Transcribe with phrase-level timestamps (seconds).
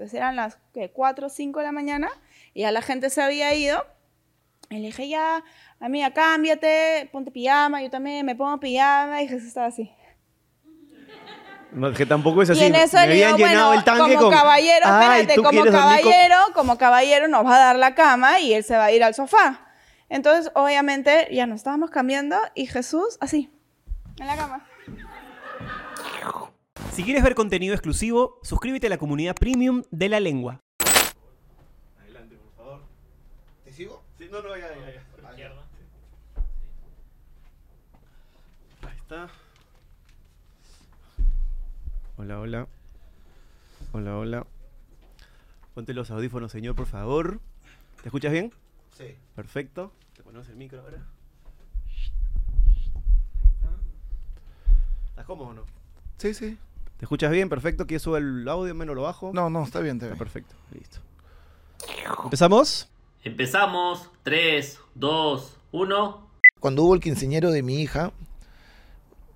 [0.00, 0.90] Entonces eran las ¿qué?
[0.90, 2.08] 4 o 5 de la mañana
[2.54, 3.84] y ya la gente se había ido.
[4.70, 5.44] Y le dije, ya,
[5.78, 9.20] amiga, cámbiate, ponte pijama, yo también me pongo pijama.
[9.20, 9.92] Y Jesús estaba así.
[11.72, 12.60] No, que tampoco es así.
[12.60, 14.30] y en eso Me le digo, bueno, el tanque como con...
[14.32, 17.94] caballero, Ay, espérate, ¿tú como dormir con- caballero, como caballero nos va a dar la
[17.94, 19.68] cama y él se va a ir al sofá.
[20.08, 23.50] Entonces, obviamente, ya nos estábamos cambiando y Jesús así,
[24.18, 24.66] en la cama.
[26.92, 30.60] Si quieres ver contenido exclusivo, suscríbete a la comunidad premium de la lengua.
[33.64, 34.02] ¿Te sigo?
[34.18, 34.92] Sí, no, no, ya, ya,
[35.36, 35.52] ya.
[38.82, 39.28] Ahí está.
[42.16, 42.66] Hola, hola.
[43.92, 44.46] Hola, hola.
[45.74, 47.40] Ponte los audífonos, señor, por favor.
[48.02, 48.52] ¿Te escuchas bien?
[48.98, 49.16] Sí.
[49.36, 49.92] Perfecto.
[50.16, 50.98] Te ponemos el micro ahora.
[55.08, 55.62] ¿Estás cómodo o no?
[56.18, 56.58] Sí, sí.
[57.00, 57.48] ¿Te escuchas bien?
[57.48, 57.86] Perfecto.
[57.86, 58.74] ¿Quieres subir el audio?
[58.74, 59.30] ¿Menos lo bajo?
[59.32, 60.54] No, no, está bien, está Está perfecto.
[60.70, 60.98] Listo.
[62.24, 62.90] ¿Empezamos?
[63.24, 64.10] Empezamos.
[64.22, 66.26] 3, 2, 1.
[66.60, 68.12] Cuando hubo el quinceñero de mi hija,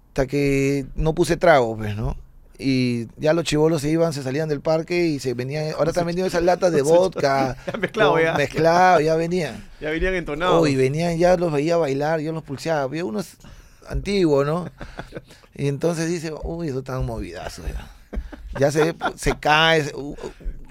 [0.09, 2.19] hasta que no puse trago, pues, ¿no?
[2.59, 5.73] Y ya los chivolos se iban, se salían del parque y se venían.
[5.73, 7.57] Ahora están vendiendo esas latas de vodka.
[7.67, 8.35] Ya mezclado, ya.
[8.35, 9.67] Mezclado, ya venían.
[9.81, 10.61] Ya venían entonados.
[10.61, 12.83] Uy, venían, ya los veía bailar, yo los pulseaba.
[12.83, 13.39] Había unos
[13.89, 14.69] antiguos, ¿no?
[15.55, 17.89] Y entonces dice, uy, eso tan movidazos ya.
[18.59, 19.85] Ya se, se cae.
[19.85, 20.17] se- uh,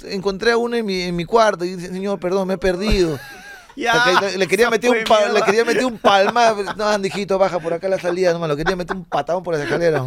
[0.05, 3.19] encontré a uno en mi, en mi cuarto y dice, señor, perdón, me he perdido.
[3.75, 6.55] Ya, Le- le, le quería meter un pa- le quería meter un palma.
[6.77, 8.47] No, andijito, baja por acá la salida, nomás.
[8.49, 10.03] Lo quería meter un patadón por las escaleras.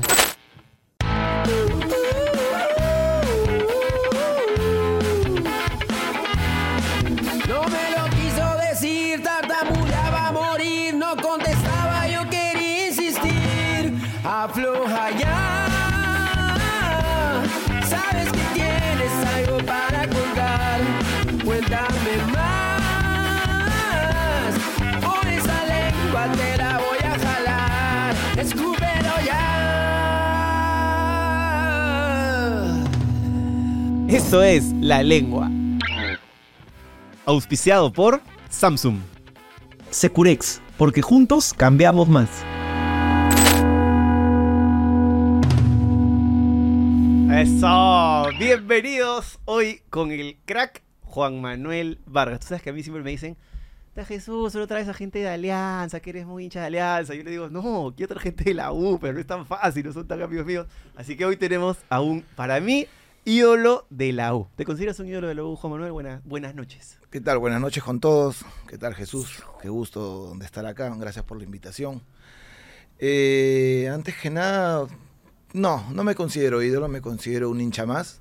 [34.08, 35.50] Esto es La Lengua.
[37.24, 39.00] Auspiciado por Samsung.
[39.90, 42.28] Securex, porque juntos cambiamos más.
[47.36, 52.38] Eso, bienvenidos hoy con el crack Juan Manuel Vargas.
[52.38, 53.36] Tú sabes que a mí siempre me dicen,
[53.92, 57.12] "Ta Jesús, solo traes a gente de Alianza, que eres muy hincha de Alianza.
[57.12, 59.84] Yo le digo, no, quiero otra gente de la U, pero no es tan fácil,
[59.84, 60.68] no son tan amigos míos.
[60.94, 62.86] Así que hoy tenemos a un, para mí,
[63.26, 64.48] ídolo de la U.
[64.54, 65.90] ¿Te consideras un ídolo de la U, Juan Manuel?
[65.90, 66.98] Buenas, buenas noches.
[67.10, 67.38] ¿Qué tal?
[67.38, 68.44] Buenas noches con todos.
[68.68, 69.42] ¿Qué tal, Jesús?
[69.60, 70.94] Qué gusto de estar acá.
[70.96, 72.02] Gracias por la invitación.
[73.00, 74.86] Eh, antes que nada,
[75.52, 78.20] no, no me considero ídolo, me considero un hincha más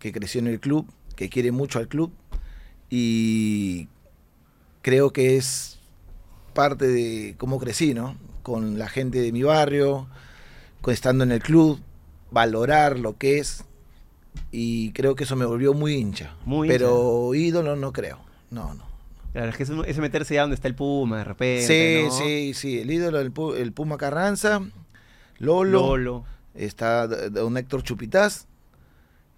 [0.00, 0.84] que creció en el club,
[1.14, 2.12] que quiere mucho al club
[2.90, 3.88] y
[4.82, 5.78] creo que es
[6.54, 8.16] parte de cómo crecí, ¿no?
[8.42, 10.08] Con la gente de mi barrio,
[10.88, 11.80] estando en el club,
[12.32, 13.64] valorar lo que es
[14.52, 16.34] y creo que eso me volvió muy hincha.
[16.44, 18.18] Muy pero ídolo no creo.
[18.50, 18.84] No, no.
[19.32, 21.66] Claro, es que es, un- es meterse ya donde está el Puma de repente.
[21.66, 22.10] Sí, ¿no?
[22.12, 22.78] sí, sí.
[22.80, 24.60] El ídolo el Puma Carranza,
[25.38, 26.24] Lolo, Lolo.
[26.54, 28.46] está don Héctor Chupitaz.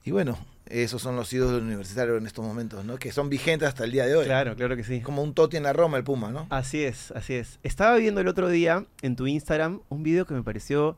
[0.04, 2.97] Y bueno, esos son los ídolos del universitario en estos momentos, ¿no?
[2.97, 4.24] Que son vigentes hasta el día de hoy.
[4.24, 5.00] Claro, claro que sí.
[5.03, 6.47] Como un Toti en la Roma, el Puma, ¿no?
[6.48, 7.59] Así es, así es.
[7.62, 10.97] Estaba viendo el otro día en tu Instagram un video que me pareció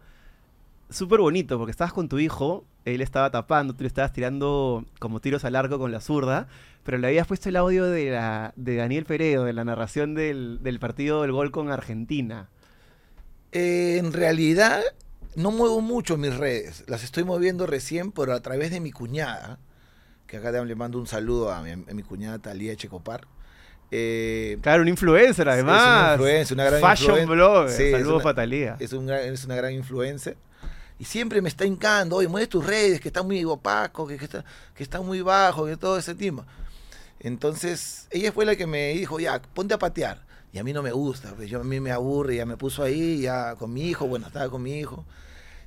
[0.89, 5.21] súper bonito, porque estabas con tu hijo, él estaba tapando, tú le estabas tirando como
[5.21, 6.49] tiros al arco con la zurda,
[6.83, 10.59] pero le habías puesto el audio de, la, de Daniel Peredo, de la narración del,
[10.63, 12.49] del partido del gol con Argentina.
[13.53, 14.83] Eh, en realidad,
[15.37, 16.85] no muevo mucho mis redes.
[16.87, 19.59] Las estoy moviendo recién, pero a través de mi cuñada,
[20.27, 23.27] que acá le mando un saludo a mi, a mi cuñada Talía Checopar.
[23.91, 25.83] Eh, Claro, un influencer es además.
[25.83, 27.71] una influencer, una gran Fashion influen- blogger.
[27.71, 28.77] Sí, es Saludos Fatalía.
[28.81, 30.37] es, es una gran influencer.
[30.99, 34.25] Y siempre me está hincando, oye, mueves tus redes, que está muy opaco, que, que
[34.25, 34.45] está,
[34.75, 36.47] que está muy bajo, que todo ese tema.
[37.21, 40.25] Entonces, ella fue la que me dijo, ya, ponte a patear.
[40.53, 42.85] Y a mí no me gusta, pues yo, a mí me aburre, ya me puso
[42.85, 45.05] ahí, ya con mi hijo, bueno, estaba con mi hijo.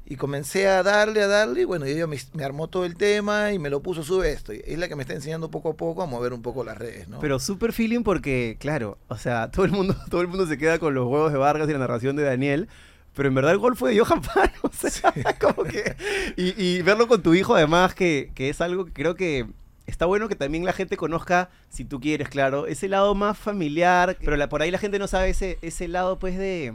[0.06, 3.52] Y comencé a darle, a darle, y bueno, ella me, me armó todo el tema
[3.52, 4.54] y me lo puso, sube esto.
[4.54, 7.10] Es la que me está enseñando poco a poco a mover un poco las redes,
[7.10, 7.20] ¿no?
[7.20, 10.80] Pero super feeling porque, claro, o sea, todo el mundo, todo el mundo se queda
[10.80, 12.70] con los huevos de Vargas y la narración de Daniel.
[13.18, 14.22] Pero en verdad el gol fue de Johan.
[14.62, 15.12] O sea,
[15.42, 15.96] como que.
[16.38, 19.48] Y, y verlo con tu hijo, además, que, que es algo que creo que
[19.88, 24.18] está bueno que también la gente conozca, si tú quieres, claro, ese lado más familiar.
[24.24, 26.74] Pero la- por ahí la gente no sabe ese, ese lado, pues, de.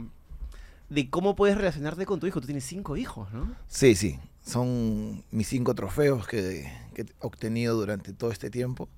[0.89, 2.39] De cómo puedes relacionarte con tu hijo.
[2.41, 3.55] Tú tienes cinco hijos, ¿no?
[3.67, 4.19] Sí, sí.
[4.45, 8.89] Son mis cinco trofeos que, que he obtenido durante todo este tiempo.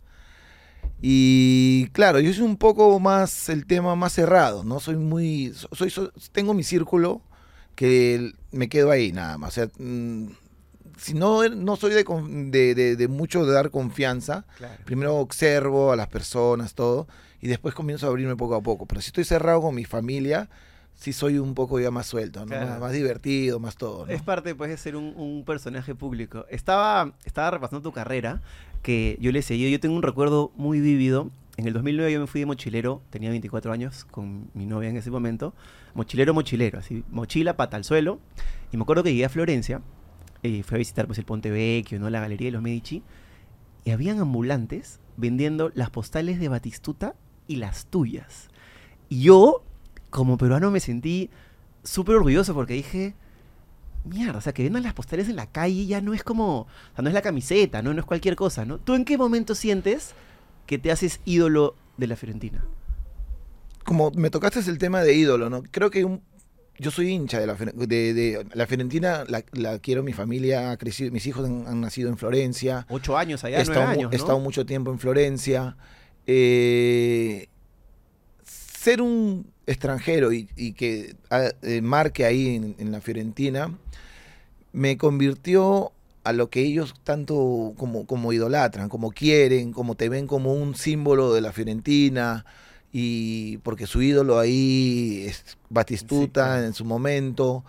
[1.02, 4.80] Y claro, yo soy un poco más el tema más cerrado, ¿no?
[4.80, 5.54] Soy muy.
[5.72, 7.22] Soy, soy- tengo mi círculo
[7.76, 9.50] que me quedo ahí nada más.
[9.50, 10.28] O sea, mm,
[10.98, 14.76] si no, no soy de, con- de, de- de mucho de dar confianza, Claro.
[14.86, 17.08] primero observo a las personas, todo,
[17.42, 18.86] y después comienzo a abrirme poco a poco.
[18.86, 20.50] Pero si estoy cerrado con mi familia,
[20.96, 22.46] sí soy un poco ya más suelto, ¿no?
[22.48, 22.68] Claro.
[22.72, 24.12] Más, más divertido, más todo, ¿no?
[24.14, 26.46] Es parte, pues, de ser un, un personaje público.
[26.50, 28.42] Estaba, estaba repasando tu carrera,
[28.82, 29.70] que yo le seguí.
[29.70, 31.30] Yo tengo un recuerdo muy vívido.
[31.58, 34.98] En el 2009 yo me fui de mochilero, tenía 24 años, con mi novia en
[34.98, 35.54] ese momento.
[35.94, 38.20] Mochilero, mochilero, así, mochila, pata al suelo.
[38.72, 39.82] Y me acuerdo que llegué a Florencia,
[40.44, 42.10] y fui a visitar pues el Ponte Vecchio, ¿no?
[42.10, 43.04] la Galería de los Medici,
[43.86, 47.16] y habían ambulantes vendiendo las postales de Batistuta
[47.48, 48.50] y las tuyas.
[49.08, 49.64] Y yo,
[50.10, 51.30] como peruano, me sentí
[51.84, 53.16] súper orgulloso porque dije,
[54.04, 56.68] mierda, o sea, que vendan las postales en la calle ya no es como, o
[56.96, 57.94] sea, no es la camiseta, ¿no?
[57.94, 58.78] No es cualquier cosa, ¿no?
[58.78, 60.16] ¿Tú en qué momento sientes
[60.66, 62.66] que te haces ídolo de la Fiorentina?
[63.84, 65.62] como me tocaste el tema de ídolo, ¿no?
[65.62, 66.22] Creo que un-
[66.80, 70.78] yo soy hincha de la, de, de- la Fiorentina, la, la quiero, mi familia ha
[70.78, 74.16] crecido, mis hijos han, han nacido en Florencia, Ocho años allá, he, nueve estado, he
[74.16, 75.78] estado mucho tiempo en Florencia.
[76.26, 77.48] eh,
[78.44, 83.72] ser un extranjero y, y que ah, eh, marque ahí en, en la Fiorentina
[84.74, 85.92] me convirtió
[86.26, 90.76] a lo que ellos tanto como, como idolatran, como quieren, como te ven como un
[90.76, 92.46] símbolo de la Fiorentina,
[92.92, 96.66] y porque su ídolo ahí es Batistuta Sí, claro.
[96.66, 97.64] en su momento,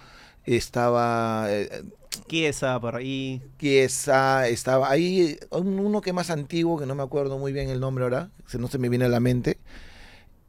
[0.44, 1.82] estaba eh,
[2.28, 3.42] Chiesa por ahí.
[3.58, 7.80] Chiesa, estaba ahí un- uno que más antiguo, que no me acuerdo muy bien el
[7.80, 9.58] nombre ahora, se- no se me viene a la mente,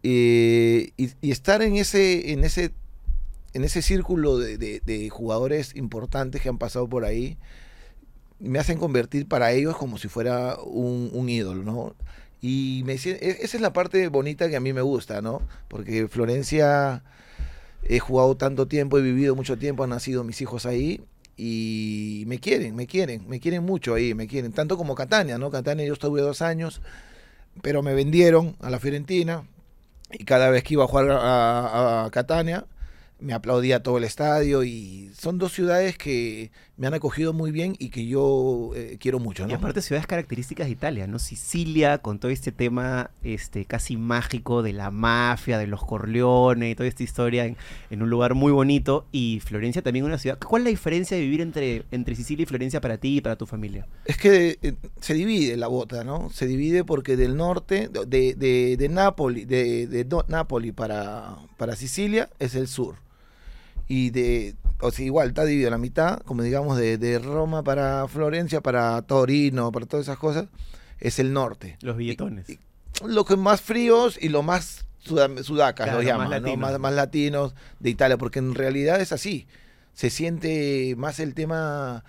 [0.03, 2.71] eh, y, y estar en ese, en ese,
[3.53, 7.37] en ese círculo de, de- de jugadores importantes que han pasado por ahí,
[8.39, 11.95] me hacen convertir para ellos como si fuera un, un ídolo, ¿no?
[12.41, 15.41] Y me, e- esa es la parte bonita que a mí me gusta, ¿no?
[15.67, 17.03] Porque Florencia
[17.83, 21.01] he jugado tanto tiempo, he vivido mucho tiempo, han nacido mis hijos ahí
[21.37, 25.51] y me quieren, me quieren, me quieren mucho ahí, me quieren, tanto como Catania, ¿no?
[25.51, 26.81] Catania yo estuve dos años,
[27.61, 29.43] pero me vendieron a la Fiorentina
[30.11, 32.65] y cada vez que iba a jugar a, a Catania
[33.19, 37.75] me aplaudía todo el estadio y son dos ciudades que me han acogido muy bien
[37.79, 39.55] y que yo eh, quiero mucho, Y ¿no?
[39.55, 41.17] aparte ciudades características de Italia, ¿no?
[41.17, 46.75] Sicilia, con todo este tema este, casi mágico de la mafia, de los Corleone y
[46.75, 47.57] toda esta historia en,
[47.89, 49.07] en un lugar muy bonito.
[49.11, 50.37] Y Florencia también una ciudad.
[50.37, 53.35] ¿Cuál es la diferencia de vivir entre, entre Sicilia y Florencia para ti y para
[53.35, 53.87] tu familia?
[54.05, 56.29] Es que eh, se divide la bota, ¿no?
[56.29, 62.29] Se divide porque del norte, de, de, de Nápoli, de, de Nápoli para, para Sicilia
[62.37, 62.95] es el sur.
[63.87, 67.63] Y de, o sea, igual está dividido a la mitad, como digamos, de, de Roma
[67.63, 70.45] para Florencia, para Torino, para todas esas cosas,
[70.99, 71.77] es el norte.
[71.81, 72.49] Los billetones.
[72.49, 72.59] y-
[73.05, 76.35] Los que más fríos y los más suda- sudacas, Claro, los más llaman, ¿no?
[76.37, 76.57] latinos.
[76.59, 79.47] Más, más latinos de Italia, porque en realidad es así.
[79.93, 82.03] Se siente más el tema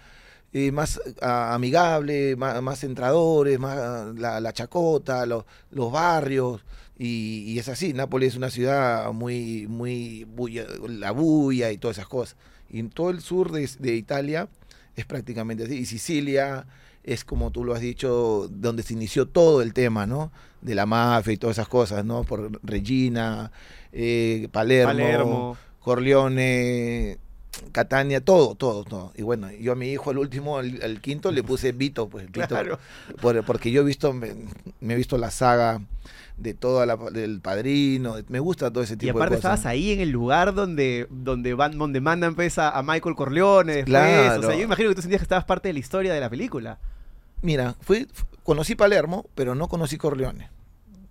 [0.53, 6.63] eh, más amigable, más, más entradores, más la, la chacota, lo- los barrios,
[6.99, 7.93] y, y es así.
[7.93, 12.37] Nápoles es una ciudad muy, muy, bulla- la bulla y todas esas cosas.
[12.71, 14.49] Y en todo el sur de, de Italia
[14.97, 15.77] es prácticamente así.
[15.79, 16.67] Y Sicilia
[17.05, 20.31] es como tú lo has dicho, donde se inició todo el tema, ¿no?
[20.61, 22.25] De la mafia y todas esas cosas, ¿no?
[22.25, 23.51] Por Regina,
[23.93, 25.57] eh, Palermo, Palermo.
[25.81, 27.19] Corleone,
[27.73, 29.13] Catania, todo, todo, todo.
[29.17, 32.27] Y bueno, yo a mi hijo, al último, al, al quinto, le puse Vito, pues
[32.27, 32.79] Vito, Claro.
[33.21, 34.35] por- porque yo he visto, me,
[34.81, 35.81] me he visto la saga
[36.39, 39.59] de toda la, del padrino, me gusta todo ese tipo Y aparte de cosas.
[39.59, 43.73] estabas ahí en el lugar donde, donde, van, donde mandan pues, a, a Michael Corleone
[43.73, 43.91] después.
[43.91, 44.41] Claro.
[44.41, 46.31] O sea, yo imagino que tú sentías que estabas parte de la historia de la
[46.31, 46.79] película.
[47.43, 48.07] Mira, fui,
[48.43, 50.51] conocí Palermo, pero no conocí Corleone.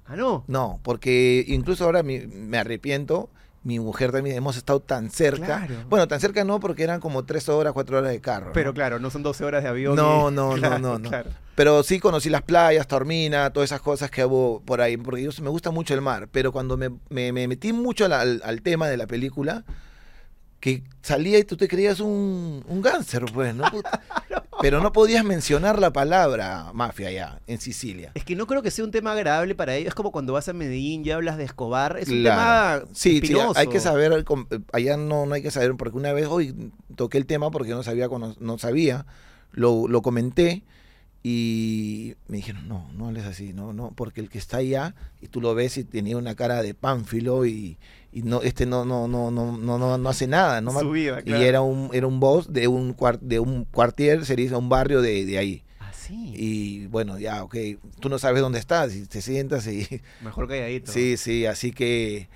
[0.05, 0.43] Ah, no.
[0.47, 3.29] No, porque incluso ahora me arrepiento.
[3.67, 5.45] Mi mujer también hemos estado tan cerca.
[5.45, 5.75] Claro.
[5.89, 8.51] Bueno, tan cerca no, porque eran como tres horas, cuatro horas de carro.
[8.53, 8.73] Pero ¿no?
[8.73, 9.93] claro, no son 12 horas de avión.
[9.97, 11.09] No, y- no, no, Claro, no, no.
[11.09, 11.31] claro.
[11.53, 15.31] Pero sí conocí las playas, Tormina, todas esas cosas que hubo por ahí, porque yo,
[15.41, 16.29] me gusta mucho el mar.
[16.31, 19.65] Pero cuando me, me- me metí mucho al, al- al tema de la película,
[20.61, 23.65] que salía y tú te creías un, un gánster, pues, ¿no?
[24.61, 28.11] Pero no podías mencionar la palabra mafia allá, en Sicilia.
[28.15, 29.89] Es que no creo que sea un tema agradable para ellos.
[29.89, 31.97] Es como cuando vas a Medellín y hablas de Escobar.
[31.99, 32.81] Es un Claro.
[32.81, 34.25] tema Sí, sí, hay que saber,
[34.73, 37.83] allá no, no hay que saber, porque una vez hoy toqué el tema porque no
[37.83, 38.07] sabía,
[38.39, 39.05] no sabía,
[39.51, 40.63] lo, lo comenté
[41.29, 45.27] Y me dijeron, no, no hables así, no, no, porque el que está allá, y
[45.27, 47.77] tú lo ves y tenía una cara de pánfilo y,
[48.13, 51.21] y no, este no, no, no, no, no, no, no hace nada, no Su vida,
[51.21, 51.41] claro.
[51.41, 55.01] Y era un, era un boss de un cuar- de un cuartier, sería un barrio
[55.01, 55.63] de, de ahí.
[55.79, 56.31] Así.
[56.33, 57.57] Y bueno, ya, ok,
[57.99, 59.85] tú no sabes dónde estás, y te sientas y...
[60.21, 60.89] Mejor calladito.
[60.93, 62.29] Sí, sí, así que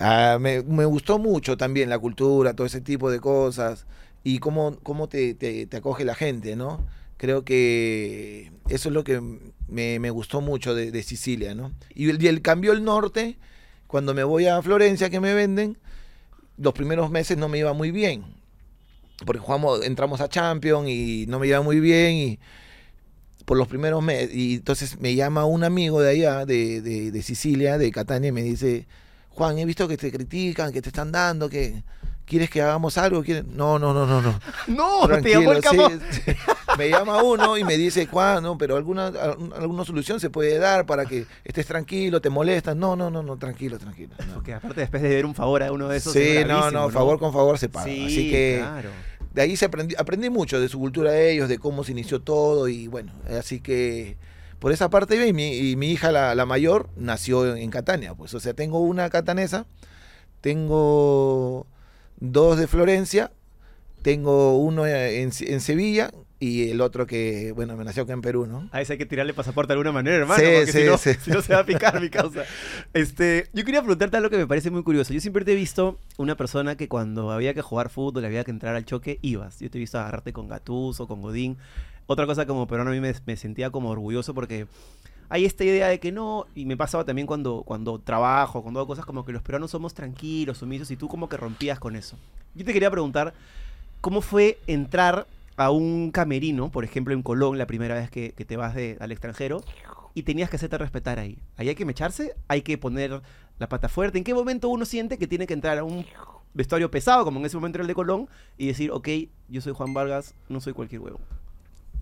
[0.00, 3.86] ah, me, me gustó mucho también la cultura, todo ese tipo de cosas
[4.22, 6.84] y cómo, cómo te, te- te acoge la gente, ¿no?
[7.18, 9.20] Creo que eso es lo que
[9.66, 11.72] me, me gustó mucho de, Sicilia, ¿no?
[11.94, 13.36] Y el, y el norte,
[13.88, 15.76] cuando me voy a Florencia que me venden,
[16.56, 18.24] los primeros meses no me iba muy bien.
[19.26, 22.38] Porque jugamos, entramos a Champions y no me iba muy bien y
[23.44, 24.32] por los primeros meses.
[24.32, 28.32] Y entonces me llama un amigo de allá, de, de, de Sicilia, de Catania, y
[28.32, 28.86] me dice,
[29.30, 31.82] Juan, he visto que te critican, que te están dando, que
[32.28, 33.22] quieres que hagamos algo.
[33.24, 34.38] ¿Quieres-?" No, no, no, no, no.
[34.68, 36.04] No, te llamó el Tranquilo, capo.
[36.10, 36.32] sí, sí.
[36.76, 40.58] Me llama uno y me dice, Juan, no, pero alguna, al- alguna solución se puede
[40.58, 42.76] dar para que estés tranquilo, te molestas.
[42.76, 44.14] No, no, no, no, tranquilo, tranquilo.
[44.28, 44.34] no.
[44.34, 46.12] Porque aparte después de ver un favor a uno de esos.
[46.12, 47.86] Sí, no, no, favor con favor se paga.
[47.86, 48.90] Sí, Así que claro.
[49.34, 52.20] de ahí se aprendí, aprendí mucho de su cultura de ellos, de cómo se inició
[52.20, 54.16] todo y bueno, así que
[54.58, 58.14] por esa parte y mi, y mi hija la, la mayor nació en, en Catania,
[58.14, 59.66] pues o sea, tengo una catanesa,
[60.40, 61.66] tengo
[62.20, 63.32] dos de Florencia,
[64.02, 66.10] tengo uno en, en Sevilla
[66.40, 68.68] y el otro que, bueno, me nació acá en Perú, ¿no?
[68.70, 70.40] A ese hay que tirarle pasaporte de alguna manera, hermano.
[70.40, 71.14] Sí, porque sí, si, no, sí.
[71.20, 72.44] si no se va a picar mi causa.
[72.94, 75.12] Este, yo quería preguntarte algo que me parece muy curioso.
[75.12, 78.52] Yo siempre te he visto una persona que cuando había que jugar fútbol, había que
[78.52, 79.58] entrar al choque, ibas.
[79.58, 81.58] Yo te he visto agarrarte con Gattuso, con Godín.
[82.06, 84.66] Otra cosa como peruano a mí me, me sentía como orgulloso porque
[85.30, 88.86] hay esta idea de que no, y me pasaba también cuando, cuando trabajo, cuando hago
[88.86, 92.16] cosas como que los peruanos somos tranquilos, sumisos, y tú como que rompías con eso.
[92.54, 93.34] Yo te quería preguntar,
[94.00, 98.56] ¿cómo fue entrar a un camerino, por ejemplo en Colón, la primera vez que, te
[98.56, 99.62] vas de- al extranjero,
[100.14, 101.38] y tenías que hacerte respetar ahí?
[101.56, 102.34] ¿Ahí hay que mecharse?
[102.48, 103.20] ¿Hay que poner
[103.58, 104.18] la pata fuerte?
[104.18, 106.06] ¿En qué momento uno siente que tiene que entrar a un
[106.54, 109.08] vestuario pesado, como en ese momento era el de Colón, y decir, ok,
[109.48, 111.20] yo soy Juan Vargas, no soy cualquier huevo?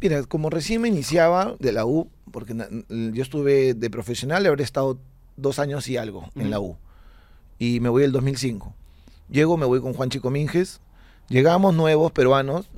[0.01, 2.55] Mira, como recién me iniciaba de la U, porque
[2.89, 4.99] yo estuve de profesional, habré estado
[5.37, 6.51] dos años y algo en Ujú.
[6.51, 6.77] la U.
[7.59, 8.75] Y me voy el 2005.
[9.31, 10.81] Llego, me voy con Juan Chico Minges.
[11.29, 12.69] Llegamos nuevos peruanos.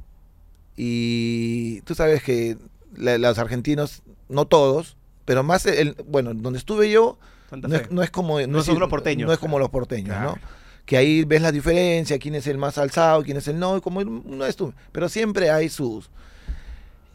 [0.76, 2.56] Y tú sabes que
[2.96, 7.18] la- los argentinos, no todos, pero más, el, bueno, donde estuve yo,
[7.50, 8.40] no es, no es como...
[8.46, 9.26] No es son los porteños.
[9.26, 10.32] No es como los porteños, Claro.
[10.32, 10.38] ¿no?
[10.86, 14.02] Que ahí ves la diferencia, quién es el más alzado, quién es el no, como
[14.04, 14.72] no es tú.
[14.92, 16.08] Pero siempre hay sus...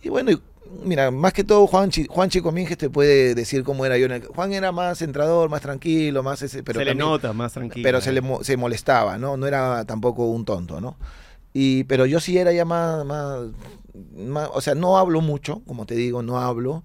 [0.03, 0.39] Y bueno, y
[0.86, 4.05] mira, más que todo Juan, Juan Chico Minges te puede decir cómo era yo.
[4.05, 6.62] en el- Juan era más centrador, más tranquilo, más ese...
[6.63, 7.83] Pero se le nota más tranquilo.
[7.83, 9.38] pero se le mo- se molestaba, ¿no?
[9.38, 10.98] No era tampoco un tonto, ¿no?
[11.53, 13.39] Y, pero yo sí era ya más, más,
[14.17, 16.83] más- o sea, no hablo mucho, como te digo, no hablo.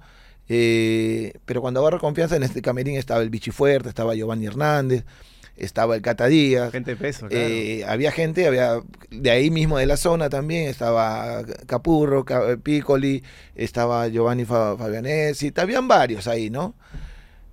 [0.51, 5.05] eh, pero cuando agarro confianza en este camerín estaba el Bichi Fuerte, estaba Giovanni Hernández,
[5.59, 6.73] estaba el Cata Díaz.
[6.73, 7.45] Gente de peso, claro.
[7.45, 13.23] eh, había gente, había de ahí mismo de la zona también, estaba Capurro, Ca- Piccoli,
[13.55, 16.75] estaba Giovanni Fa- Fabianesi, habían varios ahí, ¿no?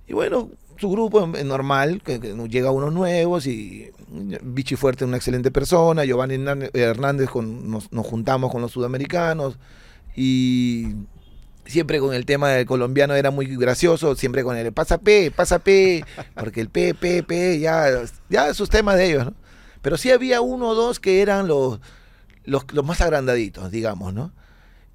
[0.06, 3.90] Y bueno, su grupo es normal, que, que llega unos nuevos y
[4.42, 8.72] Vichy Fuerte es una excelente persona, Giovanni Hernández, Hernández con, nos, nos juntamos con los
[8.72, 9.58] sudamericanos
[10.14, 10.88] y
[11.66, 15.58] siempre con el tema del colombiano era muy gracioso, siempre con el pasa P, pasa
[15.58, 16.04] P,
[16.34, 17.86] porque el P, P, P, ya,
[18.28, 19.34] ya esos temas de ellos, ¿no?
[19.82, 21.80] Pero sí había uno o dos que eran los,
[22.44, 24.32] los, los más agrandaditos, digamos, ¿no?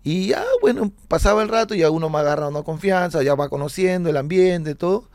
[0.03, 4.09] Y ya, bueno, pasaba el rato y ya uno va agarrando confianza, ya va conociendo
[4.09, 5.09] el ambiente, todo.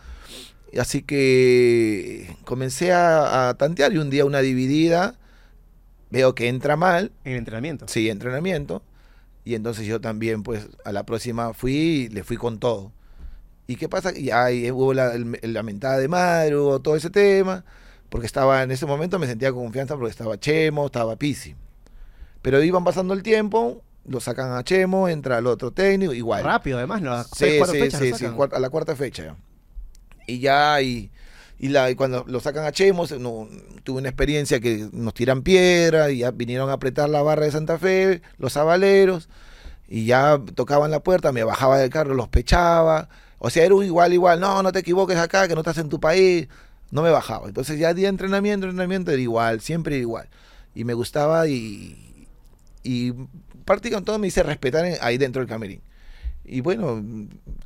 [0.72, 5.16] Y Así que comencé a, a tantear y un día una dividida,
[6.10, 7.88] veo que entra mal, En entrenamiento.
[7.88, 8.82] sí, entrenamiento,
[9.46, 12.92] y entonces yo también, pues, a la próxima fui y le fui con todo.
[13.66, 14.12] ¿Y qué pasa?
[14.16, 17.64] Y ahí hubo la, el- la mentada de madre, hubo todo ese tema,
[18.10, 21.56] porque estaba, en ese momento me sentía con confianza porque estaba Chemo, estaba Pisi.
[22.42, 26.44] Pero iban pasando el tiempo, lo sacan a Chemo, entra el otro técnico, igual.
[26.44, 27.22] Rápido, además, ¿no?
[27.24, 28.36] Sí, seis, sí, fechas sí, sacan.
[28.52, 29.36] a la cuarta fecha.
[30.26, 31.10] Y ya, y,
[31.58, 33.48] y, la, y cuando lo sacan a Chemos, no,
[33.82, 37.52] tuve una experiencia que nos tiran piedra y ya vinieron a apretar la barra de
[37.52, 39.28] Santa Fe, los avaleros,
[39.88, 43.08] y ya tocaban la puerta, me bajaba del carro, los pechaba.
[43.38, 45.88] O sea, era un igual, igual, no, no te equivoques acá, que no estás en
[45.88, 46.48] tu país.
[46.90, 47.48] No me bajaba.
[47.48, 50.28] Entonces ya día entrenamiento, entrenamiento era igual, siempre era igual.
[50.74, 52.26] Y me gustaba y,
[52.82, 53.12] y
[53.64, 55.80] prácticamente todo me hice respetar ahí dentro del camerín.
[56.48, 57.04] Y bueno,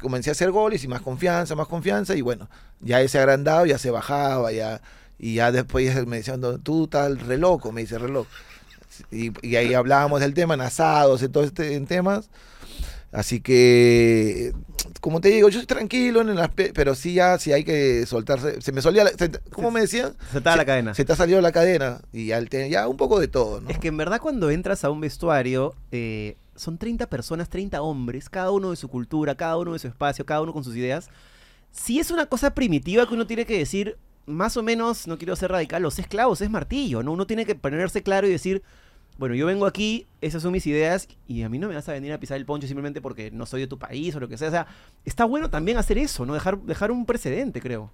[0.01, 2.15] comencé a hacer goles y más confianza, más confianza.
[2.17, 2.49] Y bueno,
[2.81, 4.81] ya ese agrandado ya se bajaba, ya.
[5.19, 8.31] Y ya después me decían, "No, tú tal re loco, me dice re loco.
[9.11, 12.31] Y, y ahí hablábamos del tema, en asados, en todo este en temas.
[13.13, 14.53] Así que,
[15.01, 18.07] como te digo, yo soy tranquilo en el aspecto, pero sí ya, sí hay que
[18.07, 18.61] soltarse.
[18.63, 20.15] Se me solía, la- se- ¿cómo me decían?
[20.33, 20.95] Se te da la cadena.
[20.95, 23.69] Se te ha salido la cadena y te- ya un poco de todo, ¿no?
[23.69, 28.29] Es que en verdad cuando entras a un vestuario, eh, son 30 personas, 30 hombres,
[28.29, 31.09] cada uno de su cultura, cada uno de su espacio, cada uno con sus ideas.
[31.73, 35.35] Si es una cosa primitiva que uno tiene que decir, más o menos, no quiero
[35.37, 37.13] ser radical, los esclavos es martillo, ¿no?
[37.13, 38.63] Uno tiene que ponerse claro y decir,
[39.19, 41.93] bueno, yo vengo aquí, esas son mis ideas, y a mí no me vas a
[41.93, 44.37] venir a pisar el poncho simplemente porque no soy de tu país o lo que
[44.37, 44.49] sea.
[44.49, 44.67] O sea,
[45.05, 46.35] está bueno también hacer eso, ¿no?
[46.35, 47.91] Dejar, dejar un precedente, creo.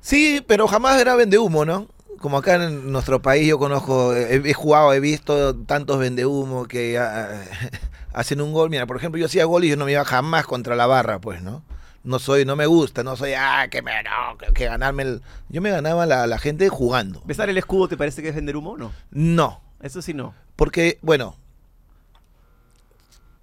[0.00, 1.88] Sí, pero jamás era vende humo, ¿no?
[2.20, 6.66] Como acá en nuestro país yo conozco, he, he jugado, he visto tantos vende humo
[6.66, 7.42] que ah,
[8.12, 8.68] hacen un gol.
[8.70, 11.18] Mira, por ejemplo, yo hacía gol y yo no me iba jamás contra la barra,
[11.18, 11.62] pues, ¿no?
[12.04, 15.22] No soy, no me gusta, no soy, ah, que me, no, que, que ganarme el...
[15.48, 17.22] Yo me ganaba la, la gente jugando.
[17.24, 18.92] ¿Besar el escudo te parece que es vender humo o no?
[19.10, 20.34] No, Eso sí no.
[20.56, 21.36] porque, bueno,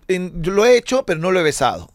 [0.07, 1.89] en- yo lo he hecho, pero no lo he besado.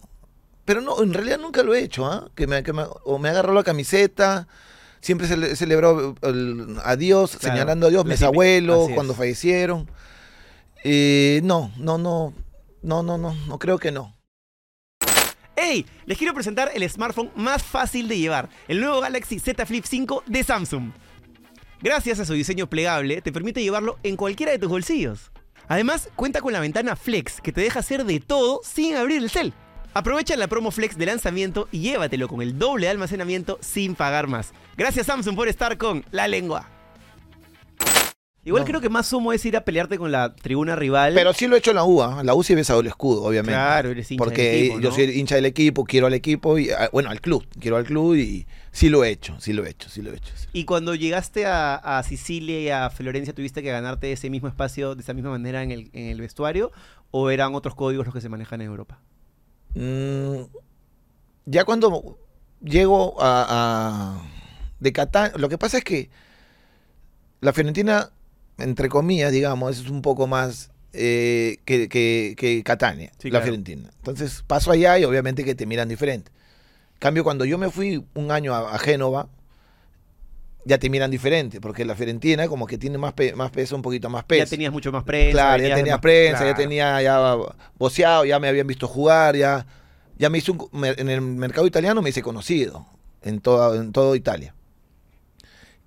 [0.65, 2.29] Pero no, en realidad nunca lo he hecho, ¿ah?
[2.37, 4.47] Que me, que me- o me agarró la camiseta,
[5.03, 8.95] siempre se celebró el, a Dios, Claro, señalando a Dios, mis típica, abuelos, así es.
[8.95, 9.91] cuando fallecieron.
[10.85, 12.33] Eh, no, no, no,
[12.83, 14.17] no, no, no, no creo que no.
[15.55, 15.85] ¡Hey!
[16.07, 20.25] Les quiero presentar el smartphone más fácil de llevar, el nuevo Galaxy Z Flip 5
[20.27, 20.93] de Samsung.
[21.83, 25.31] Gracias a su diseño plegable, te permite llevarlo en cualquiera de tus bolsillos.
[25.69, 29.31] Además, cuenta con la ventana Flex, que te deja hacer de todo sin abrir el
[29.31, 29.53] cel.
[29.95, 34.27] Aprovecha la promo Flex de lanzamiento y llévatelo con el doble de almacenamiento sin pagar
[34.27, 34.53] más.
[34.77, 36.69] Gracias Samsung por estar con la lengua.
[38.45, 38.67] Igual No.
[38.67, 41.15] creo que más sumo es ir a pelearte con la tribuna rival.
[41.15, 42.17] Pero sí lo he hecho en la U, ¿ah?
[42.21, 43.53] En la U sí he besado el escudo, obviamente.
[43.53, 44.95] Claro, eres hincha Porque del equipo, yo ¿no?
[44.97, 48.17] soy hincha del equipo, quiero al equipo y, ah, bueno, al club, quiero al club
[48.17, 50.33] y sí lo he hecho, sí lo he hecho, sí lo he hecho.
[50.35, 50.49] sí.
[50.55, 54.97] Y cuando llegaste a, a Sicilia y a Florencia, ¿tuviste que ganarte ese mismo espacio
[54.97, 56.73] de esa misma manera en el, en el vestuario?
[57.13, 58.99] ¿O eran otros códigos los que se manejan en Europa?
[59.75, 60.43] Mm,
[61.47, 62.19] ya cuando
[62.63, 63.47] llego a,
[64.21, 64.29] a-
[64.81, 66.11] de Catania, lo que pasa es que
[67.41, 68.11] la Fiorentina,
[68.59, 73.45] entre comillas, digamos, es un poco más eh, que, que- que Catania, Sí, la claro.
[73.45, 73.91] Fiorentina.
[73.99, 76.31] Entonces paso allá y obviamente que te miran diferente.
[76.99, 79.29] Cambio, cuando yo me fui un año a, a Génova,
[80.65, 83.83] ya te miran diferente, porque la Fiorentina como que tiene más, pe- más peso, un
[83.83, 84.45] poquito más peso.
[84.45, 85.33] Ya tenías mucho más prensa.
[85.33, 87.37] Claro, ya tenía más- prensa, ya tenía ya
[87.79, 89.67] boceado, ya me habían visto jugar, ya,
[90.19, 92.87] ya me hice un, me- en el mercado italiano me hice conocido
[93.23, 94.55] en toda, en todo Italia.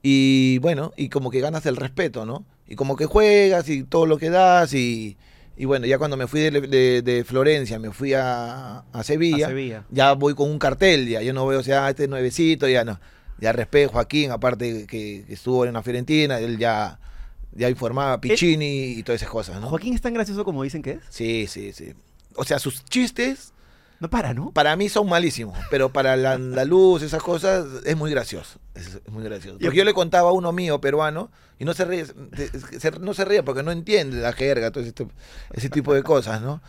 [0.01, 2.45] Y bueno, y como que ganas el respeto, ¿no?
[2.67, 5.17] Y como que juegas y todo lo que das y,
[5.57, 9.47] y bueno, ya cuando me fui de, de- de Florencia, me fui a, a Sevilla,
[9.47, 9.83] A Sevilla.
[9.89, 12.99] ya voy con un cartel, ya yo no veo, o sea, este nuevecito, ya no.
[13.39, 16.99] Ya respeto Joaquín, aparte que, que estuvo en la Fiorentina, él ya,
[17.53, 19.69] ya informaba, Piccini y todas esas cosas, ¿no?
[19.69, 20.99] ¿Joaquín es tan gracioso como dicen que es?
[21.09, 21.93] Sí, sí, sí.
[22.35, 23.53] O sea, sus chistes
[23.99, 24.51] No para, ¿no?
[24.51, 28.59] para mí son malísimos, pero para el andaluz, esas cosas, es muy gracioso.
[28.73, 29.57] Es, es muy gracioso.
[29.61, 33.13] Porque yo le contaba a uno mío, peruano, y no se ríe, se- se- no
[33.13, 34.93] se ríe porque no entiende la jerga, todo ese,
[35.53, 36.61] ese tipo de cosas, ¿no?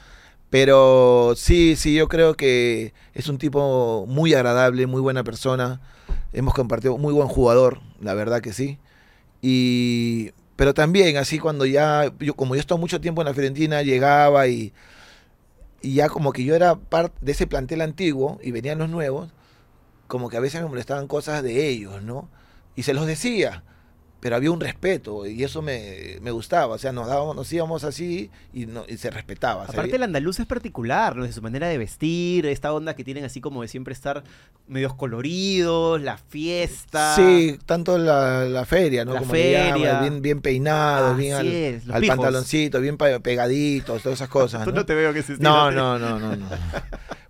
[0.50, 5.80] Pero sí, sí, yo creo que es un tipo muy agradable, muy buena persona.
[6.36, 8.78] Hemos compartido, muy buen jugador, la verdad que sí.
[9.40, 13.32] Y, pero también, así cuando ya, yo como yo he estado mucho tiempo en la
[13.32, 14.74] Fiorentina, llegaba y,
[15.80, 19.30] y ya como que yo era parte de ese plantel antiguo y venían los nuevos,
[20.08, 22.28] como que a veces me molestaban cosas de ellos, ¿no?
[22.74, 23.62] Y se los decía,
[24.20, 27.84] pero había un respeto y eso me, me gustaba, o sea, nos dábamos, nos íbamos
[27.84, 29.64] así y, no, y se respetaba.
[29.64, 31.24] Aparte el andaluz es particular, ¿no?
[31.24, 34.24] De su manera de vestir, esta onda que tienen así como de siempre estar
[34.66, 37.14] medios coloridos, la fiesta.
[37.14, 39.12] Sí, tanto la, la feria, ¿no?
[39.14, 40.00] La Como llaman, feria.
[40.00, 44.64] bien, bien peinados, bien al, es, al pantaloncito, bien pegaditos, todas esas cosas.
[44.64, 44.76] Tú ¿no?
[44.76, 46.34] no te veo que se No, no, no, no.
[46.36, 46.46] no.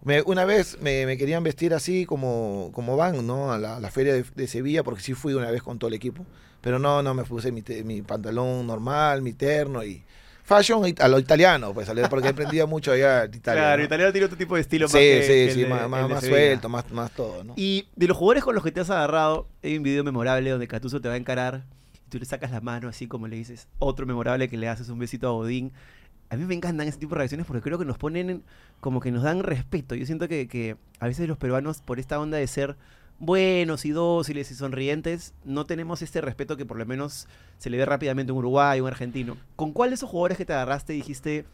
[0.03, 3.53] Me- una vez me, me querían vestir así como, como van, ¿no?
[3.53, 5.95] A la, la feria de, de Sevilla, porque sí fui una vez con todo el
[5.95, 6.25] equipo.
[6.67, 10.03] Pero no, no, me puse mi, te- mi pantalón normal, mi terno y
[10.43, 13.63] fashion a lo italiano, pues, porque aprendía mucho allá en Italia.
[13.63, 13.81] Claro, ¿no?
[13.83, 16.11] el italiano tiene otro tipo de estilo Sí, más sí, que sí, de- más, más,
[16.11, 17.53] más suelto, más, más todo, ¿no?
[17.55, 20.67] Y de los jugadores con los que te has agarrado, hay un video memorable donde
[20.67, 21.63] Catuso te va a encarar
[22.05, 23.69] y tú le sacas la mano así como le dices.
[23.79, 25.73] Otro memorable que le haces un besito a Godín.
[26.31, 28.43] A mí me encantan ese tipo de reacciones porque creo que nos ponen en-
[28.81, 29.95] como que nos dan respeto.
[29.95, 32.75] Yo siento que, que a veces los peruanos, por esta onda de ser
[33.19, 37.27] buenos y dóciles y sonrientes, no tenemos este respeto que por lo menos
[37.59, 39.37] se le ve rápidamente a un uruguayo, un argentino.
[39.57, 41.45] ¿Con cuál de esos jugadores que te agarraste dijiste,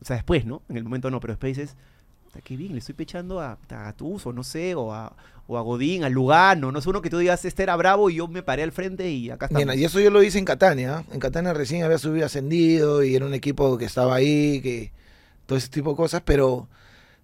[0.00, 0.62] o sea, después, ¿no?
[0.68, 1.76] En el momento no, pero después dices,
[2.24, 5.16] "Puta, qué bien, le estoy pechando a, a Gattuso, no sé, o a,
[5.48, 8.16] o a Godín, a Lugano, no sé, uno que tú digas, este era bravo y
[8.16, 9.48] yo me paré al frente y acá.
[9.50, 11.04] Mira, y eso yo lo hice en Catania.
[11.08, 11.14] ¿eh?
[11.14, 14.92] En Catania recién había subido ascendido y era un equipo que estaba ahí, que
[15.46, 16.68] todo ese tipo de cosas, pero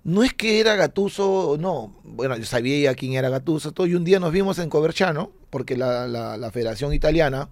[0.04, 1.94] no es que era Gatuso, no.
[2.04, 5.76] Bueno, yo sabía quién era Gatuso, todo, y un día nos vimos en Coverciano, porque
[5.76, 7.48] la, la- la Federación Italiana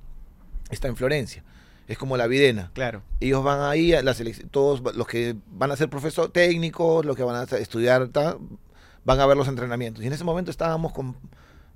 [0.70, 1.44] está en Florencia,
[1.88, 2.70] es como la Videna.
[2.74, 3.02] Claro.
[3.20, 4.14] Ellos van ahí, a la
[4.50, 8.36] todos los que van a ser profesores técnicos, los que van a estudiar, ta,
[9.04, 10.02] van a ver los entrenamientos.
[10.02, 11.16] Y en ese momento estábamos con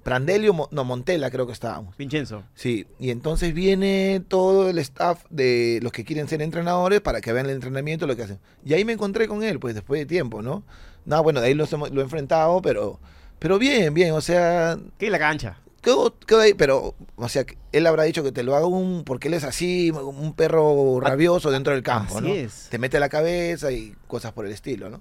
[0.04, 1.96] Prandelio, no, Montela creo que estábamos.
[1.96, 2.44] Vincenzo.
[2.54, 7.32] Sí, y entonces viene todo el staff de los que quieren ser entrenadores para que
[7.32, 8.38] vean el entrenamiento, lo que hacen.
[8.64, 10.62] Y ahí me encontré con él, pues después de tiempo, ¿no?
[11.06, 13.00] No, bueno, de ahí los hemos- lo he enfrentado, pero,
[13.38, 15.58] pero bien, bien, o sea, ¿Qué es la cancha?
[15.82, 19.28] quedó, quedó ahí, pero, o sea, él habrá dicho que te lo haga un, porque
[19.28, 22.32] él es así, un perro rabioso dentro del campo, Así ¿no?
[22.34, 22.68] es.
[22.70, 25.00] Te mete la cabeza y cosas por el estilo, ¿no?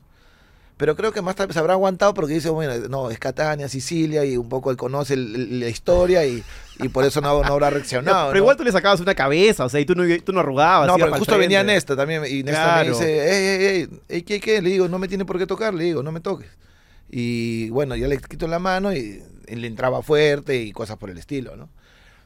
[0.84, 4.26] Pero creo que más tarde se habrá aguantado porque dice, bueno, no, es Catania, Sicilia,
[4.26, 6.43] y un poco él conoce el- la historia y,
[6.82, 8.28] y por eso no, no habrá reaccionado.
[8.32, 8.43] pero ¿no?
[8.43, 10.88] igual tú le sacabas una cabeza, o sea, y tú no, tú no arrugabas.
[10.88, 11.74] No, pero justo venía frente.
[11.76, 12.24] Nesta también.
[12.28, 12.84] Y Nesta Claro.
[12.84, 14.62] me dice, ey, ey, ey, ¿qué, qué?
[14.62, 15.74] Le digo, no me tiene por qué tocar.
[15.74, 16.50] Le digo, no me toques.
[17.10, 21.10] Y bueno, ya le quito la mano y, y le entraba fuerte y cosas por
[21.10, 21.69] el estilo, ¿no?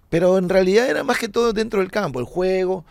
[0.09, 2.85] Pero en realidad era más que todo dentro del campo, el juego,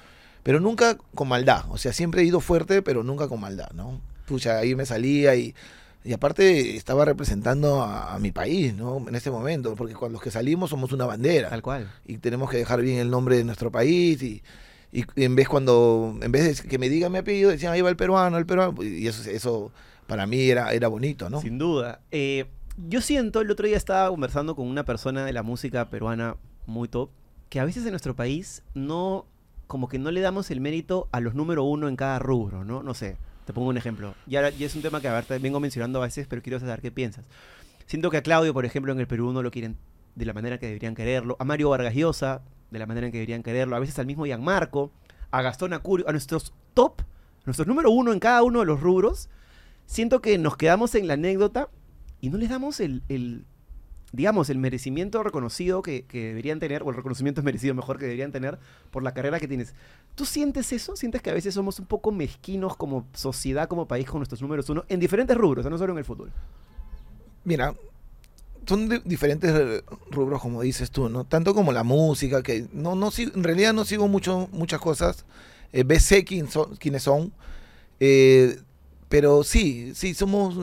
[0.45, 1.65] pero nunca con maldad.
[1.71, 4.01] O sea, siempre he ido fuerte, pero nunca con maldad, ¿no?
[4.27, 5.55] Pucha, ahí me salía y,
[6.05, 9.05] y aparte estaba representando a, a mi país, ¿no?
[9.09, 11.91] En ese momento, porque con los que salimos somos una bandera Tal cual.
[12.07, 14.43] y tenemos que dejar bien el nombre de nuestro país y,
[14.93, 17.91] y en vez cuando en vez de que me digan mi apellido decían ahí va
[17.91, 19.73] el peruano el peruano y eso eso
[20.07, 22.01] para mí era era bonito no Sin duda.
[22.13, 22.47] Eh,
[22.89, 26.37] yo siento, el otro día estaba conversando con una persona de la música peruana
[26.67, 27.11] muy top,
[27.49, 29.25] que a veces en nuestro país no,
[29.67, 32.83] como que no le damos el mérito a los número uno en cada rubro, ¿no?
[32.83, 34.15] No sé, te pongo un ejemplo.
[34.27, 36.59] Y, ahora, es un tema que a ver, te vengo mencionando a veces, pero quiero
[36.59, 37.25] saber qué piensas.
[37.87, 39.79] Siento que a Claudio, por ejemplo, en el Perú no lo quieren
[40.17, 41.37] de la manera que deberían quererlo.
[41.39, 43.77] A Mario Vargas Llosa, de la manera en que deberían quererlo.
[43.77, 44.91] A veces al mismo Gianmarco,
[45.31, 47.03] a Gastón Acurio, a nuestros top,
[47.45, 49.29] nuestros número uno en cada uno de los rubros.
[49.87, 51.69] Siento que nos quedamos en la anécdota
[52.21, 53.47] y no les damos el,
[54.13, 58.05] digamos, el merecimiento reconocido que, que deberían tener, o el reconocimiento es merecido mejor que
[58.05, 58.59] deberían tener
[58.91, 59.75] por la carrera que tienes.
[60.15, 60.97] ¿Tú sientes eso?
[60.97, 64.69] ¿Sientes que a veces somos un poco mezquinos como sociedad, como país con nuestros números
[64.71, 66.33] uno, en diferentes rubros, no solo en el fútbol?
[67.47, 67.75] mira
[68.67, 73.11] son diferentes eh, rubros como dices tú no tanto como la música que no no
[73.17, 75.25] en realidad no sigo mucho muchas cosas
[75.73, 77.33] eh, sé quién son, quiénes son
[78.01, 78.59] eh,
[79.09, 80.57] pero sí sí somos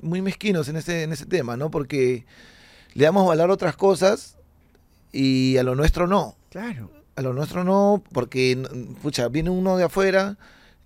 [0.00, 2.24] muy mezquinos en ese en ese tema no porque
[2.94, 4.36] le damos valor a otras cosas
[5.12, 6.90] y a lo nuestro no Claro.
[7.16, 8.56] A lo nuestro no, porque,
[9.02, 10.38] pucha, viene uno de afuera,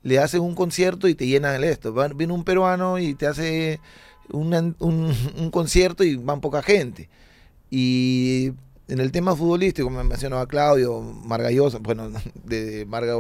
[0.02, 1.92] le hace un concierto y te llenan el esto.
[2.16, 3.80] Viene un peruano y te hace
[4.30, 7.08] una- un, un concierto y van poca gente.
[7.70, 8.52] Y
[8.88, 12.08] en el tema futbolístico, me mencionaba Claudio, Margallosa, bueno,
[12.44, 13.14] de Marga,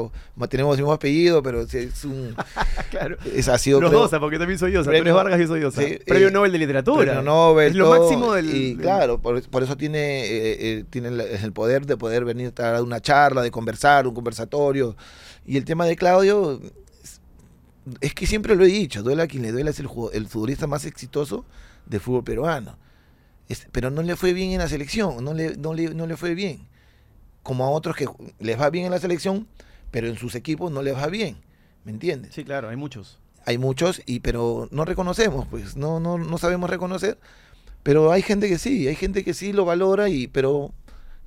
[0.48, 2.36] tenemos el mismo apellido, pero es un...
[2.90, 3.16] claro.
[3.34, 4.84] Es, ha sido Los creo, dos, porque también soy yo.
[4.84, 5.70] Tú premio- eres Vargas y yo soy yo.
[5.72, 7.04] sí, Premio eh, Nobel de Literatura.
[7.04, 8.54] Premio Nobel, Es lo todo, máximo del.
[8.54, 12.24] Y del- claro, por, por eso tiene, eh, eh, tiene el, el poder de poder
[12.24, 14.96] venir a dar una charla, de conversar, un conversatorio.
[15.44, 16.60] Y el tema de Claudio,
[17.02, 17.20] es,
[18.00, 20.68] es que siempre lo he dicho, duela a quien le duela, es el, el futbolista
[20.68, 21.44] más exitoso
[21.86, 22.78] del fútbol peruano.
[23.48, 26.16] Es- pero no le fue bien en la selección, no le, no, le, no le
[26.16, 26.66] fue bien.
[27.42, 28.06] Como a otros que
[28.40, 29.46] les va bien en la selección,
[29.90, 31.36] pero en sus equipos no les va bien.
[31.84, 32.34] ¿Me entiendes?
[32.34, 33.18] Sí, claro, hay muchos.
[33.44, 37.16] hay muchos y pero no reconocemos pues no no no sabemos reconocer
[37.84, 40.72] pero hay gente que sí hay gente que sí lo valora y pero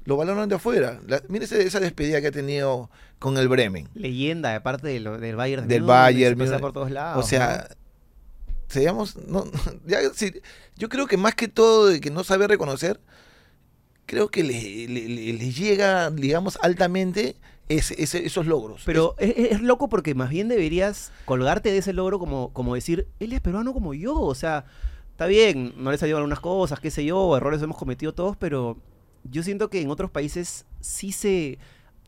[0.04, 4.54] lo valoran de afuera La, mire esa despedida que ha tenido con el Bremen Leyenda,
[4.54, 5.66] aparte de lo- del Bayern.
[5.66, 7.24] de Del Bayern, se pasa por todos lados.
[7.24, 7.70] o sea
[8.68, 9.46] seamos no
[9.88, 10.34] ya sí,
[10.80, 13.00] yo creo que más que todo de que no sabe reconocer
[14.06, 17.36] creo que le, le- le- le llega digamos altamente
[17.68, 21.78] ese- ese- esos logros Pero es, es- es loco porque más bien deberías colgarte de
[21.78, 24.20] ese logro como, como decir, él es peruano como yo.
[24.20, 24.65] O sea,
[25.12, 28.78] está bien, no le salieron algunas cosas, qué sé yo, errores hemos cometido todos, pero
[29.24, 31.60] yo siento que en otros países sí se.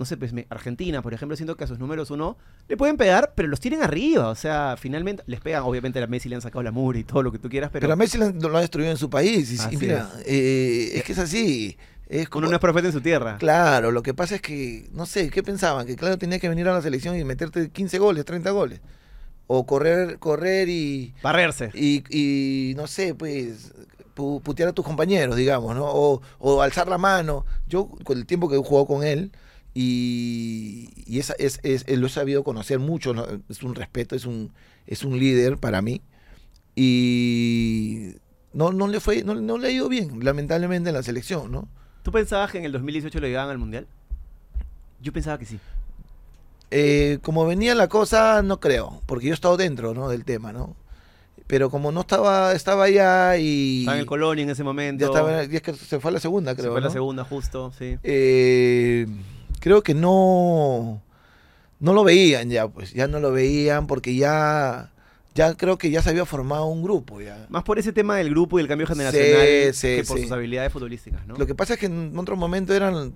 [0.02, 2.36] No sé, pues Argentina, por ejemplo, siento que a sus números uno
[2.68, 4.30] le pueden pegar, pero los tienen arriba.
[4.30, 5.62] O sea, finalmente les pegan.
[5.62, 7.70] Obviamente a la Messi le han sacado la mugre y todo lo que tú quieras,
[7.72, 10.94] pero, pero, a Messi lo, ha destruido en su país y, Así y mira eh,
[10.96, 13.38] es que es así es como, uno no es profeta en su tierra.
[13.38, 15.86] Claro, lo que pasa es que, no sé, ¿qué pensaban?
[15.86, 18.82] Que claro tenía que venir a la selección y meterte 15 goles, 30 goles.
[19.46, 21.70] O correr, correr y, Barrerse.
[21.76, 23.72] y, y, no sé, pues,
[24.16, 25.86] pu- putear a tus compañeros, digamos, ¿no?
[25.86, 27.46] O, o alzar la mano.
[27.68, 29.32] Yo, con el tiempo que he jugado con él,
[29.74, 33.26] y, y esa, es, es, lo he sabido conocer mucho, ¿no?
[33.50, 34.52] es un respeto, es un,
[34.88, 36.02] es un líder para mí.
[36.76, 38.16] Y
[38.54, 41.68] no, no le fue, no, no le ha ido bien, lamentablemente, en la selección, ¿no?
[42.04, 43.88] ¿Tú pensabas que en el 2018 lo llevaban al mundial?
[45.02, 45.60] Yo pensaba que sí.
[46.72, 50.10] Eh, como venía la cosa, no creo, porque yo he estado dentro ¿no?
[50.10, 50.76] del tema, ¿no?
[51.48, 53.80] Pero como no estaba, estaba allá y...
[53.82, 55.02] Estaba en el Colonia en ese momento.
[55.02, 56.72] Ya estaba, y es que se fue a la segunda, Se creo.
[56.72, 56.94] fue la ¿no?
[56.94, 57.98] segunda justo, sí.
[58.04, 59.06] Eh,
[59.62, 61.02] creo que no,
[61.80, 64.92] no lo veían ya, pues, ya no lo veían porque ya,
[65.34, 67.46] ya creo que ya se había formado un grupo ya.
[67.50, 70.24] Más por ese tema del grupo y el cambio generacional sí, que por sí.
[70.24, 71.36] sus habilidades futbolísticas, ¿no?
[71.38, 73.14] Lo que pasa es que en otro momento eran,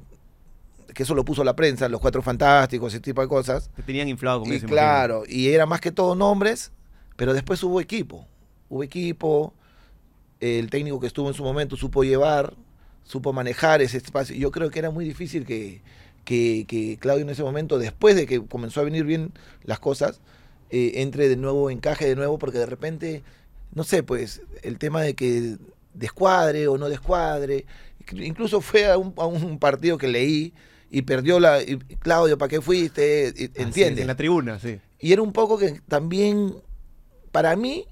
[0.93, 3.69] que eso lo puso la prensa, los cuatro fantásticos, ese tipo de cosas.
[3.75, 4.67] Que tenían inflado con Y eso.
[4.67, 6.71] claro, y era más que todo nombres,
[7.17, 8.25] pero después hubo equipo.
[8.69, 9.53] Hubo equipo,
[10.39, 12.53] el técnico que estuvo en su momento supo llevar,
[13.03, 14.35] supo manejar ese espacio.
[14.35, 15.81] Yo creo que era muy difícil que,
[16.25, 19.31] que, que Claudio en ese momento, después de que comenzó a venir bien
[19.63, 20.19] las cosas,
[20.71, 23.23] eh, entre de nuevo, encaje de nuevo, porque de repente,
[23.73, 25.57] no sé, pues el tema de que
[25.93, 27.65] descuadre o no descuadre,
[28.11, 30.53] incluso fue a un, a un partido que leí
[30.91, 31.61] y perdió la...
[31.61, 33.27] y, Claudio, ¿para qué fuiste?
[33.27, 34.01] Así es, ¿Entiendes?
[34.01, 34.79] En la tribuna, sí.
[34.99, 36.55] Y era un poco que también,
[37.31, 37.85] para mí,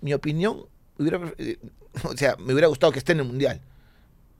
[0.00, 0.66] mi opinión,
[0.98, 1.58] hubiera, eh,
[2.04, 3.60] o sea, me hubiera gustado que esté en el Mundial.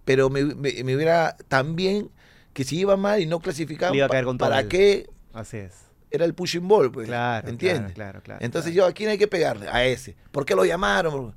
[0.05, 2.11] Pero me, me- me hubiera también
[2.55, 4.69] que si iba mal y no clasificaba, Le iba a caer con todo ¿para el-
[4.69, 5.75] qué Así es.
[6.11, 6.91] era el pushing ball?
[6.91, 7.93] Pues, Claro, ¿Entiendes?
[7.93, 8.87] claro, claro, claro, Entonces claro.
[8.89, 9.69] yo, ¿a quién hay que pegarle?
[9.69, 10.17] A ese.
[10.33, 11.35] ¿Por qué lo llamaron?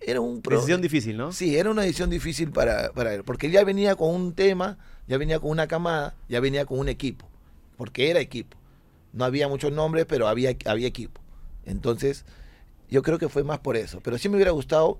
[0.00, 1.30] Era un pro- Decisión difícil, ¿no?
[1.32, 4.78] Sí, era una decisión difícil para, para él, porque él ya venía con un tema,
[5.06, 7.28] ya venía con una camada, ya venía con un equipo,
[7.76, 8.56] porque era equipo.
[9.12, 11.20] No había muchos nombres, pero había, había equipo.
[11.66, 12.24] Entonces,
[12.88, 14.00] yo creo que fue más por eso.
[14.00, 14.98] Pero sí me hubiera gustado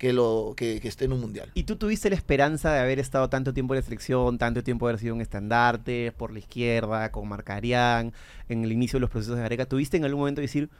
[0.00, 1.50] que, lo, que, esté en un mundial.
[1.52, 4.86] ¿Y tú tuviste la esperanza de haber estado tanto tiempo en la selección, tanto tiempo
[4.86, 8.14] de haber sido un estandarte por la izquierda, con Marcarián,
[8.48, 9.66] en el inicio de los procesos de Gareca?
[9.66, 10.70] ¿Tuviste en algún momento decir,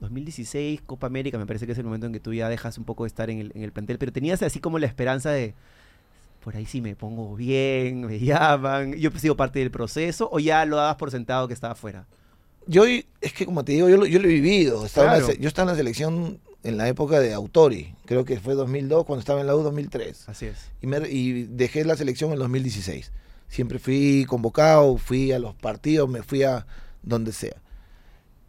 [0.00, 2.84] 2016, Copa América, me parece que es el momento en que tú ya dejas un
[2.84, 5.54] poco de estar en el, en el plantel, pero tenías así como la esperanza de,
[6.42, 10.40] por ahí sí me pongo bien, me llaman, yo he sido parte del proceso, o
[10.40, 12.06] ya lo dabas por sentado que estaba fuera?
[12.70, 14.84] Yo, es que como te digo, yo lo, yo lo he vivido.
[14.86, 15.32] Estaba la Claro.
[15.32, 19.04] se- yo estaba en la selección en la época de Autori, creo que fue 2002,
[19.06, 20.28] cuando estaba en la U 2003.
[20.28, 20.56] Así es.
[20.82, 23.10] y, me- y dejé la selección en 2016.
[23.48, 26.66] Siempre fui convocado, fui a los partidos, me fui a
[27.02, 27.56] donde sea.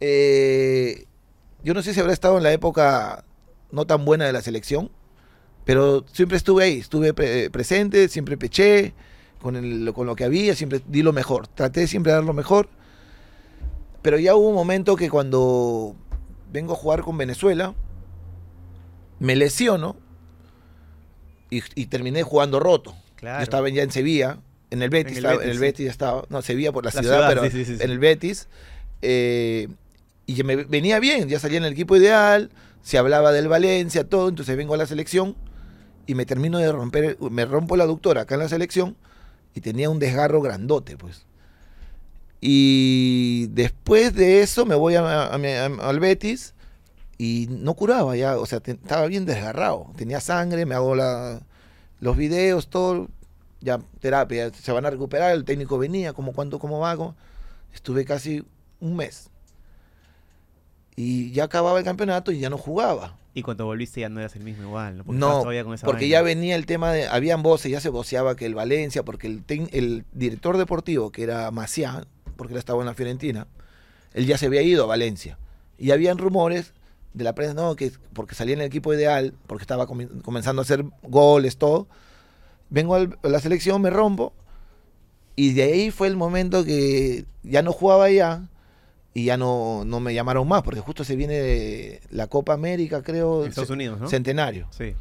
[0.00, 1.04] Eh,
[1.62, 3.24] yo no sé si habrá estado en la época
[3.70, 4.90] no tan buena de la selección,
[5.64, 8.92] pero siempre estuve ahí, estuve pre- presente, siempre peché
[9.40, 12.32] con, el- con lo que había, siempre di lo mejor, traté siempre de dar lo
[12.34, 12.68] mejor.
[14.02, 15.94] Pero ya hubo un momento que cuando
[16.52, 17.74] vengo a jugar con Venezuela,
[19.18, 19.96] me lesiono
[21.50, 22.94] y, y terminé jugando roto.
[23.16, 23.38] Claro.
[23.40, 24.38] Yo estaba ya en Sevilla,
[24.70, 25.60] en el Betis, En el estaba- Betis, en el sí.
[25.60, 27.98] Betis ya estaba, no, Sevilla por la, La ciudad, ciudad, pero sí, sí, en el
[27.98, 28.48] Betis.
[29.02, 29.68] eh,
[30.26, 32.50] y me venía bien, ya salía en el equipo ideal,
[32.82, 35.34] se hablaba del Valencia, todo, entonces vengo a la selección
[36.06, 38.96] y me termino de romper, me rompo la aductora acá en la selección
[39.54, 41.26] y tenía un desgarro grandote, pues.
[42.40, 46.54] Y después de eso me voy a- a a- al Betis
[47.18, 51.40] y no curaba ya, o sea, te- estaba bien desgarrado, tenía sangre, me hago la,
[52.00, 53.08] los videos, todo,
[53.60, 57.14] ya terapia, se van a recuperar, el técnico venía, como cuánto, cómo cómo-
[57.74, 58.42] estuve casi
[58.80, 59.28] un mes.
[60.96, 63.16] Y ya acababa el campeonato y ya no jugaba.
[63.32, 65.04] Y cuando volviste ya no eras el mismo igual, ¿no?
[65.04, 68.34] Porque No, con esa porque ya venía el tema de, habían voces, ya se voceaba
[68.34, 72.06] que el Valencia, porque el, tec- el director deportivo, que era Maciá,
[72.40, 73.46] porque él estaba en la Fiorentina,
[74.14, 75.36] él ya se había ido a Valencia.
[75.76, 76.72] Y habían rumores
[77.12, 80.64] de la prensa, no, que porque salía en el equipo ideal, porque estaba comenzando a
[80.64, 81.86] hacer goles, todo.
[82.70, 84.32] Vengo a la selección, me rompo,
[85.36, 88.48] y de ahí fue el momento que ya no jugaba ya,
[89.12, 93.42] y ya no, no me llamaron más, porque justo se viene la Copa América, creo.
[93.42, 94.08] En Estados Unidos, ¿no?
[94.08, 94.66] Centenario.
[94.70, 94.94] Sí,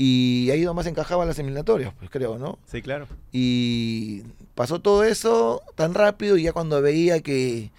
[0.00, 2.60] Y ahí nomás encajaba en las eliminatorias, pues creo, ¿no?
[2.66, 3.08] sí, claro.
[3.32, 4.22] Y
[4.54, 7.72] pasó todo eso tan rápido y ya cuando veía que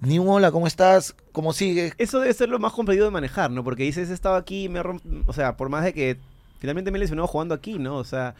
[0.00, 1.14] ni un hola, ¿cómo estás?
[1.30, 1.94] ¿Cómo sigues?
[1.96, 3.62] Eso debe ser lo más complicado de manejar, ¿no?
[3.62, 5.00] Porque dices, he estado aquí, me romp...
[5.26, 6.18] O sea, por más de que
[6.58, 7.98] finalmente me he lesionado jugando aquí, ¿no?
[7.98, 8.34] O sea,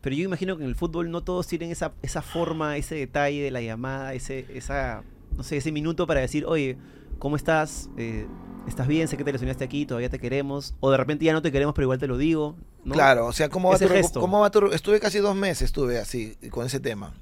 [0.00, 3.42] pero yo imagino que en el fútbol no todos tienen esa, esa forma, ese detalle
[3.42, 5.04] de la llamada, ese, esa,
[5.36, 6.76] no sé, ese minuto para decir, oye,
[7.18, 7.88] ¿cómo estás?
[7.96, 8.26] Eh,
[8.68, 9.06] ¿Estás bien?
[9.08, 10.74] Sé que te lesionaste aquí, todavía te queremos.
[10.80, 12.56] O de repente ya no te queremos, pero igual te lo digo.
[12.84, 12.94] ¿no?
[12.94, 14.20] Claro, o sea, ¿cómo va, tu, gesto.
[14.20, 17.14] ¿cómo va tu- Estuve casi dos meses, estuve así, con ese tema.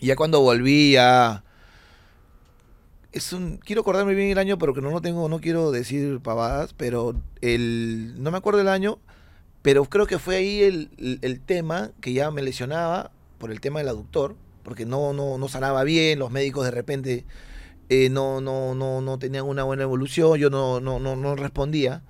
[0.00, 1.44] Y ya cuando volví ya...
[3.12, 6.20] Es un, quiero acordarme bien el año, pero que no lo tengo, no quiero decir
[6.20, 8.98] pavadas, pero el, no me acuerdo el año,
[9.60, 13.60] pero creo que fue ahí el, el- el tema que ya me lesionaba por el
[13.60, 17.24] tema del aductor, porque no, no, no sanaba bien, los médicos de repente
[17.94, 22.02] eh, no, no, no, no tenían una buena evolución, yo no, no, no, no respondía.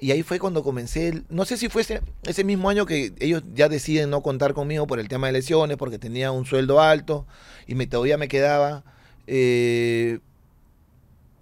[0.00, 3.42] Y ahí fue cuando comencé, no sé si fue ese, ese mismo año que ellos
[3.54, 7.24] ya deciden no contar conmigo por el tema de lesiones, porque tenía un sueldo alto
[7.68, 8.82] y me, todavía me quedaba
[9.28, 10.18] Eh,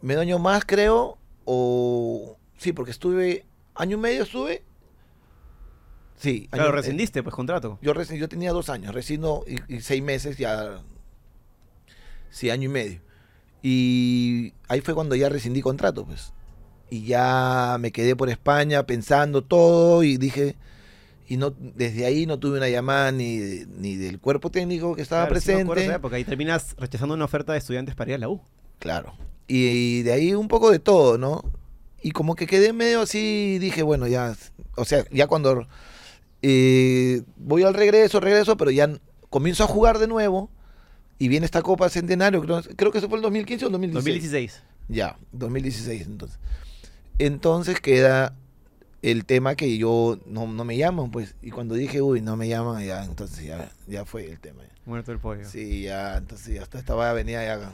[0.02, 2.36] medio año más, creo, o...
[2.58, 3.46] Sí, porque estuve...
[3.74, 4.62] ¿Año y medio estuve?
[6.18, 6.48] Sí.
[6.52, 7.78] año- Claro, eh, rescindiste, pues, contrato.
[7.80, 10.82] yo, yo tenía dos años, rescindo y, y seis meses ya.
[12.30, 13.00] Sí, año y medio.
[13.62, 16.32] Y ahí fue cuando ya rescindí contrato, pues.
[16.90, 20.56] Y ya me quedé por España pensando todo y dije.
[21.28, 23.38] Y no, desde ahí no tuve una llamada ni,
[23.78, 25.84] ni del cuerpo técnico que estaba Claro, sí presente.
[25.84, 28.40] esa época, ahí terminas rechazando una oferta de estudiantes para ir a la U.
[28.80, 29.14] Claro.
[29.46, 31.44] Y, de ahí un poco de todo, ¿no?
[32.02, 34.34] Y como que quedé medio así, dije, bueno, ya,
[34.76, 35.68] o sea, ya cuando
[36.42, 38.90] eh, voy al regreso, regreso, pero ya
[39.28, 40.50] comienzo a jugar de nuevo
[41.20, 44.04] y viene esta Copa Centenario, creo, creo que eso fue el 2015 o el 2016.
[44.04, 44.62] 2016.
[44.88, 46.38] Ya, 2016 entonces.
[47.18, 48.34] Entonces queda
[49.02, 52.48] el tema que yo no, no me llaman, pues, y cuando dije, uy, no me
[52.48, 54.62] llaman, ya, entonces ya, ya fue el tema.
[54.86, 55.46] Muerto el pollo.
[55.46, 57.70] Sí, ya, entonces ya hasta esta venía ya.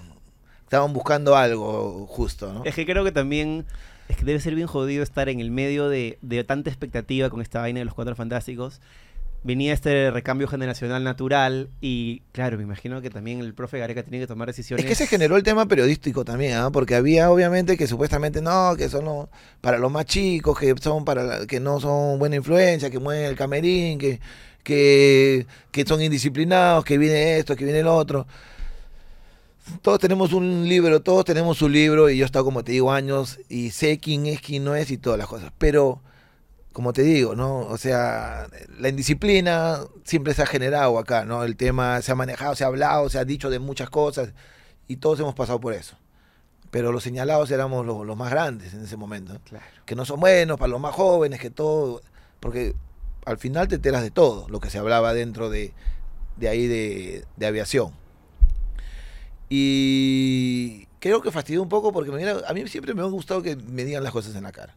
[0.65, 2.65] Estaban buscando algo justo, ¿no?
[2.65, 3.65] Es que creo que también
[4.09, 7.41] es que debe ser bien jodido estar en el medio de, de tanta expectativa con
[7.41, 8.81] esta vaina de los cuatro fantásticos.
[9.45, 14.19] Venía este recambio generacional natural y claro, me imagino que también el profe Gareca tiene
[14.19, 14.85] que tomar decisiones.
[14.85, 16.71] Es que se generó el tema periodístico también, ¿ah?
[16.73, 19.29] porque había obviamente que supuestamente no, que son los-
[19.61, 23.37] para los más chicos, que son para que no son buena influencia, que mueven el
[23.37, 24.19] camerín, que,
[24.65, 28.27] que, que son indisciplinados, que viene esto, que viene el otro.
[29.83, 32.93] Todos tenemos un libro, todos tenemos su libro y yo he estado como te digo
[32.93, 35.53] años y sé quién es, quién no es y todas las cosas.
[35.59, 36.01] Pero,
[36.77, 37.61] como te digo, ¿no?
[37.61, 41.43] O sea, la indisciplina siempre se ha generado acá, ¿no?
[41.43, 44.35] El tema se ha manejado, se ha hablado, se ha dicho de muchas cosas
[44.87, 45.97] y todos hemos pasado por eso.
[46.71, 49.33] Pero los señalados éramos los, los más grandes en ese momento.
[49.33, 49.41] ¿no?
[49.41, 49.65] Claro.
[49.87, 52.03] Que no son buenos para los más jóvenes, que todo.
[52.41, 52.75] Porque
[53.25, 55.73] al final te enteras de todo lo que se hablaba dentro de,
[56.37, 57.95] de ahí de, de aviación.
[59.49, 63.57] Y creo que fastidió un poco porque me a mí siempre me ha gustado que
[63.57, 64.77] me digan las cosas en la cara.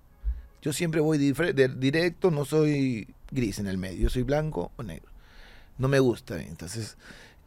[0.61, 5.09] Yo siempre voy directo, no soy gris en el medio, soy blanco o negro.
[5.77, 6.97] No me gusta, entonces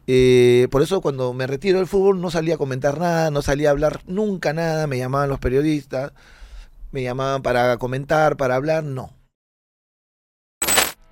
[0.05, 3.69] eh, por eso cuando me retiro del fútbol no salía a comentar nada, no salía
[3.69, 6.11] a hablar nunca nada, me llamaban los periodistas,
[6.91, 9.13] me llamaban para comentar, para hablar, no.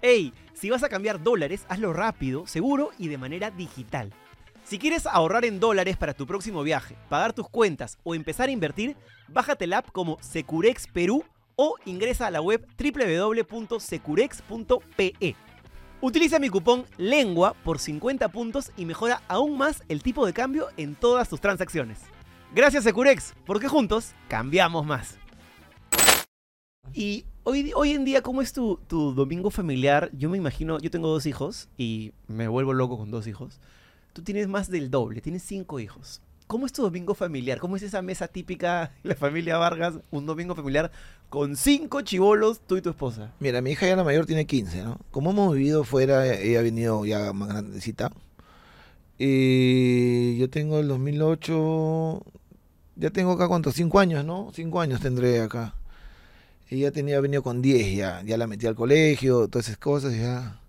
[0.02, 4.12] Ey, si vas a cambiar dólares, hazlo rápido, seguro y de manera digital.
[4.64, 8.52] Si quieres ahorrar en dólares para tu próximo viaje, pagar tus cuentas o empezar a
[8.52, 8.96] invertir,
[9.28, 11.24] bájate la app como Securex Perú
[11.62, 15.36] o ingresa a la web www.securex.pe.
[16.02, 20.69] Utiliza mi cupón LENGUA por 50 puntos y mejora aún más el tipo de cambio
[20.78, 22.00] en todas tus transacciones.
[22.56, 25.19] Gracias Securex, porque juntos cambiamos más.
[26.95, 30.10] Y hoy, en día, ¿cómo es tu domingo familiar?
[30.13, 33.60] Yo me imagino, yo tengo dos hijos y me vuelvo loco con dos hijos.
[34.13, 36.24] Tú tienes más del doble, tienes cinco hijos.
[36.52, 37.60] ¿Cómo es tu domingo familiar?
[37.60, 39.94] ¿Cómo es esa mesa típica de la familia Vargas?
[40.12, 40.92] Un domingo familiar
[41.30, 43.32] con cinco chivolos, tú y tu esposa.
[43.40, 45.00] Mira, mi hija ya la mayor tiene 15, ¿no?
[45.12, 48.12] Como hemos vivido fuera, ella ha venido ya más grandecita.
[49.18, 52.22] Y yo tengo el 2008,
[52.98, 54.52] ya tengo acá cuántos, 5 años, ¿no?
[54.54, 55.76] 5 años tendré acá.
[56.70, 60.60] Ella tenía venido con 10 ya, ya la metí al colegio, todas esas cosas ya.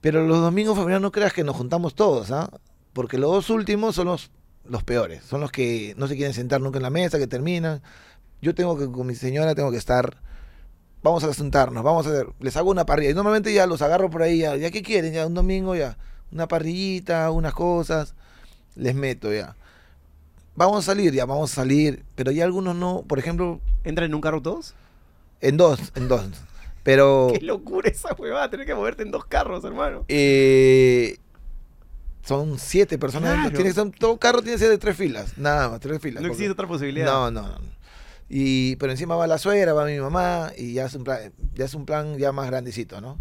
[0.00, 2.50] Pero los domingos familiares no creas que nos juntamos todos, ¿ah?
[2.92, 4.32] Porque los dos últimos son los,
[4.64, 7.82] los peores, son los que no se quieren sentar nunca en la mesa, que terminan.
[8.40, 10.16] Yo tengo que, con mi señora, tengo que estar
[11.02, 13.10] vamos a sentarnos, vamos a hacer, les hago una parrilla.
[13.10, 15.98] Y normalmente ya los agarro por ahí, ya, ya qué quieren, ya un domingo ya,
[16.30, 18.14] una parrillita, unas cosas,
[18.76, 19.56] les meto ya.
[20.54, 24.14] Vamos a salir, ya, vamos a salir, pero ya algunos no, por ejemplo, ¿Entran en
[24.14, 24.74] un carro todos?
[25.40, 26.24] en dos, en dos.
[26.84, 28.48] Pero ¡Qué locura esa huevada!
[28.50, 30.04] Tener que moverte en dos carros, hermano.
[30.08, 31.16] eh,
[32.22, 33.34] son siete personas.
[33.50, 33.56] Claro.
[33.72, 36.22] Tiene todo carro tiene que ser de tres filas, nada más, tres filas.
[36.22, 37.06] No porque- existe otra posibilidad.
[37.06, 37.58] No, no, no.
[38.28, 41.64] Y, pero encima va la suegra, va mi mamá, y ya es un plan, ya
[41.66, 43.18] es un plan ya más grandecito, ¿no?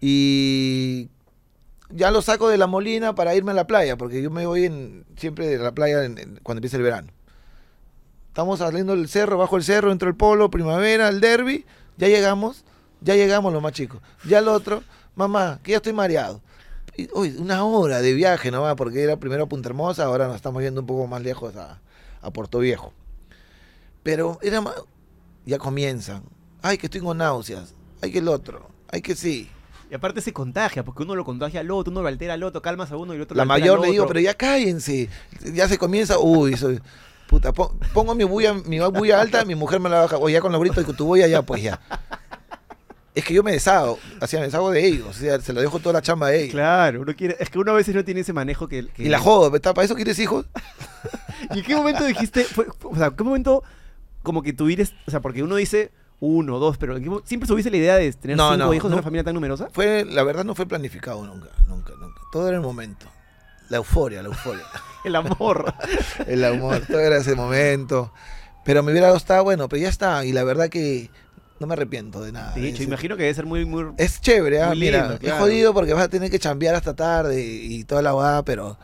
[0.00, 1.10] Y
[1.90, 4.64] ya lo saco de la molina para irme a la playa, porque yo me voy
[4.64, 7.08] en, siempre de la playa en- en- cuando empieza el verano.
[8.28, 11.66] Estamos saliendo del cerro, bajo el cerro, entro el polo, primavera, el derby,
[11.98, 12.64] ya llegamos,
[13.02, 14.00] ya llegamos los más chicos.
[14.26, 14.82] Ya el otro,
[15.14, 16.40] mamá, que ya estoy mareado.
[17.14, 20.62] Uy, una hora de viaje nomás, porque era primero a Punta Hermosa, ahora nos estamos
[20.62, 21.80] yendo un poco más lejos a,
[22.20, 22.92] a Puerto Viejo.
[24.02, 24.74] Pero era ma-
[25.46, 26.22] ya comienzan.
[26.60, 27.74] Ay, que estoy con náuseas.
[28.02, 28.68] Ay, que el otro.
[28.90, 29.48] Ay, que sí.
[29.90, 32.62] Y aparte se contagia, porque uno lo contagia al otro, uno lo altera al otro,
[32.62, 34.14] calmas a uno y el otro La lo mayor al le digo, otro.
[34.14, 35.08] pero ya cállense.
[35.52, 36.18] Ya se comienza.
[36.18, 36.80] Uy, soy.
[37.28, 40.18] Puta, pon- pongo mi bulla, mi bulla alta, mi mujer me la baja.
[40.18, 41.80] O ya con los gritos tu bulla, ya, pues ya.
[43.14, 43.98] Es que yo me deshago.
[44.26, 45.06] Sea, me deshago de ellos.
[45.08, 46.52] O sea, se lo dejo toda la chamba a ellos.
[46.52, 48.86] Claro, uno quiere, es que uno a veces no tiene ese manejo que...
[48.88, 49.74] que- Y la jodo, ¿está?
[49.74, 50.46] ¿Para eso quieres hijos?
[51.54, 53.62] ¿Y en qué momento dijiste, fue- o sea, qué momento
[54.22, 55.90] como que tuvieras, o sea, porque uno dice
[56.20, 58.84] uno, dos, pero ¿en qué siempre tuviste la idea de tener No, cinco no, hijos
[58.88, 58.96] de no.
[58.96, 59.68] una familia tan numerosa?
[59.72, 62.20] Fue, la verdad no fue planificado nunca, nunca, nunca.
[62.30, 63.06] Todo era el momento.
[63.68, 64.62] La euforia, la euforia.
[65.04, 65.74] El amor.
[66.28, 68.12] el amor, todo era ese momento.
[68.64, 70.24] Pero me hubiera gustado, bueno, pero ya está.
[70.24, 71.10] Y la verdad que
[71.62, 72.52] no me arrepiento de nada.
[72.54, 73.86] De hecho, Es- imagino que debe ser muy, muy...
[73.96, 77.40] Es chévere, ah, Muy mira, es jodido porque vas a tener que chambear hasta tarde
[77.42, 78.76] y toda la guada, pero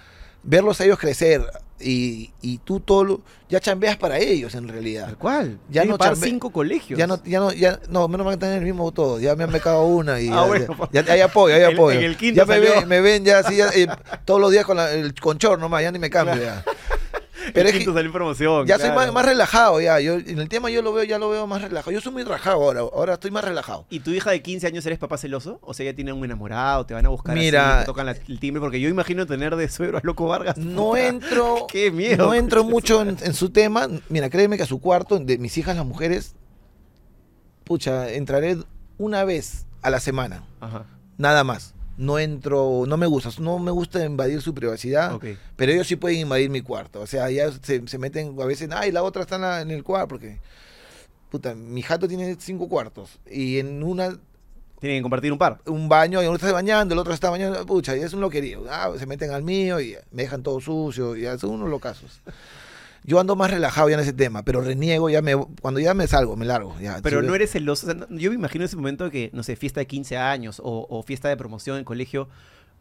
[0.43, 1.43] verlos a ellos crecer
[1.81, 5.07] y, y tú todo lo- ya chambeas para ellos en realidad.
[5.07, 5.59] Tal cual.
[5.69, 6.99] Ya no chambe- cinco colegios.
[6.99, 9.21] Ya no, ya no, ya, no, menos mal que están el mismo todo.
[9.21, 11.99] Ya me han becado una y Ah, ya, bueno, ya, ya hay apoyo, hay apoyo.
[11.99, 13.87] en el quinto ya me ven, me ven ya así, ya, eh,
[14.25, 16.65] todos los días con, la, el, con short nomás, ya ni me cambio ya.
[17.53, 18.67] Pero es que promoción.
[18.67, 20.01] ya soy más, más relajado ya.
[20.01, 21.93] Yo, en el tema yo lo veo, ya lo veo más relajado.
[21.93, 23.87] Yo soy muy rajado ahora, ahora estoy más relajado.
[23.91, 25.59] ¿Y tu hija de 15 años eres papá celoso?
[25.63, 28.13] O sea, ya tiene un enamorado, te van a buscar Mira- así, te tocan la-
[28.13, 30.57] el timbre, porque yo imagino tener de suegro a Loco Vargas.
[30.59, 31.07] No puta.
[31.07, 32.27] entro, Qué miedo.
[32.27, 33.89] no entro mucho en, en su tema.
[34.09, 36.35] Mira, créeme que a su cuarto, de mis hijas las mujeres,
[37.65, 38.59] pucha, entraré
[38.99, 40.85] una vez a la semana, Ajá,
[41.17, 41.75] nada más.
[41.99, 45.13] No entro, no me gusta, no me gusta invadir su privacidad,
[45.57, 47.01] pero ellos sí pueden invadir mi cuarto.
[47.01, 49.71] O sea, ya se, se meten a veces, ay, la otra está en, la- en
[49.73, 50.39] el cuarto, porque,
[51.31, 54.17] puta, mi jato tiene cinco cuartos y en una
[54.81, 55.59] Tienen que compartir un par.
[55.67, 58.65] un baño y uno está bañando, el otro está bañando, pucha, y es un loquerío.
[58.71, 62.21] Ah, se meten al mío y me dejan todo sucio, y son unos locazos.
[63.05, 66.07] Yo ando más relajado ya en ese tema, pero reniego, ya me, cuando ya me
[66.07, 66.75] salgo, me largo.
[66.81, 67.87] Ya, Pero no eres celoso.
[67.87, 70.87] o sea, yo me imagino ese momento que, no sé, fiesta de 15 años o,
[70.91, 72.29] o fiesta de promoción en colegio,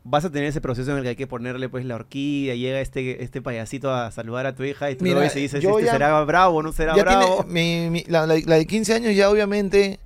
[0.03, 2.81] vas a tener ese proceso en el que hay que ponerle pues la horquilla, llega
[2.81, 5.63] este, este payasito a saludar a tu hija y tú Mira, lo ves y dices,
[5.63, 7.45] este ya- será bravo, no será bravo.
[7.45, 9.99] tiene- mi- mi- la, la- la de 15 años ya obviamente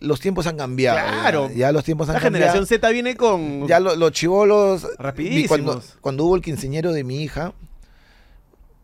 [0.00, 0.98] los tiempos han cambiado.
[0.98, 1.50] Claro.
[1.54, 2.46] Ya, los tiempos han La cambiado.
[2.52, 3.66] generación Z viene con...
[3.68, 4.86] Ya lo- los chivolos.
[4.98, 5.48] Rapidísimos.
[5.48, 7.52] Cuando, cuando hubo el quinceñero de mi hija,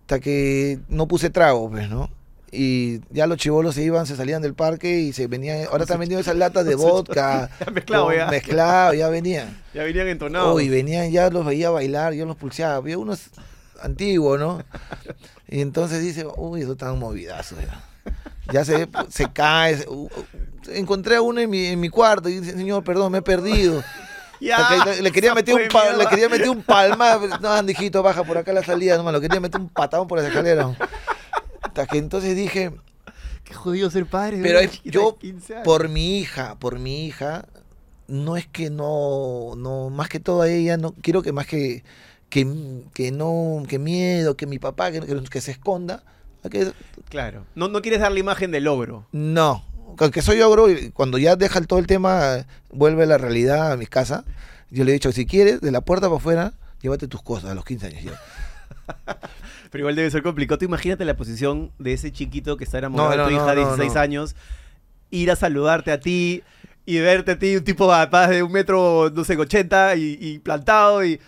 [0.09, 2.09] hasta que no puse trago, pues, ¿no?
[2.50, 5.66] Y ya los chivolos se iban, se salían del parque y se venían.
[5.70, 7.50] Ahora están vendiendo esas latas de vodka.
[7.61, 8.26] Ya mezclado ya.
[8.28, 9.62] Mezclado, ya venían.
[9.74, 10.56] Ya venían entonados.
[10.56, 12.76] Uy, venían, ya los veía bailar, yo los pulseaba.
[12.76, 13.24] Había unos
[13.82, 14.62] antiguos, ¿no?
[15.46, 17.84] Y entonces dice, uy, eso tan movidazo ya.
[18.50, 19.76] Ya se, se cae.
[19.76, 20.09] se- uh,
[20.72, 23.84] encontré a uno en mi, en mi cuarto y dice, señor, perdón, me he perdido.
[24.41, 28.39] Ya, Le- quería meter un pa- le quería meter un palma, no, andijito, baja por
[28.39, 30.68] acá la salida, nomás, lo quería meter un patadón por las escaleras.
[31.62, 32.72] Hasta que entonces dije,
[33.45, 34.39] Qué jodido ser padre.
[34.43, 35.64] pero es- yo, de 15 años.
[35.64, 37.47] por mi hija, por mi hija,
[38.07, 41.82] no es que no, no, más que todo a ella, no, quiero que más que,
[42.30, 42.47] que,
[42.95, 46.03] que no, que miedo, que mi papá, que, que- se esconda,
[46.51, 46.72] que
[47.11, 47.45] Claro.
[47.55, 49.07] No, no quieres dar la imagen del logro.
[49.12, 49.64] no,
[50.12, 53.86] que soy ogro, y cuando ya deja todo el tema, vuelve la realidad a mi
[53.86, 54.24] casa,
[54.70, 57.55] yo le he dicho, si quieres, de la puerta para afuera, llévate tus cosas a
[57.55, 58.03] los 15 años.
[58.05, 58.20] ya.
[59.70, 60.59] Pero igual debe ser complicado.
[60.59, 63.55] Tú imagínate la posición de ese chiquito que está enamorado No, de tu no, hija
[63.55, 64.01] de no, 16 no.
[64.01, 64.36] años,
[65.11, 66.43] ir a saludarte a ti
[66.86, 70.39] y verte a ti, un tipo capaz de un metro, no sé, 80 y, y
[70.39, 71.20] plantado y...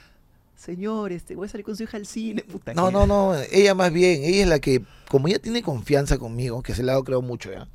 [0.57, 2.75] Señor, este, voy a salir con su hija al cine, puta.
[2.75, 6.19] No, que- no, no, ella más bien, ella es la que, como ella tiene confianza
[6.19, 7.67] conmigo, que se le ha creo mucho ya,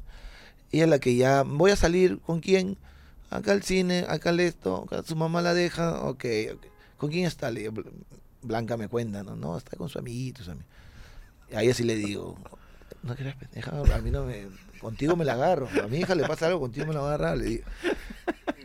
[0.76, 2.78] ella es la que ya, voy a salir con quién,
[3.30, 6.65] acá al cine, acá al esto, su mamá la deja, ok, ok.
[6.97, 7.51] ¿con quién está?
[7.51, 7.91] Le digo, "Bl-
[8.41, 10.63] Blanca me cuenta, no, no, está con su amiguito, su ami-".
[11.55, 12.38] A ella sí le digo,
[13.03, 14.47] no quieras pendeja, a mí no me,
[14.80, 17.45] contigo me la agarro, a mi hija le pasa algo, contigo me la agarra, le
[17.45, 17.63] digo,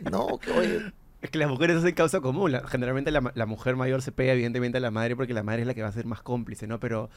[0.09, 0.91] no, que oye,
[1.21, 2.51] Es que las mujeres hacen causa común.
[2.67, 5.67] Generalmente la, la mujer mayor se pega evidentemente a la madre porque la madre es
[5.67, 6.79] la que va a ser más cómplice, ¿no?
[6.79, 7.09] Pero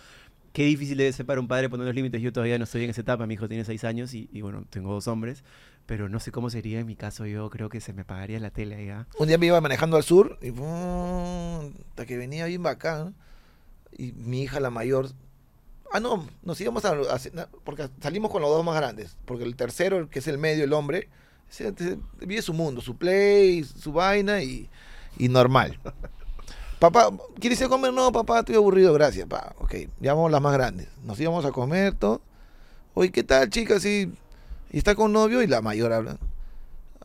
[0.55, 2.23] qué difícil debe ser para un padre poner los límites.
[2.23, 3.27] Yo todavía no estoy en esa etapa.
[3.27, 5.43] Mi hijo tiene 6 años y, y, bueno, tengo dos hombres.
[5.85, 7.27] Pero no sé cómo sería en mi caso.
[7.27, 9.07] Yo creo que se me apagaría la tele ya.
[9.19, 13.15] Un día me iba manejando al sur y hasta que venía bien bacán.
[13.97, 15.09] Y mi hija, la mayor.
[15.93, 16.97] Ah, no, nos íbamos a,
[17.65, 19.17] porque salimos con los dos más grandes.
[19.25, 21.09] Porque el tercero, que es el medio, el hombre,
[21.55, 24.69] se, se- vive su mundo, su play, su vaina y,
[25.19, 25.79] y normal.
[26.79, 27.09] Papá,
[27.41, 27.93] ¿quieres ir a comer?
[27.95, 29.55] No, papá, estoy aburrido, gracias, pa.
[29.59, 30.89] Ok, llamamos las más grandes.
[31.05, 32.21] Nos íbamos a comer, todo.
[32.93, 33.81] Oye, ¿qué tal, chica?
[33.81, 34.13] Sí.
[34.71, 36.19] Y está con novio y la mayor habla.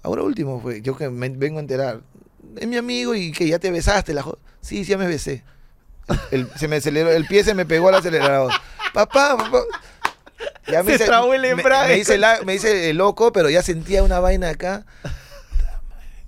[0.04, 2.02] Ahora último fue, yo que me vengo a enterar.
[2.58, 4.14] Es mi amigo y que ya te besaste.
[4.14, 4.24] La
[4.60, 5.44] sí, sí, ya me besé.
[6.32, 8.52] El, el- se me aceleró, el pie se me pegó al acelerador.
[8.94, 9.60] Papá, papá.
[10.68, 12.04] Ya Se trabó el me- embrague.
[12.08, 12.54] Me, la- me
[12.94, 14.86] loco, pero ya sentía una vaina acá.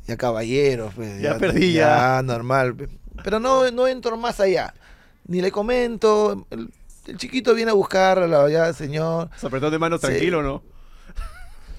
[0.07, 1.22] Ya caballero, pues.
[1.22, 2.18] Ya perdí, ya.
[2.18, 2.76] Ya, normal.
[2.76, 2.89] pe.
[3.24, 4.74] Pero no, no entro más allá.
[5.28, 6.47] Ni le comento.
[6.49, 6.70] El,
[7.07, 9.30] el chiquito viene a buscarla, ya, señor.
[9.41, 10.07] Apretón de manos Sí.
[10.07, 10.64] tranquilo, ¿no?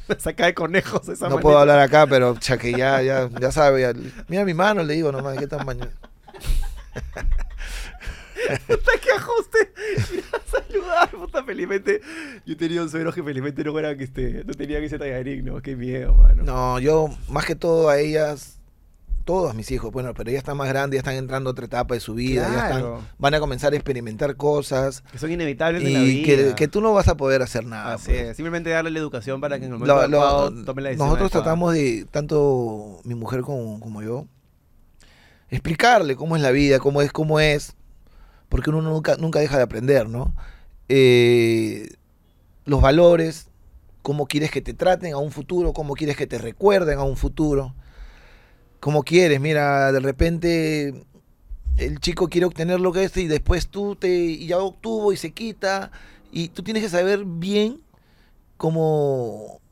[0.18, 3.82] Saca de conejos esa No puedo hablar acá, pero que ya, ya, ya sabe.
[3.82, 3.92] ya.
[4.28, 5.88] Mira mi mano, le digo nomás, qué tamaño.
[8.66, 9.72] puta, qué ajuste.
[10.14, 12.00] Ir a saludar, puta, felizmente.
[12.46, 15.76] Yo tenía un suegro que felizmente no eran, este, no tenían ese tallarín, no, qué
[15.76, 16.42] miedo, mano.
[16.42, 18.58] No, yo más que todo a ellas,
[19.24, 21.94] todos mis hijos, bueno, pero ellas están más grandes, ya están entrando a otra etapa
[21.94, 22.84] de su vida, ya están,
[23.18, 26.54] van a comenzar a experimentar cosas Que son inevitables en la y que, vida.
[26.56, 27.94] que tú no vas a poder hacer nada.
[27.94, 28.20] Así pues.
[28.30, 30.88] es, simplemente darle la educación para que en el momento Lo- lo- adecuado tome la
[30.88, 31.44] decisión nosotros adecuada.
[31.44, 34.26] tratamos de, tanto mi mujer como, como yo,
[35.50, 37.74] explicarle cómo es la vida, cómo es, cómo es,
[38.48, 40.34] porque uno nunca, nunca deja de aprender, ¿no?
[40.94, 41.88] Eh,
[42.66, 43.48] los valores,
[44.02, 47.16] cómo quieres que te traten a un futuro, cómo quieres que te recuerden a un
[47.16, 47.74] futuro,
[48.78, 51.06] cómo quieres, mira, de repente
[51.78, 55.16] el chico quiere obtener lo que es y después tú te y ya obtuvo y
[55.16, 55.90] se quita
[56.30, 57.80] y tú tienes que saber bien
[58.58, 59.62] cómo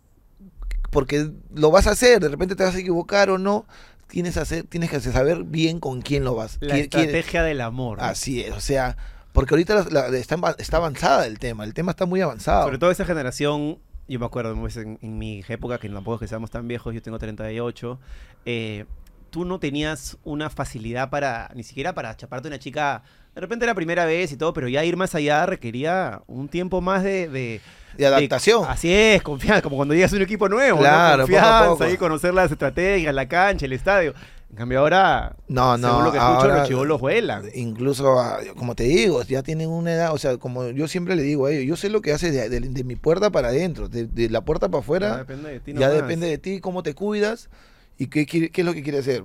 [0.88, 3.66] porque lo vas a hacer, de repente te vas a equivocar o no,
[4.06, 6.56] tienes, que hacer, tienes que saber bien con quién lo vas.
[6.60, 7.98] La estrategia del amor.
[8.00, 8.96] Así es, o sea,
[9.32, 12.64] porque ahorita la- la- está, está avanzada el tema, el tema está muy avanzado.
[12.64, 13.78] Sobre todo esa generación,
[14.08, 17.02] yo me acuerdo en, en mi época, que tampoco es que seamos tan viejos, yo
[17.02, 17.98] tengo 38,
[18.46, 18.84] eh,
[19.30, 23.02] tú no tenías una facilidad para, ni siquiera para chaparte una chica,
[23.34, 26.80] de repente la primera vez y todo, pero ya ir más allá requería un tiempo
[26.80, 27.28] más de...
[27.28, 27.60] de
[27.96, 28.64] de adaptación.
[28.68, 30.82] así es, confianza, como cuando llegas a un equipo nuevo, ¿no?
[30.82, 31.84] Claro, poco a confianza, poco.
[31.84, 34.14] ahí conocer las estrategias, la cancha, el estadio.
[34.50, 37.44] En cambio ahora, no, no, según lo que escucho, ahora- los chivolos vuelan.
[37.54, 41.22] Incluso, ah, como te digo, ya tienen una edad, o sea, como yo siempre le
[41.22, 43.88] digo a ellos, yo sé lo que haces de, de- de mi puerta para adentro,
[43.88, 45.94] de, de la puerta para Ya afuera, depende de ti ya nomás.
[46.02, 47.48] depende de ti, cómo te cuidas
[47.96, 49.24] y qué, es lo que quieres hacer.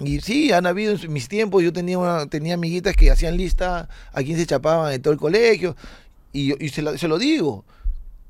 [0.00, 3.88] Y sí, han habido en mis tiempos, yo tenía una, tenía amiguitas que hacían lista
[4.12, 5.74] a quién se chapaban en todo el colegio,
[6.32, 7.64] y, y se, lo, se lo digo.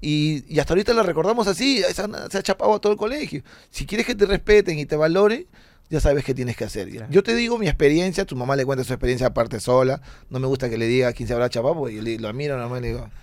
[0.00, 3.42] Y, y hasta ahorita la recordamos así, se ha chapado a todo el colegio.
[3.70, 5.46] Si quieres que te respeten y te valoren,
[5.90, 6.88] ya sabes qué tienes que hacer.
[6.90, 7.06] Claro.
[7.10, 10.00] Yo te digo mi experiencia, tu mamá le cuenta su experiencia aparte sola.
[10.30, 12.56] No me gusta que le diga quién se habrá chapado, porque yo le- lo miro
[12.58, 13.08] nomás y le digo.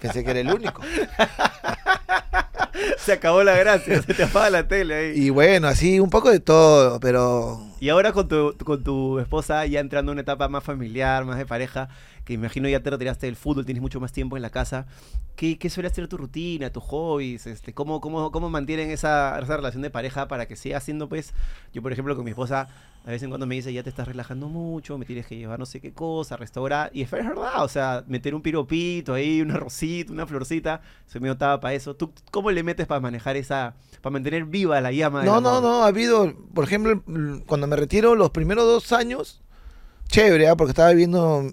[0.00, 0.82] Pensé que era el único.
[2.98, 5.12] Se acabó la gracia, se te apaga la tele ahí.
[5.26, 9.66] Y bueno, así, un poco de todo, pero Y ahora con tu, con tu esposa
[9.66, 11.88] ya entrando en una etapa más familiar, más de pareja,
[12.30, 14.86] que imagino ya te retiraste del fútbol, tienes mucho más tiempo en la casa.
[15.34, 17.48] ¿Qué, qué suele ser tu rutina, tus hobbies?
[17.48, 21.34] Este, ¿cómo, cómo, ¿Cómo mantienen esa, esa relación de pareja para que siga siendo, pues,
[21.72, 22.68] yo por ejemplo con mi esposa,
[23.04, 25.58] a vez en cuando me dice, ya te estás relajando mucho, me tienes que llevar
[25.58, 29.50] no sé qué cosa, restaurar, y es verdad, o sea, meter un piropito ahí, un
[29.50, 31.96] arrocito, una florcita, soy medio taba para eso.
[31.96, 35.24] ¿Tú cómo le metes para manejar esa, para mantener viva la llama?
[35.24, 37.02] No, no, no, ha habido, por ejemplo,
[37.48, 39.42] cuando me retiro los primeros dos años,
[40.06, 40.54] chévere, ¿ah?
[40.54, 41.50] porque estaba viviendo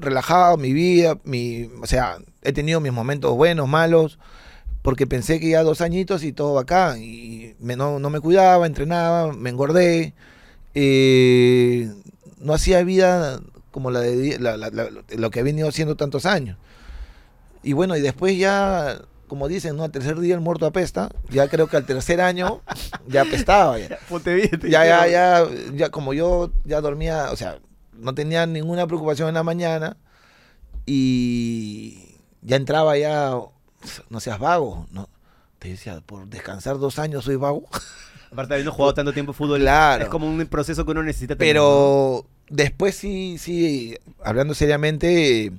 [0.00, 4.18] relajado mi vida, mi, o sea, he tenido mis momentos buenos, malos,
[4.82, 8.66] porque pensé que ya dos añitos y todo acá, y me, no, no me cuidaba,
[8.66, 10.14] entrenaba, me engordé,
[10.74, 11.90] eh,
[12.40, 13.40] no hacía vida
[13.70, 16.56] como la de la- la- la- lo que he venido haciendo tantos años.
[17.62, 19.84] Y bueno, y después ya, como dicen, ¿no?
[19.84, 22.62] Al tercer día el muerto apesta, ya creo que al tercer año
[23.08, 23.78] ya apestaba.
[23.78, 23.98] Ya,
[24.68, 27.58] ya, ya, ya, ya, como yo ya dormía, o sea,
[27.98, 29.96] no tenía ninguna preocupación en la mañana
[30.86, 33.32] y ya entraba ya,
[34.10, 35.08] no seas vago, ¿no?
[35.58, 37.64] Te decía, por descansar dos años soy vago.
[38.32, 40.04] Aparte habiendo jugado tanto tiempo fútbol, Claro.
[40.04, 41.52] es como un proceso que uno necesita tener.
[41.54, 45.52] Pero después sí, sí, hablando seriamente,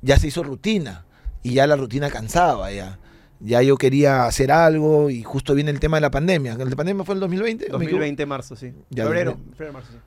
[0.00, 1.04] ya se hizo rutina
[1.42, 2.98] y ya la rutina cansaba ya.
[3.40, 6.56] Ya yo quería hacer algo y justo viene el tema de la pandemia.
[6.56, 7.64] ¿La pandemia fue el 2020?
[7.66, 8.02] ¿O me equivoco?
[8.04, 8.72] 2020 marzo, sí.
[8.90, 9.56] Ya, febrero, 2020.
[9.56, 9.98] febrero, marzo, sí.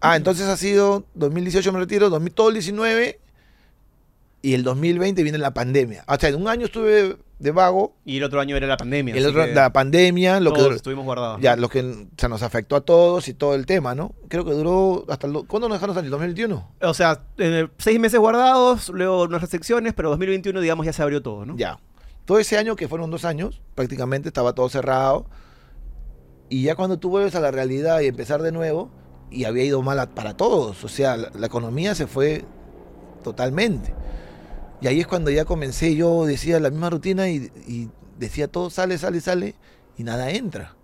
[0.00, 3.20] Ah, entonces ha sido 2018 me retiro, 2000, todo el 19
[4.42, 6.04] y el 2020 viene la pandemia.
[6.08, 9.14] O sea, en un año estuve de vago, Y el otro año era la pandemia.
[9.14, 11.40] el otro, que la pandemia, lo que todos duró- estuvimos guardados.
[11.40, 14.14] ya lo que o sea, nos afectó a todos y todo el tema, ¿no?
[14.28, 16.10] Creo que duró hasta el, ¿cuándo nos dejaron salir?
[16.10, 16.68] 2021.
[16.82, 21.22] O sea, eh, seis meses guardados, luego unas restricciones, pero 2021, digamos, ya se abrió
[21.22, 21.56] todo, ¿no?
[21.56, 21.78] Ya.
[22.24, 25.26] Todo ese año, que fueron dos años, prácticamente estaba todo cerrado.
[26.48, 28.90] Y ya cuando tú vuelves a la realidad y empezar de nuevo,
[29.30, 30.82] y había ido mal para todos.
[30.84, 32.44] O sea, la, la economía se fue
[33.22, 33.92] totalmente.
[34.80, 38.70] Y ahí es cuando ya comencé, yo decía la misma rutina y, y decía todo
[38.70, 39.54] sale, sale, sale,
[39.96, 40.74] y nada entra.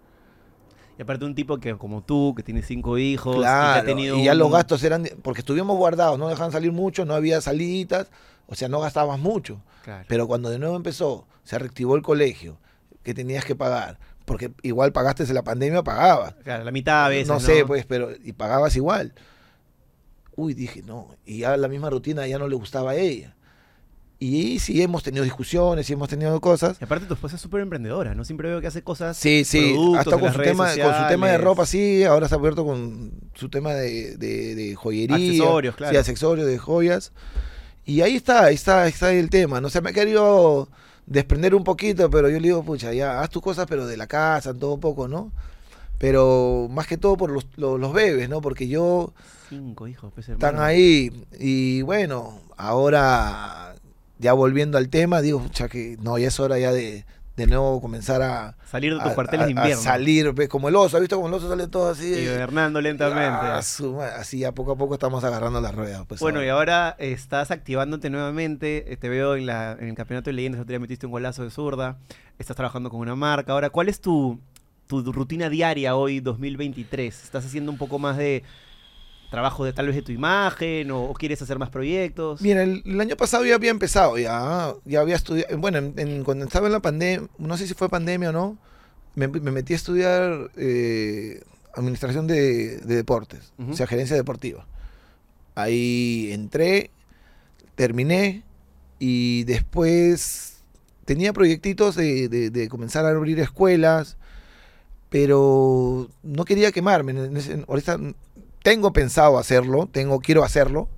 [0.99, 4.17] Y aparte un tipo que como tú, que tiene cinco hijos, y que ha tenido
[4.17, 7.41] y ya un- los gastos eran, porque estuvimos guardados, no dejaban salir mucho, no había
[7.41, 8.11] saliditas,
[8.47, 9.61] o sea, no gastabas mucho.
[9.85, 10.05] Claro.
[10.09, 12.59] Pero cuando de nuevo empezó, se reactivó el colegio,
[13.03, 16.35] que tenías que pagar, porque igual pagaste en la pandemia, pagabas.
[16.45, 19.15] Claro, la mitad a veces, no sé, pues, pero y pagabas igual.
[20.35, 23.33] Uy, dije, no, y ya la misma rutina ya no le gustaba a ella.
[24.19, 26.79] Y sí hemos tenido discusiones, sí hemos tenido cosas.
[26.81, 28.25] Y aparte tu esposa es súper emprendedora, ¿no?
[28.25, 29.17] Siempre veo que hace cosas...
[29.19, 32.39] Sí, sí, hasta con su, tema, con su tema de ropa, sí, ahora se ha
[32.39, 35.17] abierto con su tema de, de- de joyería.
[35.17, 35.99] Accesorios, Sí, claro.
[35.99, 37.13] accesorios, de joyas.
[37.85, 39.61] Y ahí está, ahí está, ahí está el tema.
[39.61, 40.71] No sé, me ha querido
[41.07, 44.07] desprender un poquito, pero yo le digo, pucha, ya, haz tus cosas, pero de la
[44.07, 45.33] casa, todo un poco, ¿no?
[45.99, 48.41] Pero más que todo por los, los, los bebés, ¿no?
[48.41, 49.13] Porque yo
[49.49, 53.77] Cinco hijos, pues, están ahí y bueno, ahora
[54.19, 57.05] ya volviendo al tema, digo, pucha, que no, ya es hora ya de,
[57.37, 59.83] de nuevo comenzar a, Salir de tus a- cuarteles de a- a invierno.
[59.83, 62.09] salir, ves, como el oso, ¿has visto como el oso sale todo así?
[62.15, 63.21] Y Hernando lentamente.
[63.47, 63.59] Ah,
[64.19, 66.05] así a poco a poco estamos agarrando las ruedas.
[66.09, 66.97] Pues, Bueno, y ahora.
[66.99, 68.91] estás activándote nuevamente.
[68.93, 70.61] eh, Te veo en, la, en el campeonato de leyendas.
[70.63, 71.99] Otro día metiste un golazo de zurda.
[72.39, 73.53] Estás trabajando con una marca.
[73.53, 74.41] Ahora, ¿cuál es tu,
[74.87, 77.23] tu rutina diaria hoy, 2023?
[77.25, 78.45] ¿Estás haciendo un poco más de
[79.31, 82.41] trabajo de tal vez de tu imagen o, o quieres hacer más proyectos?
[82.41, 86.25] Mira, el, el año pasado ya había empezado, ya, ya había estudiado, bueno, en- en-
[86.25, 88.59] cuando estaba en la pandemia, no sé si fue pandemia o no,
[89.15, 91.43] me, me metí a estudiar eh,
[91.75, 94.67] administración de, de deportes, o sea, gerencia deportiva.
[95.55, 96.91] Ahí entré,
[97.75, 98.43] terminé
[98.99, 100.59] y después
[101.05, 104.17] tenía proyectitos de, de- de comenzar a abrir escuelas,
[105.09, 107.13] pero no quería quemarme.
[107.13, 107.99] en ese- ahorita
[108.67, 110.89] tengo pensado hacerlo, tengo, quiero hacerlo,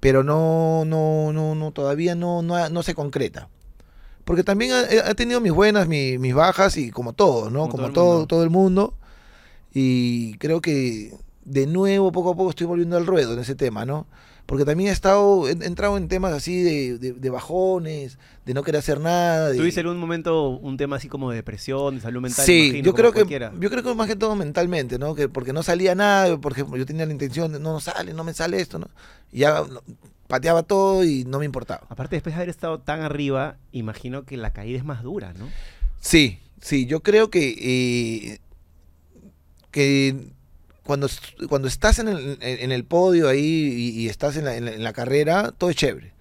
[0.00, 3.50] pero no, no, no, no, todavía no, no, no se concreta.
[4.24, 7.68] Porque también ha, ha tenido mis buenas, mi- mis bajas y como todo, ¿no?
[7.68, 8.94] Como Como, todo todo, todo el mundo.
[9.74, 11.12] Y creo que
[11.44, 14.06] de nuevo, poco a poco, estoy volviendo al ruedo en ese tema, ¿no?
[14.46, 18.62] Porque también he estado, he entrado en temas así de, de- de bajones, de no
[18.62, 19.48] querer hacer nada.
[19.50, 22.44] de- ¿Tuviste en un momento un tema así como de depresión, de salud mental?
[22.44, 23.52] Sí, imagino, yo creo que cualquiera?
[23.58, 25.14] yo creo que más que todo mentalmente, ¿no?
[25.14, 28.12] Que porque no salía nada, por ejemplo, yo tenía la intención de no, no sale,
[28.12, 28.88] no me sale esto, ¿no?
[29.32, 29.80] Y ya no,
[30.26, 31.86] pateaba todo y no me importaba.
[31.88, 35.48] Aparte, después de haber estado tan arriba, imagino que la caída es más dura, ¿no?
[36.00, 38.38] Sí, sí, yo creo que eh,
[39.70, 40.16] que
[40.84, 41.08] cuando
[41.48, 43.40] cuando estás en el, en- el podio ahí
[43.96, 46.12] y, estás en la, en la- carrera, todo es chévere.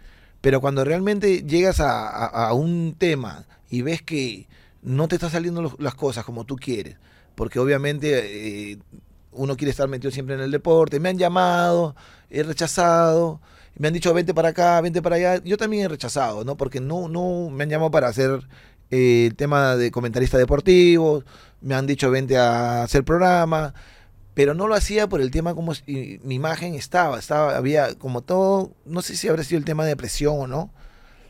[0.42, 4.48] Pero cuando realmente llegas a, un tema y ves que
[4.82, 6.98] no te están saliendo las cosas como tú quieres,
[7.36, 8.78] porque obviamente eh,
[9.32, 11.96] uno quiere estar metido siempre en el deporte, me han llamado,
[12.30, 13.40] he rechazado,
[13.78, 16.56] me han dicho vente para acá, vente para allá, yo también he rechazado, ¿no?
[16.58, 18.42] Porque no, no me han llamado para hacer
[18.92, 21.24] eh, el tema de comentarista deportivo,
[21.62, 23.74] me han dicho vente a hacer programa,
[24.34, 28.72] pero no lo hacía por el tema como mi imagen estaba, estaba, había como todo,
[28.86, 30.72] no sé si habrá sido el tema de depresión o no,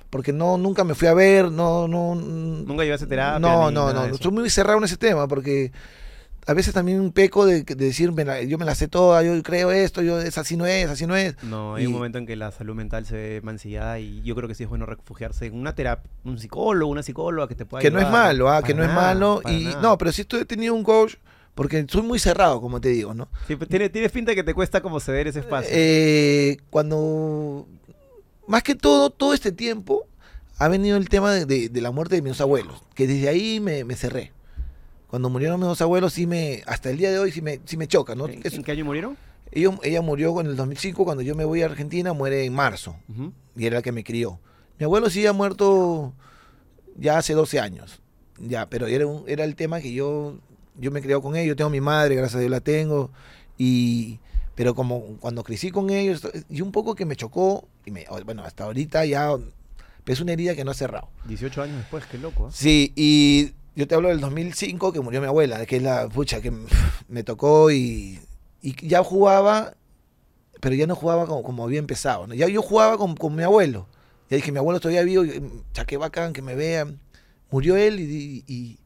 [0.09, 3.39] porque no, nunca me fui a ver, no, no, Nunca llevaste terapia.
[3.39, 4.15] no, ni no, nada no, eso.
[4.15, 5.71] estoy muy cerrado en ese tema porque
[6.45, 9.23] a veces también un peco de, de decir, "Me la- yo me la sé toda,
[9.23, 11.41] yo creo esto, yo es así no es, así no es.
[11.43, 14.47] No, hay un momento en que la salud mental se ve mancillada y yo creo
[14.49, 17.81] que sí es bueno refugiarse en una terapia, un psicólogo, una psicóloga que te pueda
[17.81, 19.41] que no es malo, ah, que no es malo.
[19.49, 19.81] Y nada.
[19.81, 21.15] no, pero sí estoy, he tenido un coach
[21.55, 23.27] porque soy muy cerrado, como te digo, ¿no?
[23.47, 25.69] Sí, pues, tiene, tienes pinta que te cuesta como ceder ese espacio.
[25.73, 27.67] Eh, cuando,
[28.47, 30.07] más que todo, todo este tiempo
[30.57, 33.59] ha venido el tema de, de- de la muerte de mis abuelos, que desde ahí
[33.59, 34.31] me, me cerré.
[35.07, 37.77] Cuando murieron mis dos abuelos, sí me, hasta el día de hoy sí me, sí
[37.77, 38.27] me choca, ¿no?
[38.27, 39.15] ¿En, qué año murieron?
[39.51, 42.95] ella, ella murió en el 2005, cuando yo me voy a Argentina, muere en marzo,
[43.55, 44.39] y era el que me crió.
[44.79, 46.13] Mi abuelo sí ha muerto
[46.97, 48.01] ya hace 12 años,
[48.39, 50.37] ya, pero era, un- era el tema que yo,
[50.77, 53.11] yo me he criado con ellos, tengo mi madre, gracias a Dios la tengo,
[53.57, 54.19] y,
[54.55, 58.43] pero como cuando crecí con ellos, y un poco que me chocó, y me, bueno,
[58.43, 59.35] hasta ahorita ya
[60.05, 61.09] es una herida que no ha cerrado.
[61.25, 62.47] 18 años después, qué loco.
[62.47, 62.51] ¿eh?
[62.53, 66.41] Sí, y yo te hablo del 2005 que murió mi abuela, que es la pucha
[66.41, 66.51] que
[67.07, 68.19] me tocó y,
[68.61, 69.75] y ya jugaba,
[70.59, 72.27] pero ya no jugaba como, como había empezado.
[72.27, 72.33] ¿no?
[72.33, 73.87] Ya yo jugaba con, con mi abuelo.
[74.29, 75.41] Ya dije, mi abuelo todavía vivo, y,
[75.73, 76.99] cha, qué bacán que me vean.
[77.51, 78.79] Murió él y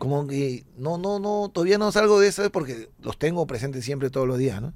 [0.00, 4.08] como que no, no, no, todavía no salgo de eso porque los tengo presentes siempre
[4.08, 4.72] todos los días, ¿no?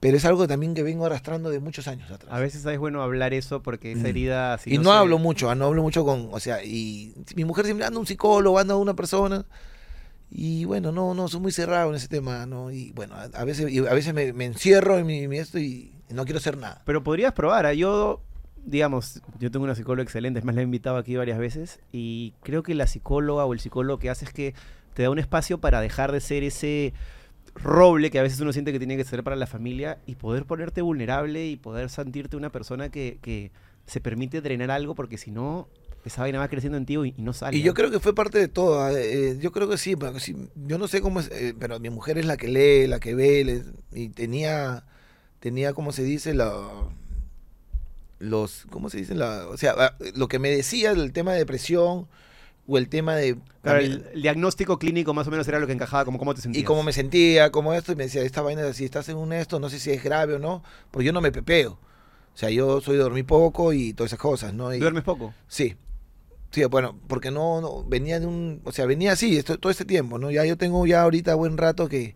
[0.00, 2.32] Pero es algo también que vengo arrastrando de muchos años atrás.
[2.32, 4.06] A veces es bueno hablar eso porque esa Mm.
[4.06, 4.58] herida...
[4.58, 7.44] si y no, se- hablo mucho, ah, no hablo mucho con, o sea, y mi
[7.44, 9.44] mujer siempre anda un psicólogo, anda una persona.
[10.30, 12.70] Y bueno, no, no, soy muy cerrado en ese tema, ¿no?
[12.72, 15.92] Y bueno, a, a veces, a veces me, me encierro en mi, mi esto y
[16.10, 16.82] no quiero hacer nada.
[16.84, 17.64] Pero podrías probar.
[17.66, 17.72] ¿ah?
[17.74, 18.20] Yo,
[18.66, 21.80] digamos, yo tengo una psicóloga excelente, es más, la he invitado aquí varias veces.
[21.92, 24.54] Y creo que la psicóloga o el psicólogo que hace es que
[24.94, 26.92] te da un espacio para dejar de ser ese
[27.54, 30.44] roble que a veces uno siente que tiene que ser para la familia y poder
[30.44, 33.50] ponerte vulnerable y poder sentirte una persona que, que
[33.86, 35.68] se permite drenar algo porque si no,
[36.04, 37.56] esa vaina va creciendo en ti y, y no sale.
[37.56, 38.82] Y yo creo que fue parte de todo.
[38.82, 40.36] ah, eh, yo creo que sí, porque sí,
[40.66, 43.14] yo no sé cómo es, eh, pero mi mujer es la que lee, la que
[43.14, 43.62] ve, le-
[43.92, 44.84] y tenía,
[45.40, 46.34] tenía, ¿cómo se dice?
[46.34, 46.52] La,
[48.18, 49.14] los, ¿cómo se dice?
[49.14, 52.06] La, o sea, ah, lo que me decía del tema de depresión
[52.68, 53.36] o el tema de...
[53.62, 56.40] Claro, el, el diagnóstico clínico más o menos era lo que encajaba, como cómo te
[56.40, 56.62] sentías.
[56.62, 59.32] y cómo me sentía, como esto, y me decía, esta vaina, si estás en un
[59.32, 61.72] esto, no sé si es grave o no, porque yo no me pepeo.
[62.34, 64.74] O sea, yo soy de dormir poco y todas esas cosas, ¿no?
[64.74, 65.32] Y- ¿Duermes poco?
[65.48, 65.76] Sí.
[66.50, 69.84] Sí, bueno, porque no, no, venía de un, o sea, venía así esto- todo este
[69.84, 70.30] tiempo, ¿no?
[70.30, 72.14] Ya yo tengo ya ahorita buen rato que,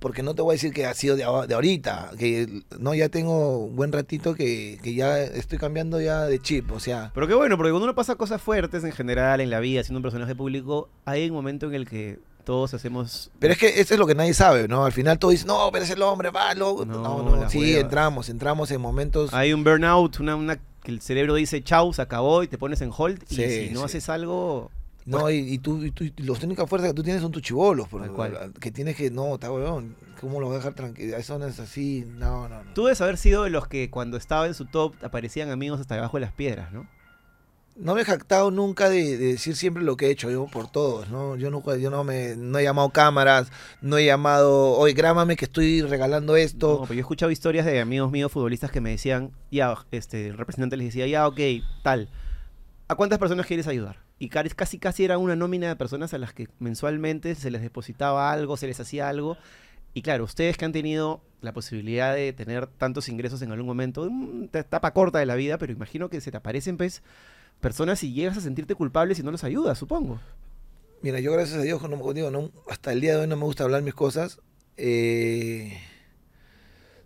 [0.00, 3.08] porque no te voy a decir que ha sido de, de ahorita, que no, ya
[3.08, 7.26] tengo un buen ratito que, que ya estoy cambiando ya de chip, o sea, Pero
[7.26, 10.02] qué bueno, porque cuando uno pasa cosas fuertes en general en la vida, siendo un
[10.02, 13.30] personaje público, hay un momento en el que todos hacemos...
[13.38, 14.86] pero es que eso es lo que nadie sabe, ¿no?
[14.86, 16.86] Al final todo dice, no, pero es el hombre, va, loco.
[16.86, 21.02] No, No, no, sí, entramos, entramos en momentos, Hay un burnout, una, una que el
[21.02, 23.22] cerebro dice chau, se acabó y te pones en hold.
[23.26, 23.84] Sí, y si no sí.
[23.86, 24.70] haces algo...
[25.08, 27.42] no, y, y tú, y tú, y las únicas fuerzas que tú tienes son tus
[27.42, 28.52] chivolos, por- cual.
[28.60, 31.16] que tienes que, no, está weón, ¿cómo lo voy a dejar tranquilo?
[31.16, 32.72] Eso no es así, no, no, no.
[32.74, 35.94] Tú debes haber sido de los que cuando estaba en su top aparecían amigos hasta
[35.94, 36.86] debajo de las piedras, ¿no?
[37.80, 40.68] No me he jactado nunca de, de decir siempre lo que he hecho, yo por
[40.68, 41.36] todos, ¿no?
[41.36, 45.44] Yo nunca, yo no me, no he llamado cámaras, no he llamado, oye, grámame que
[45.44, 46.80] estoy regalando No, esto.
[46.82, 50.36] pero yo he escuchado historias de amigos míos futbolistas que me decían, ya, este, el
[50.36, 51.38] representante les decía, ya, ok,
[51.84, 52.08] tal.
[52.88, 53.96] ¿A cuántas personas quieres ayudar?
[54.18, 58.32] Y casi, casi, era una nómina de personas a las que mensualmente se les depositaba
[58.32, 59.36] algo, se les hacía algo.
[59.94, 64.02] Y claro, ustedes que han tenido la posibilidad de tener tantos ingresos en algún momento,
[64.02, 67.02] una etapa corta de la vida, pero imagino que se te aparecen, pues,
[67.60, 70.20] personas y llegas a sentirte culpable si no los ayudas, supongo.
[71.00, 73.82] Mira, yo gracias a Dios, no, hasta el día de hoy no me gusta hablar
[73.82, 74.40] mis cosas.
[74.76, 75.78] Eh,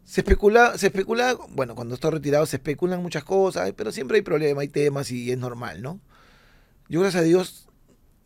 [0.05, 4.23] se especula, se especula, bueno, cuando estoy retirado se especulan muchas cosas, pero siempre hay
[4.23, 6.01] problemas, hay temas y es normal, ¿no?
[6.93, 7.68] Yo gracias a Dios,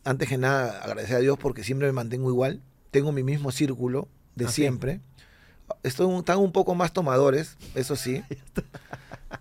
[0.03, 2.61] antes que nada, agradecer a Dios porque siempre me mantengo igual.
[2.91, 5.01] Tengo mi mismo círculo de Ah, siempre.
[5.85, 8.23] Estoy, un- están un poco más tomadores, eso sí.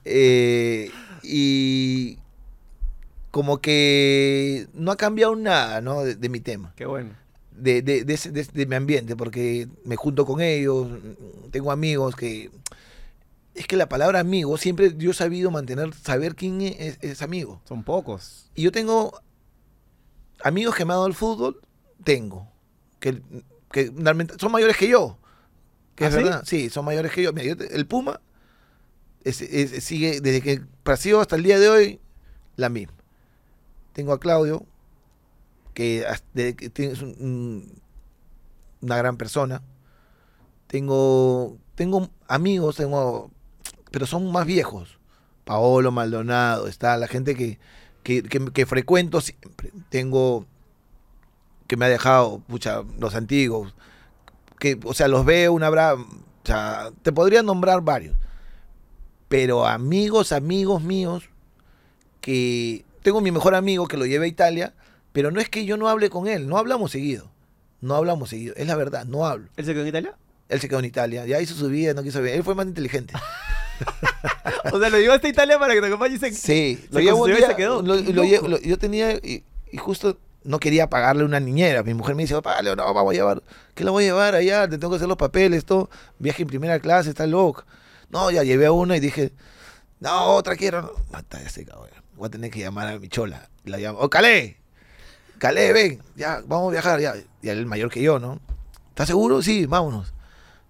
[0.03, 0.91] Eh,
[1.23, 2.17] y
[3.31, 6.03] como que no ha cambiado nada, ¿no?
[6.03, 7.11] De, de mi tema Qué bueno.
[7.51, 10.87] de, de, de, ese- de- de mi ambiente, porque me junto con ellos,
[11.51, 12.51] tengo amigos que...
[13.55, 17.61] Es que la palabra amigo, siempre yo he sabido mantener, saber quién es, es amigo.
[17.67, 18.51] Son pocos.
[18.53, 19.19] Y yo tengo
[20.43, 21.61] amigos que me han dado el fútbol,
[22.03, 22.51] tengo,
[22.99, 23.21] que,
[23.71, 23.91] que
[24.37, 25.17] son mayores que yo.
[25.95, 26.21] Que ¿Ah, es sí?
[26.23, 27.31] verdad, sí, son mayores que yo.
[27.31, 28.19] Mira, yo te- el Puma
[29.23, 31.99] es- es- sigue, desde que nació hasta el día de hoy,
[32.57, 32.93] la misma.
[33.93, 34.65] Tengo a Claudio,
[35.73, 36.05] que,
[36.75, 37.81] es un-
[38.81, 39.61] una gran persona.
[40.67, 43.31] Tengo, tengo amigos, tengo,
[43.95, 44.97] pero son más viejos.
[45.45, 47.59] Paolo Maldonado, está la gente que,
[48.03, 49.71] que, que- que frecuento siempre.
[49.87, 50.45] Tengo
[51.65, 53.73] que me ha dejado, pucha, los antiguos,
[54.59, 56.05] que, o sea, los veo, una bra, o
[56.43, 58.17] sea, te podría nombrar varios.
[59.29, 61.29] Pero amigos, amigos míos,
[62.19, 64.73] que tengo mi mejor amigo que lo llevé a Italia,
[65.13, 67.31] pero no es que yo no hable con él, no hablamos seguido.
[67.79, 69.47] No hablamos seguido, es la verdad, no hablo.
[69.55, 70.15] ¿Él se quedó en Italia?
[70.49, 72.35] Él se quedó en Italia, ya hizo su vida, no quiso ver.
[72.35, 73.13] Él fue más inteligente.
[74.71, 76.33] O sea, lo llevaste a Italia para que te acompañes en...
[76.33, 77.81] Sí, Se lo llevo un y se quedó.
[77.81, 81.83] lo- lo lo- yo tenía, y, y justo no quería pagarle una niñera.
[81.83, 83.43] Mi mujer me dice, págale, no, vamos a llevar.
[83.73, 84.67] ¿Qué la voy a llevar allá?
[84.67, 85.89] Te tengo que hacer los papeles, todo.
[86.19, 87.63] Viaje en primera clase, está loco.
[88.09, 89.31] No, ya llevé a una y dije,
[89.99, 90.93] no, otra quiero.
[91.11, 92.01] Mata, ya se cagó, ya.
[92.15, 93.49] Voy a tener que llamar a mi chola.
[93.65, 94.57] Y La llamo, oh, Calé,
[95.37, 97.13] Calé, ven, ya, vamos a viajar, ya.
[97.41, 98.39] Y él es mayor que yo, ¿no?
[98.89, 99.41] ¿Estás seguro?
[99.41, 100.13] Sí, vámonos.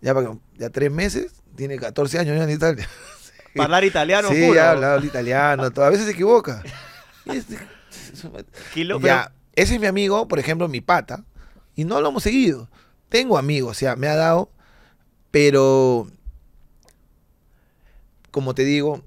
[0.02, 0.14] Ya,
[0.58, 2.88] ya tres meses, tiene 14 años ya en Italia.
[3.58, 4.56] Hablar italiano, sí, puro.
[4.56, 5.86] ya hablaba italiano, todo.
[5.86, 6.62] a veces se equivoca.
[8.74, 11.24] Kilo- ya, ese es mi amigo, por ejemplo, mi pata,
[11.76, 12.70] y no lo hemos seguido.
[13.10, 14.50] Tengo amigos, o sea, me ha dado,
[15.32, 16.08] pero
[18.32, 19.02] como te digo,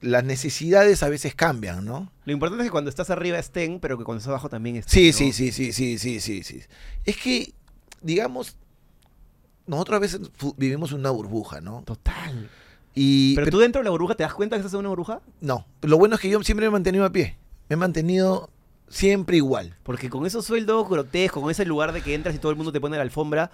[0.00, 2.12] las necesidades a veces cambian, ¿no?
[2.24, 4.92] Lo importante es que cuando estás arriba estén, pero que cuando estás abajo también estén.
[4.92, 5.32] Sí, ¿no?
[5.32, 6.62] sí, sí, sí, sí, sí, sí, sí.
[7.04, 7.52] Es que,
[8.00, 8.56] digamos,
[9.76, 10.20] nosotros a veces
[10.56, 11.82] vivimos una burbuja, ¿no?
[11.84, 12.48] Total.
[12.94, 14.90] Y, Pero pero- tú dentro de la burbuja, ¿te das cuenta que estás en una
[14.90, 15.20] burbuja?
[15.40, 17.36] no, lo bueno es que yo siempre me he mantenido a pie.
[17.68, 18.50] Me he mantenido
[18.88, 19.74] siempre igual.
[19.82, 22.72] Porque con esos sueldos grotescos, con ese lugar de que entras y todo el mundo
[22.72, 23.50] te pone la alfombra,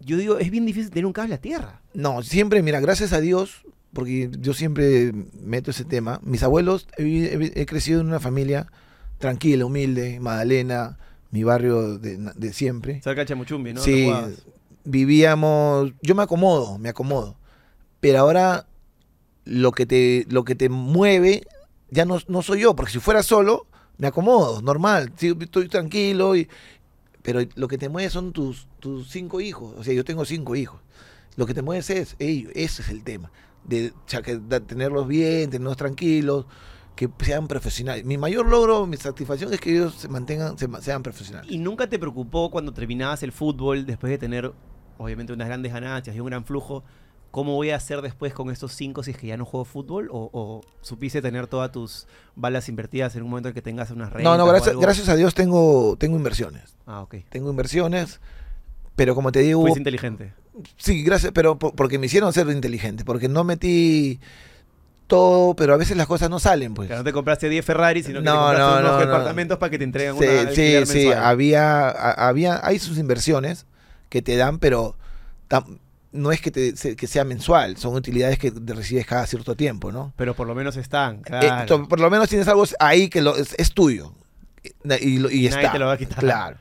[0.00, 1.80] yo digo, es bien difícil tener un cable a tierra.
[1.94, 6.20] No, siempre, mira, gracias a Dios, porque yo siempre meto ese tema.
[6.22, 8.66] Mis abuelos, he, crecido en una familia
[9.18, 10.98] tranquila, humilde, Magdalena,
[11.30, 13.00] mi barrio de, de siempre.
[13.02, 13.80] Cerca de Chamuchumbi, ¿no?
[13.80, 14.10] sí.
[14.86, 17.36] Vivíamos, yo me acomodo, me acomodo.
[18.00, 18.66] Pero ahora
[19.44, 21.42] lo que te, lo que te mueve
[21.90, 23.66] ya no, no soy yo, porque si fuera solo,
[23.98, 26.48] me acomodo, normal, estoy tranquilo, y,
[27.22, 30.56] pero lo que te mueve son tus, tus cinco hijos, o sea, yo tengo cinco
[30.56, 30.80] hijos.
[31.36, 33.30] Lo que te mueve es ellos, ese es el tema.
[33.64, 33.92] de,
[34.66, 36.46] tenerlos bien, tenerlos tranquilos,
[36.94, 38.04] que sean profesionales.
[38.04, 41.50] Mi mayor logro, mi satisfacción es que ellos se mantengan, se ma- sean profesionales.
[41.50, 44.52] ¿Y nunca te preocupó cuando terminabas el fútbol, después de tener,
[44.98, 46.84] obviamente, unas grandes ganancias y un gran flujo,
[47.30, 50.08] cómo voy a hacer después con estos cinco si es que ya no juego fútbol?
[50.10, 54.10] ¿O, o supiste tener todas tus balas invertidas en un momento en que tengas unas
[54.12, 56.76] rentas No, no, gracias, gracias a Dios tengo, tengo inversiones.
[56.86, 57.16] Ah, ok.
[57.28, 58.20] Tengo inversiones,
[58.94, 60.32] pero como te digo, Fuiste inteligente.
[60.78, 64.18] Sí, gracias, pero po- porque me hicieron ser inteligente, porque no metí
[65.06, 66.88] todo, pero a veces las cosas no salen, pues.
[66.88, 69.06] Que no te compraste 10 Ferrari, sino que No, te compraste no, unos no, no.
[69.06, 71.24] departamentos para que te entreguen Sí, una sí, sí, mensual.
[71.24, 73.66] había, había, hay sus inversiones
[74.08, 74.96] que te dan, pero
[75.48, 75.78] tam-
[76.12, 79.92] no es que, te, que sea mensual, son utilidades que te recibes cada cierto tiempo,
[79.92, 80.12] ¿no?
[80.16, 81.66] Pero por lo menos están, Eh, claro.
[81.66, 84.12] to- por lo menos tienes algo ahí que lo, es, es tuyo
[84.62, 85.72] y, y Nadie está.
[85.72, 86.18] te lo va a quitar.
[86.20, 86.56] Claro.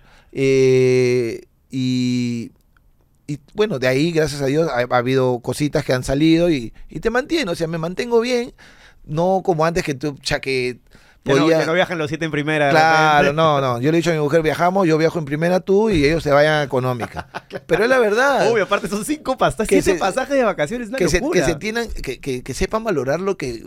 [0.58, 1.42] Eh,
[1.72, 2.52] y,
[3.28, 6.74] y bueno, de ahí, gracias a Dios, ha, ha habido cositas que han salido y,
[6.90, 8.54] y te mantiene, o sea, me mantengo bien,
[9.06, 10.80] no como antes que tú, ya que
[11.24, 12.70] Ya no, ya no viajan los siete en primera.
[12.70, 13.80] Claro, no, no.
[13.82, 16.22] Yo le he dicho a mi mujer, viajamos, yo viajo en primera tú y ellos
[16.24, 17.28] se vayan a económica.
[17.68, 18.52] Pero es la verdad.
[18.52, 21.56] Obvio, aparte son cinco Que siete se- pasajes de vacaciones, una que se, que se
[21.56, 23.64] tienen, que, que- que sepan valorar lo que,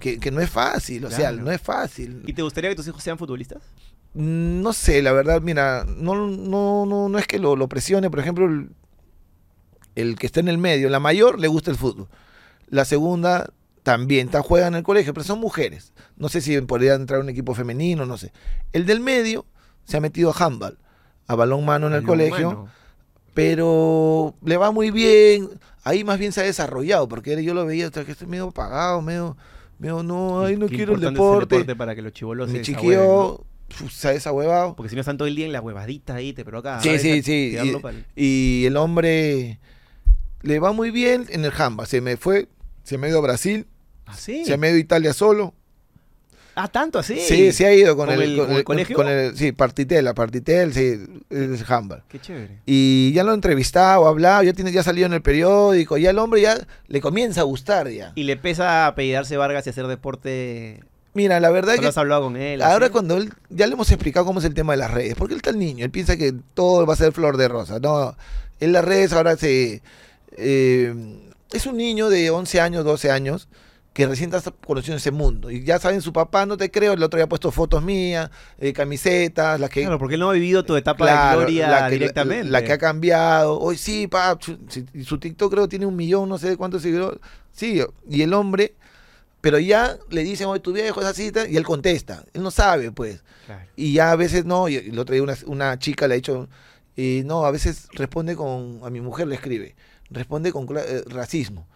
[0.00, 2.22] que, no es fácil, o sea, no es fácil.
[2.26, 3.62] ¿Y te gustaría que tus hijos sean futbolistas?
[4.14, 8.08] Mm, No sé, la verdad, mira, no, no, no, no es que lo, lo presione,
[8.10, 8.70] por ejemplo, el,
[9.94, 12.08] el que está en el medio, la mayor le gusta el fútbol,
[12.68, 13.50] la segunda
[13.82, 15.92] también, está, juega en el colegio, pero son mujeres.
[16.16, 18.32] No sé si podría entrar un equipo femenino, no sé.
[18.72, 19.46] El del medio
[19.84, 20.76] se ha metido a handball,
[21.28, 22.68] a balón mano en el colegio, mano.
[23.36, 25.50] Pero le va muy bien.
[25.84, 29.02] Ahí más bien se ha desarrollado, porque yo lo veía, hasta que estoy medio apagado,
[29.02, 29.36] medio,
[29.78, 31.76] medio no, ay, no Qué quiero el importante es deporte.
[31.76, 33.44] para que los chivolos se chiquillo
[33.90, 34.74] se ha desahuevado.
[34.74, 36.80] Porque si no están todo el día en la huevadita ahí, te provoca.
[36.80, 37.54] Sí, sí, sí.
[38.16, 39.60] Y, el hombre
[40.40, 41.86] le va muy bien en el handball.
[41.86, 42.48] Se me fue,
[42.84, 43.66] se me ha ido a Brasil,
[44.06, 44.46] ¿Ah, sí?
[44.46, 45.52] se me ha ido a Italia solo.
[46.58, 47.20] Ah, tanto así.
[47.20, 49.36] Sí, se ha ido con, ¿Con el, el- con con el colegio?
[49.36, 50.98] sí, Partitel, a Partitel, sí,
[51.28, 52.02] es handball.
[52.08, 52.60] Qué chévere.
[52.64, 56.40] Y ya lo entrevistado, hablado, ya tiene, ya salió en el periódico, ya el hombre
[56.40, 56.56] ya
[56.88, 58.12] le comienza a gustar ya.
[58.14, 60.80] ¿Y le pesa apellidarse Vargas y hacer deporte?
[61.12, 62.62] Mira, la verdad ¿No que has hablado con él?
[62.62, 62.92] Ahora así?
[62.92, 65.38] cuando él, ya le hemos explicado cómo es el tema de las redes, porque él
[65.38, 68.16] está el niño, él piensa que todo va a ser flor de rosa, no,
[68.60, 69.82] en las redes ahora se,
[70.38, 70.94] eh,
[71.52, 73.48] es un niño de 11 años, 12 años,
[73.96, 77.02] que recién está conociendo ese mundo, y ya saben, su papá, no te creo, el
[77.02, 79.80] otro día ha puesto fotos mías, eh, camisetas, las que...
[79.80, 82.44] Claro, porque él no ha vivido tu etapa Claro, de gloria la que, directamente.
[82.44, 83.58] La, la que ha cambiado.
[83.58, 84.58] Hoy sí, pa, su,
[85.02, 87.20] su TikTok creo que tiene un millón, no sé de cuántos seguidores.
[87.52, 88.74] Sí, y el hombre,
[89.40, 92.22] pero ya le dicen, hoy tu viejo es así, y él contesta.
[92.34, 93.24] Él no sabe, pues.
[93.46, 93.64] Claro.
[93.76, 96.50] Y ya a veces no, y el otro día una, una chica le ha dicho,
[96.98, 99.74] eh, no, a veces responde con, a mi mujer le escribe,
[100.10, 101.66] responde con eh, racismo.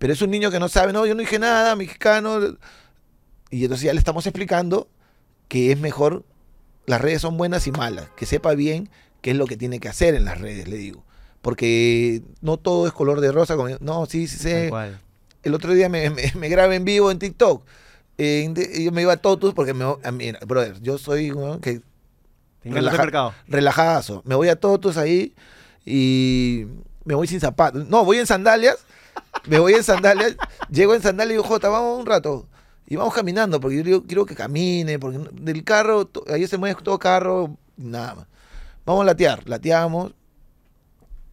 [0.00, 2.40] Pero es un niño que no sabe, no, yo no dije nada, mexicano.
[3.50, 4.88] Y entonces ya le estamos explicando
[5.46, 6.24] que es mejor,
[6.86, 8.88] las redes son buenas y malas, que sepa bien
[9.20, 11.04] qué es lo que tiene que hacer en las redes, le digo.
[11.42, 13.56] Porque no todo es color de rosa.
[13.56, 14.68] como- no, sí, sí, sé.
[15.42, 17.64] El otro día me, me, me grabé en vivo en TikTok.
[18.18, 21.80] Eh, yo me iba a Totus porque, me, a mí, brother, yo soy uno que
[22.74, 22.96] Relaja-
[23.48, 24.22] relajadazo.
[24.26, 25.34] Me voy a Totus ahí
[25.86, 26.66] y
[27.04, 27.86] me voy sin zapatos.
[27.88, 28.76] No, voy en sandalias.
[29.46, 30.36] Me voy en sandalias.
[30.70, 32.46] llego en sandalias y digo, Jota, vamos un rato.
[32.86, 36.80] Y vamos caminando, porque yo digo, quiero que camine, porque del carro, ahí se mueve
[36.82, 38.26] todo carro, nada más.
[38.84, 40.12] Vamos a latear, lateamos.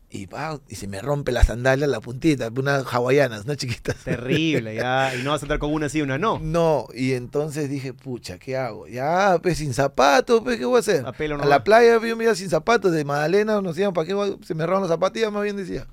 [0.10, 3.96] Y, pa, y se me rompe la sandalia, la puntita, unas hawaianas, unas chiquitas.
[4.06, 5.14] Terrible, ya.
[5.16, 6.40] Y no vas a entrar con una sí, una no.
[6.40, 8.88] No, y entonces dije, pucha, ¿qué hago?
[8.88, 11.06] Ya, pues sin zapatos, pues, ¿qué voy a hacer?
[11.06, 11.50] A pelo a nomás.
[11.50, 14.66] la playa, yo me iba sin zapatos, de Magdalena, nos íbamos, ¿para qué se me
[14.66, 15.32] roban las zapatillas?
[15.32, 15.88] Más bien decía.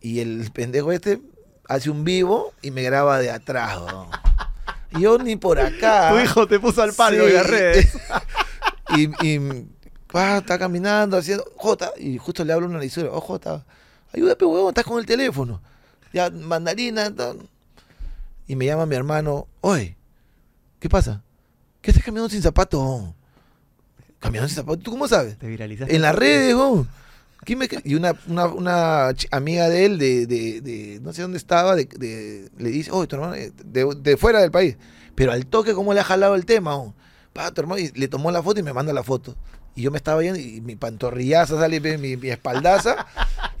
[0.00, 1.20] Y el pendejo este
[1.68, 3.78] hace un vivo y me graba de atrás.
[4.92, 6.10] Y yo ni por acá.
[6.12, 7.30] Tu hijo te puso al palo Sí.
[7.30, 7.92] en las redes.
[8.96, 9.66] y, y
[10.10, 13.66] pa, está caminando, haciendo, Jota, y justo le hablo a una lisura, oh Jota,
[14.14, 15.60] ayúdame, huevón, estás con el teléfono.
[16.12, 17.38] Ya, mandarina, tal.
[18.46, 19.96] Y me llama mi hermano, oye,
[20.80, 21.22] ¿qué pasa?
[21.82, 23.02] ¿Qué estás caminando sin zapatos?
[24.18, 25.36] Caminando sin zapatos, ¿tú cómo sabes?
[25.36, 25.94] Te viralizaste.
[25.94, 26.88] En las redes, weón.
[27.48, 31.38] ¿Quién me cre- Y una, una, amiga de él, de, de, de- no sé dónde
[31.38, 31.88] estaba, le
[32.58, 34.76] dice, oh, tu hermano, eh, de, fuera del país.
[35.14, 36.76] Pero al toque, ¿cómo le ha jalado el tema?
[37.54, 39.34] tu hermano, y le tomó la foto y me manda la foto.
[39.74, 43.06] Y yo me estaba viendo y mi pantorrillaza sale, mi, mi espaldaza.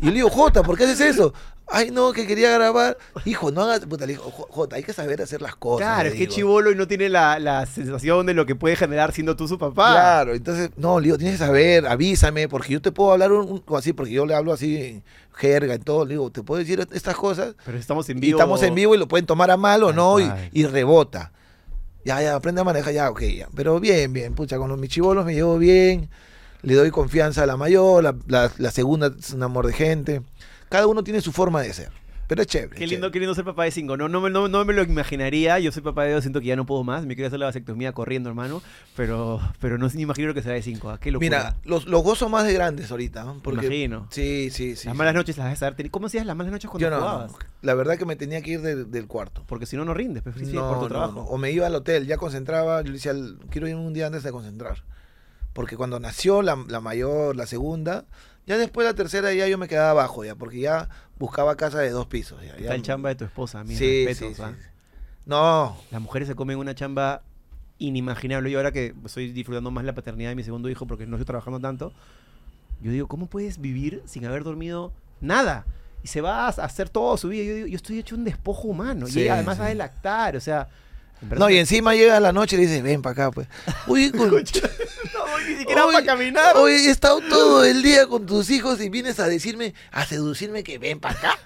[0.00, 1.32] Y yo le digo, Jota, ¿por qué haces eso?
[1.70, 2.96] Ay, no, que quería grabar.
[3.24, 3.80] Hijo, no hagas.
[3.86, 5.86] Puta, le digo, "Jo- Jota, hay que saber hacer las cosas.
[5.86, 9.12] Claro, es que chivolo y no tiene la, la sensación de lo que puede generar
[9.12, 9.92] siendo tú su papá.
[9.92, 13.62] Claro, entonces, no, le digo, tienes que saber, avísame, porque yo te puedo hablar un,
[13.66, 15.02] un- así, porque yo le hablo así en
[15.34, 16.04] jerga y todo.
[16.06, 17.54] Le digo, te puedo decir estas cosas.
[17.66, 18.38] Pero estamos en Y vivo.
[18.38, 21.32] estamos en vivo y lo pueden tomar a mal o no, y, y rebota.
[22.04, 23.48] Ya, ya, aprende a manejar, ya, ok, ya.
[23.54, 26.08] Pero bien, bien, pucha, con los mis chibolos me llevo bien,
[26.62, 30.22] le doy confianza a la mayor, la, la- la segunda es un amor de gente.
[30.68, 31.90] Cada uno tiene su forma de ser.
[32.26, 32.74] Pero es chévere.
[32.76, 33.12] Qué lindo, chévere.
[33.12, 33.96] qué lindo ser papá de cinco.
[33.96, 35.58] No, no, me- no, no me lo imaginaría.
[35.60, 37.06] Yo soy papá de dos, siento que ya no puedo más.
[37.06, 38.60] Me quiero hacer la vasectomía corriendo, hermano.
[38.94, 40.90] Pero, pero no me imagino lo que será de cinco.
[40.90, 41.26] ¿A qué locura?
[41.26, 43.24] Mira, los, los gozos más de grandes ahorita.
[43.24, 43.40] ¿no?
[43.42, 44.08] Porque, Imagino.
[44.10, 44.88] Sí, sí, sí.
[44.88, 46.98] las malas noches las vas a estar ¿Cómo hacías las malas noches cuando Yo no,
[47.00, 47.32] jugabas?
[47.32, 47.38] no.
[47.62, 49.42] La verdad que me tenía que ir de- del cuarto.
[49.46, 50.22] Porque si no, no rindes.
[50.22, 51.20] Pues, sí, por tu trabajo.
[51.22, 53.14] O me iba al hotel, ya concentraba, yo le decía,
[53.48, 54.82] quiero ir un día antes de concentrar.
[55.54, 58.04] Porque cuando nació la, la mayor, la segunda,
[58.48, 60.88] ya después la tercera ya yo me quedaba abajo ya, porque ya
[61.20, 62.42] buscaba casa de dos pisos.
[62.44, 63.62] Ya, ¿Qué ya- tal chamba de tu esposa?
[63.62, 64.52] Mis Sí, respetos, sí, ¿ah?
[64.58, 64.66] sí.
[65.26, 67.22] No, Las mujeres se comen una chamba
[67.78, 68.50] inimaginable.
[68.50, 71.26] Yo ahora que estoy disfrutando más la paternidad de mi segundo hijo porque no estoy
[71.26, 71.92] trabajando tanto,
[72.80, 75.64] yo digo, ¿cómo puedes vivir sin haber dormido nada?
[76.02, 77.44] Y se va a hacer todo su vida.
[77.44, 79.06] Yo digo, yo estoy hecho un despojo humano.
[79.06, 79.62] y Sí, además sí.
[79.62, 80.68] va a lactar, o sea...
[81.22, 83.48] no, y encima llega la noche y le dice, ven para acá, pues.
[83.86, 86.56] Uy, con- No, ni siquiera para caminar.
[86.56, 90.62] Hoy he estado todo el día con tus hijos y vienes a decirme, a seducirme
[90.62, 91.38] que ven para acá.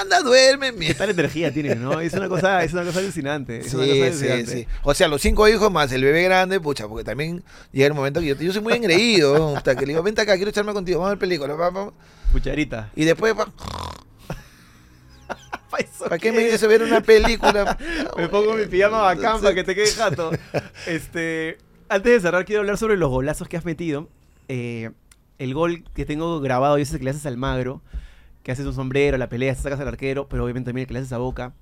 [0.00, 0.72] Anda, duerme.
[0.74, 2.00] ¿Qué tal energía tienes, no?
[2.00, 3.58] Es una cosa, es una cosa alucinante.
[3.60, 4.52] Es una cosa Sí, sí, alucinante.
[4.52, 4.66] sí.
[4.82, 7.42] O sea, los cinco hijos más el bebé grande, pucha, porque también
[7.72, 9.56] llega el momento que yo, yo soy muy engreído.
[9.56, 11.56] hasta que le digo, vente acá, quiero echarme contigo, vamos a ver película.
[11.56, 11.92] pa, pa".
[12.32, 12.90] Cucharita.
[12.94, 13.34] Y después,
[15.72, 17.78] ¿para Pa' eso qué me dices ver una película?
[18.16, 20.30] Me pongo mi pijama bacán para que te quede jato.
[20.86, 21.58] Este,
[21.88, 24.08] antes de cerrar, quiero hablar sobre los golazos que has metido.
[24.48, 24.90] Eh,
[25.38, 27.80] el gol que tengo grabado, yo sé que le haces al magro,
[28.42, 31.00] que haces un sombrero, la pelea, sacas al arquero, pero obviamente también el que le
[31.00, 31.52] haces a boca.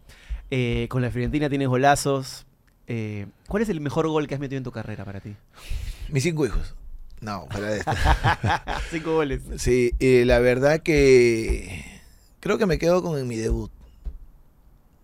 [0.51, 2.47] Eh, con la Fiorentina tienes golazos.
[2.87, 5.37] Eh, ¿Cuál es el mejor gol que has metido en tu carrera para ti?
[6.09, 6.75] Mis cinco hijos.
[7.21, 7.93] No, de esto.
[8.91, 9.43] Cinco goles.
[9.59, 11.85] Sí, la verdad que
[12.41, 13.71] creo que me quedo con mi debut.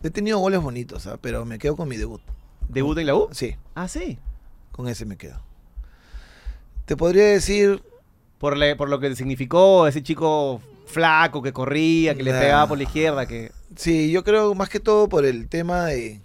[0.02, 1.18] He tenido goles bonitos, ¿ah?
[1.20, 2.20] pero me quedo con mi debut.
[2.68, 3.28] ¿Debut en la U?
[3.32, 4.18] Sí, Ah, sí.
[4.72, 5.40] con ese me quedo.
[6.84, 7.82] Te podría decir,
[8.38, 13.26] Por, lo que significó ese chico flaco que corría, que le pegaba por la izquierda,
[13.26, 13.50] que...
[13.74, 16.20] sí, yo creo más que todo por el tema de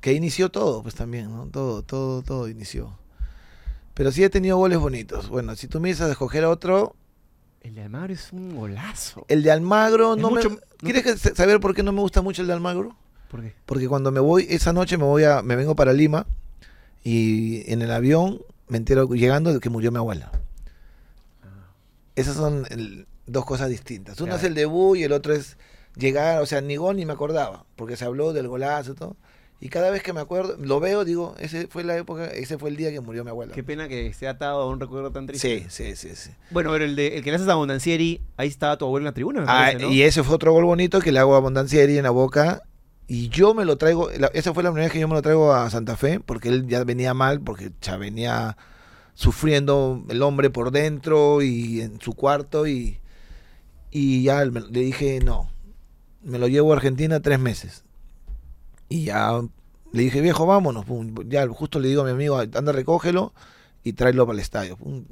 [0.00, 1.46] que inició todo, pues también, ¿no?
[1.46, 2.96] Todo, todo, todo inició.
[3.94, 5.28] Pero sí he tenido goles bonitos.
[5.28, 6.94] Bueno, si tú me dices escoger otro,
[7.60, 9.24] El de Almagro es un golazo.
[9.28, 10.56] el de Almagro, no mucho- me...
[10.56, 12.96] no ¿Quieres saber por qué no me gusta mucho el de Almagro?
[13.30, 13.54] ¿Por qué?
[13.66, 16.26] Porque cuando me voy, esa noche me voy a, me vengo para Lima
[17.04, 20.30] y en el avión me entero llegando de que murió mi abuela.
[22.16, 24.18] Esas son el- dos cosas distintas.
[24.20, 24.38] Uno Claro.
[24.38, 25.56] es el debut y el otro es
[25.96, 29.16] llegar, o sea, ni gol ni me acordaba, porque se habló del golazo y todo.
[29.62, 32.70] Y cada vez que me acuerdo, lo veo, digo, ese fue la época, ese fue
[32.70, 33.52] el día que murió mi abuela.
[33.54, 35.66] Qué pena que ha atado a un recuerdo tan triste.
[35.68, 36.30] Sí, sí, sí, sí.
[36.50, 39.10] Bueno, pero el, de, el que le haces a Bondancieri, ahí estaba tu abuelo en
[39.10, 39.92] la tribuna, me Ah, parece, ¿no?
[39.92, 42.62] Y ese fue otro gol bonito que le hago a Bondancieri en la boca.
[43.06, 45.20] Y yo me lo traigo, la- esa fue la primera vez que yo me lo
[45.20, 48.56] traigo a Santa Fe, porque él ya venía mal, porque ya venía
[49.14, 52.66] sufriendo el hombre por dentro y en su cuarto.
[52.66, 52.98] Y,
[53.90, 55.50] y ya le dije, no,
[56.22, 57.84] me lo llevo a Argentina tres meses.
[58.90, 59.40] Y ya
[59.92, 60.84] le dije, viejo, vámonos.
[60.84, 61.14] pum.
[61.28, 63.32] Ya justo le digo a mi amigo, anda, recógelo
[63.82, 64.76] y tráelo para el estadio.
[64.76, 65.04] pum.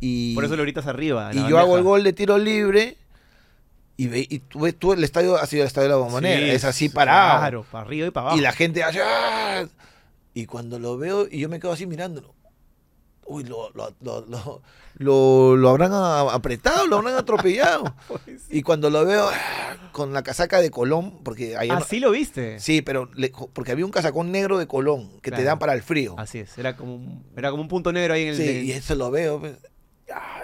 [0.00, 1.30] Y, Por eso lo gritas arriba.
[1.32, 2.98] y yo hago el gol de tiro libre
[3.96, 6.40] y, ve, y tú ves, tú el estadio ha sido el estadio de la bombonera,
[6.40, 7.38] Sí, es así parado.
[7.38, 8.38] Claro, para arriba y para abajo.
[8.38, 9.68] Y la gente allá.
[10.34, 12.34] Y cuando lo veo, y yo me quedo así mirándolo.
[13.26, 14.62] Uy, lo, lo, lo, lo,
[14.96, 17.94] lo- lo habrán apretado, lo habrán atropellado.
[18.50, 19.28] y cuando lo veo
[19.92, 22.58] con la casaca de Colón, porque ayer no- Así lo viste.
[22.60, 25.82] Sí, pero le- porque había un casacón negro de Colón que te dan para el
[25.82, 26.14] frío.
[26.18, 28.36] Así es, era como un, era como un punto negro ahí en el...
[28.36, 29.40] Sí, y eso lo veo.
[29.40, 29.54] pues,
[30.12, 30.42] ah,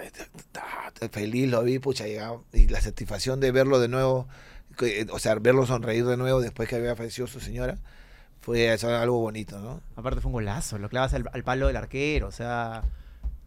[1.12, 4.28] feliz lo vi, pucha, llegaba, y la satisfacción de verlo de nuevo,
[4.76, 7.78] que, o sea, verlo sonreír de nuevo después que había fallecido su señora,
[8.48, 9.80] fue eso, algo bonito, ¿no?
[9.96, 12.82] Aparte fue un golazo, lo clavas al, al palo del arquero, o sea,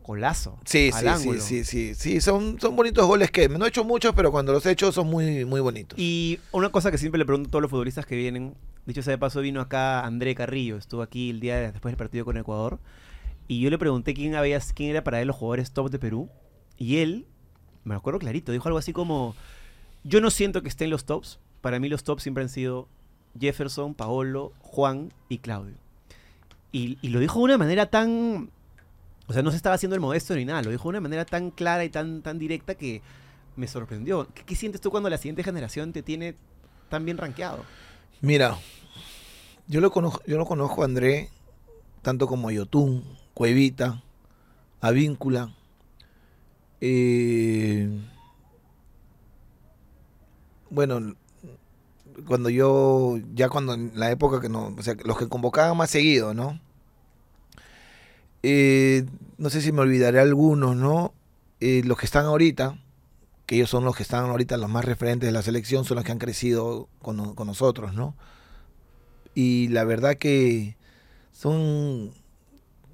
[0.03, 0.57] golazo.
[0.65, 1.41] Sí, al sí, sí, ángulo.
[1.41, 4.65] sí, sí, sí, son, son bonitos goles que no he hecho muchos, pero cuando los
[4.65, 5.97] he hecho son muy, muy bonitos.
[5.99, 9.11] Y una cosa que siempre le pregunto a todos los futbolistas que vienen, dicho sea
[9.11, 12.37] de paso, vino acá André Carrillo, estuvo aquí el día de- después del partido con
[12.37, 12.79] Ecuador,
[13.47, 16.29] y yo le pregunté quién, había, quién era para él los jugadores top de Perú,
[16.77, 17.25] y él,
[17.83, 19.35] me acuerdo clarito, dijo algo así como,
[20.03, 22.87] yo no siento que esté en los tops, para mí los tops siempre han sido
[23.39, 25.75] Jefferson, Paolo, Juan y Claudio.
[26.71, 28.49] Y, lo dijo de una manera tan...
[29.27, 31.25] O sea, no se estaba haciendo el modesto ni nada, lo dijo de una manera
[31.25, 33.01] tan clara y tan, tan directa que
[33.55, 34.27] me sorprendió.
[34.34, 36.36] ¿Qué, qué sientes tú cuando la siguiente generación te tiene
[36.89, 37.63] tan bien rankeado?
[38.21, 38.57] Mira,
[39.67, 41.29] yo lo conozco, yo lo conozco a André,
[42.01, 43.03] tanto como a Yotun,
[43.34, 44.03] Cuevita,
[44.82, 45.53] Avíncula.
[46.82, 47.89] eh,
[50.69, 51.15] bueno,
[52.28, 55.89] cuando yo, ya cuando en la época que no, o sea, los que convocaban más
[55.89, 56.59] seguido, ¿no?
[58.43, 59.05] Eh,
[59.38, 61.14] no sé si me olvidaré algunos, ¿no?
[61.59, 62.78] Eh, los que están ahorita,
[63.45, 66.05] que ellos son los que están ahorita los más referentes de la selección, son los
[66.05, 68.16] que han crecido con, con nosotros, ¿no?
[69.36, 70.76] Y la verdad que
[71.32, 72.12] son,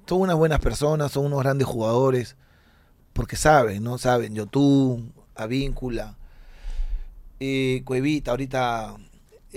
[0.06, 2.36] son unas buenas personas, son unos grandes jugadores,
[3.12, 3.98] porque saben, ¿no?
[3.98, 6.16] Saben, Yotun, Avíncula,
[7.40, 8.96] eh, Cuevita, ahorita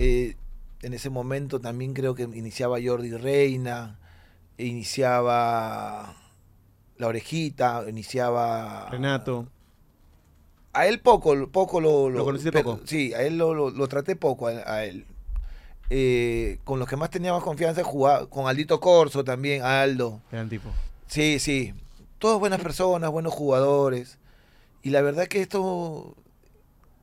[0.04, 0.36] eh,
[0.82, 4.00] en ese momento también creo que iniciaba Jordi Reina,
[4.58, 6.16] iniciaba
[6.98, 9.48] La Orejita, iniciaba Renato.
[10.74, 12.10] a él poco, poco lo...
[12.10, 12.80] ¿Lo conociste poco?
[12.86, 15.06] Sí, a él lo, lo- lo traté poco, a, a él.
[15.90, 20.22] Eh, con los que más tenía más confianza jugaba, con Aldito Corso también, Aldo.
[20.32, 20.70] Gran tipo.
[21.08, 21.74] Sí, sí.
[22.18, 24.18] Todas buenas personas, buenos jugadores.
[24.84, 26.16] Y la verdad que esto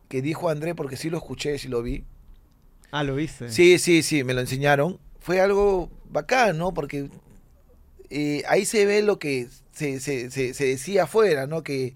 [0.09, 2.05] que dijo André, porque sí lo escuché, sí lo vi.
[2.91, 3.51] Ah, ¿lo viste?
[3.51, 4.99] Sí, sí, sí, me lo enseñaron.
[5.21, 6.73] Fue algo bacán, ¿no?
[6.73, 7.11] Porque
[8.11, 11.63] eh, ahí se ve lo que se, se- se- se decía afuera, ¿no?
[11.63, 11.95] Que,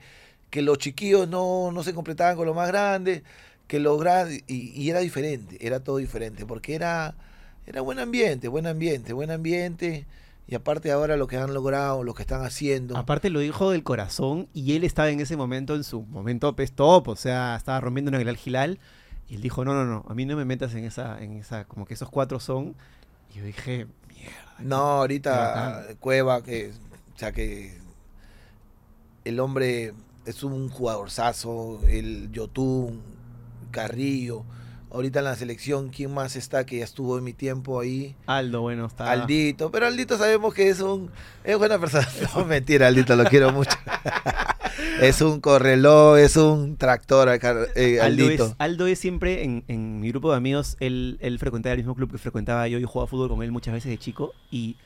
[0.50, 3.22] que los chiquillos no, no se completaban con los más grandes,
[3.66, 4.42] que los grandes...
[4.46, 7.14] Y, y era diferente, era todo diferente, porque era,
[7.66, 10.06] era buen ambiente, buen ambiente, buen ambiente.
[10.46, 12.96] Y aparte ahora lo que han logrado, lo que están haciendo.
[12.98, 16.74] Aparte lo dijo del corazón y él estaba en ese momento, en su momento pest
[16.74, 18.78] top, o sea, estaba rompiendo en el Gilal.
[19.32, 21.64] Y él dijo, no, no, no, a mí no me metas en esa, en esa,
[21.64, 22.74] como que esos cuatro son.
[23.30, 24.34] Y yo dije, mierda.
[24.58, 25.86] No, ahorita.
[26.00, 26.70] Cueva, que,
[27.14, 27.78] o sea que
[29.24, 29.94] el hombre
[30.26, 33.00] es un jugadorzazo, el Yotun,
[33.70, 34.44] Carrillo.
[34.90, 38.14] Ahorita en la selección, ¿quién más está que ya estuvo en mi tiempo ahí?
[38.26, 39.10] Aldo, bueno, está.
[39.10, 41.10] Aldito, pero Aldito sabemos que es un
[41.42, 42.06] es buena persona.
[42.36, 43.70] No, mentira, Aldito, lo quiero mucho.
[45.00, 50.00] es un correló, es un tractor, Car- eh, Aldo es, Aldo es siempre en, en
[50.00, 53.06] mi grupo de amigos, él, él frecuentaba el mismo club que frecuentaba yo, yo jugaba
[53.08, 54.76] fútbol con él muchas veces de chico y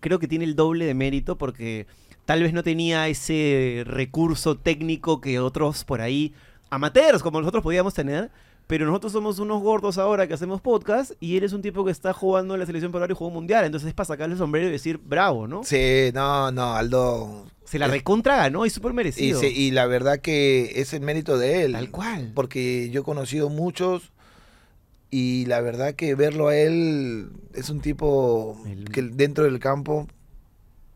[0.00, 1.86] creo que tiene el doble de mérito porque
[2.24, 6.34] tal vez no tenía ese recurso técnico que otros por ahí,
[6.70, 8.30] amateurs como nosotros podíamos tener,
[8.66, 11.90] pero nosotros somos unos gordos ahora que hacemos podcast y él es un tipo que
[11.92, 14.38] está jugando en la selección peruana y jugó un mundial, entonces es para sacarle el
[14.38, 15.62] sombrero y decir bravo, ¿no?
[15.64, 17.46] Sí, no, no, Aldo.
[17.64, 19.40] Se la es- recontra ganó y súper merecido.
[19.42, 21.72] y la verdad que es el mérito de él.
[21.72, 22.32] Tal cual.
[22.34, 24.12] Porque yo he conocido muchos
[25.10, 30.06] y la verdad que verlo a él es un tipo El- que dentro del campo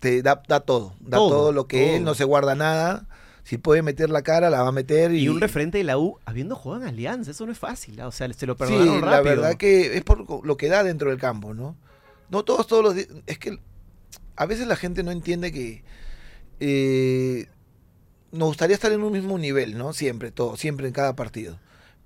[0.01, 0.95] te da, da todo.
[1.01, 3.07] Da Todo, todo, lo que él, no se guarda nada.
[3.45, 5.13] Si puede meter la cara, la va a meter.
[5.13, 8.01] Y, Y un referente de la U habiendo jugado en Alianza, eso no es fácil,
[8.01, 8.07] ¿ah?
[8.09, 9.37] o sea, se lo Sí, perdonaron la rápido.
[9.37, 11.77] verdad que es por lo que da dentro del campo, ¿no?
[12.29, 13.09] No todos, todos los días.
[13.27, 13.59] Es que
[14.37, 15.83] a veces la gente no entiende que
[16.61, 17.47] eh,
[18.33, 19.93] nos gustaría estar en un mismo nivel, ¿no?
[19.93, 21.59] Siempre, todo, siempre en cada partido.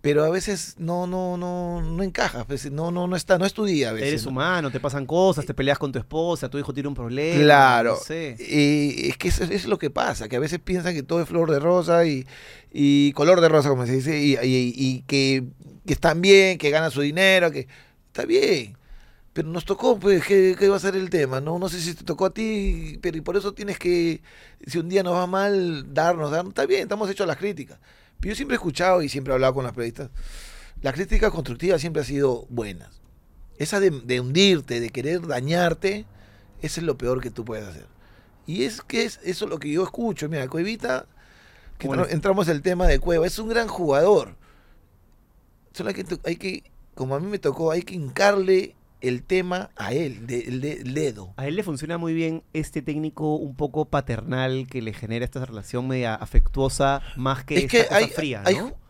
[0.04, 3.46] Pero a veces no, no, no, no encaja, a veces no, no, no está, no
[3.46, 4.08] es tu día a veces.
[4.10, 4.32] Eres ¿no?
[4.32, 7.40] humano, te pasan cosas, te peleas con tu esposa, tu hijo tiene un problema.
[7.42, 7.92] Claro.
[7.92, 8.36] No sé.
[8.38, 11.22] Y es que eso, eso es lo que pasa, que a veces piensan que todo
[11.22, 12.26] es flor de rosa y,
[12.70, 15.44] y color de rosa, como se dice, y, y- y que,
[15.86, 17.66] que están bien, que ganan su dinero, que
[18.08, 18.76] está bien.
[19.32, 21.40] Pero nos tocó, pues, ¿qué, qué va a ser el tema?
[21.40, 24.20] No no sé si te tocó a ti, pero y por eso tienes que,
[24.66, 26.50] si un día nos va mal, darnos, darnos.
[26.50, 27.78] Está bien, estamos hechos a las críticas.
[28.24, 30.08] Pero yo siempre he escuchado y siempre he hablado con las periodistas.
[30.80, 32.88] Las críticas constructivas siempre han sido buenas.
[33.58, 36.06] Esa de, de hundirte, de querer dañarte,
[36.62, 37.84] eso es lo peor que tú puedes hacer.
[38.46, 40.26] Y es que es eso es lo que yo escucho.
[40.30, 41.04] Mira, Cuevita,
[41.76, 44.36] que ¿Cómo entra- le- entramos el tema de Cueva, es un gran jugador.
[45.74, 46.62] Solo hay que, hay que,
[46.94, 48.74] como a mí me tocó, hay que hincarle
[49.08, 51.32] el tema a él, de- el, de- el dedo.
[51.36, 55.44] A él le funciona muy bien este técnico un poco paternal que le genera esta
[55.44, 58.42] relación media afectuosa más que es que esta cosa hay, fría,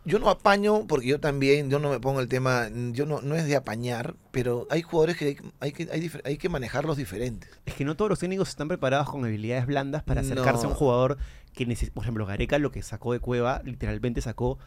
[0.07, 3.37] yo no apaño, porque yo también, yo no me pongo el tema, yo no, no
[3.37, 7.49] es de apañar, pero hay jugadores que hay, hay que hay, hay que manejarlos diferentes.
[7.65, 10.75] Es que no todos los técnicos están preparados con habilidades blandas para acercarse a un
[10.75, 11.17] jugador
[11.55, 11.95] que necesita.
[11.95, 14.59] Por ejemplo, Gareca lo que sacó de Cueva, literalmente sacó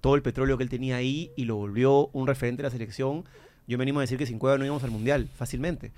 [0.00, 3.24] todo el petróleo que él tenía ahí y lo volvió un referente de la selección.
[3.66, 5.92] Yo me animo a decir que sin Cueva no íbamos al Mundial, fácilmente.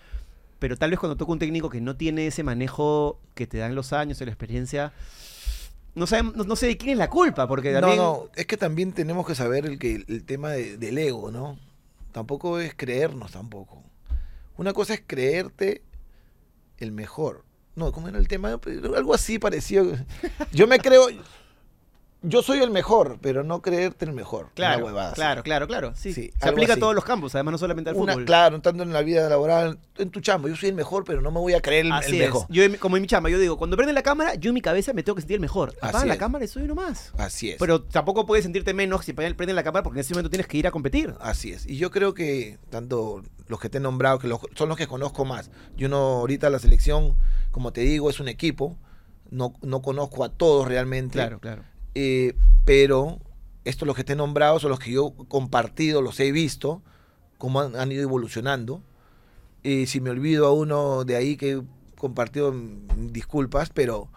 [0.58, 3.74] Pero tal vez cuando toca un técnico que no tiene ese manejo que te dan
[3.74, 4.92] los años la experiencia,
[5.94, 7.98] no, sabemos- no, no sé de quién es la culpa, porque No, también...
[7.98, 11.58] no, es que también tenemos que saber el, que, el tema de- del ego, ¿no?
[12.12, 13.82] Tampoco es creernos tampoco.
[14.56, 15.82] Una cosa es creerte
[16.78, 17.44] el mejor.
[17.74, 18.58] No, ¿cómo era el tema?
[18.96, 19.92] Algo así parecido.
[20.52, 21.08] Yo me creo...
[22.22, 24.48] yo soy el mejor, pero no creerte el mejor.
[24.54, 25.14] Claro, Una huevada así.
[25.16, 25.92] claro, claro, claro.
[25.94, 26.78] Sí, Sí, se aplica así.
[26.80, 28.24] a todos los campos, además no solamente al Una- fútbol.
[28.24, 30.48] claro, tanto en la vida laboral, en tu chamba.
[30.48, 32.26] Yo soy el mejor, pero no me voy a creer el, el Así es.
[32.26, 32.46] mejor.
[32.48, 34.92] Yo, como en mi chamba, yo digo, cuando prende la cámara, yo en mi cabeza
[34.92, 35.70] me tengo que sentir el mejor.
[35.80, 36.20] Así Apagan la es.
[36.20, 37.12] cámara y soy uno más.
[37.18, 37.58] Así es.
[37.58, 40.56] Pero tampoco puedes sentirte menos si prenden la cámara porque en ese momento tienes que
[40.58, 41.14] ir a competir.
[41.20, 41.66] Así es.
[41.66, 44.88] Y yo creo que tanto los que te he nombrado, que los- son los que
[44.88, 45.50] conozco más.
[45.76, 47.14] Yo no, ahorita la selección,
[47.52, 48.76] como te digo, es un equipo.
[49.30, 51.12] No, no conozco a todos realmente.
[51.14, 51.62] Claro, claro.
[51.98, 52.34] Eh,
[52.66, 53.18] pero
[53.64, 56.82] estos los que te he nombrado son los que yo he compartido, los he visto,
[57.38, 58.82] cómo han, han ido evolucionando.
[59.62, 61.62] Y si me olvido a uno de ahí que he
[61.96, 64.08] compartido, mm, disculpas, pero...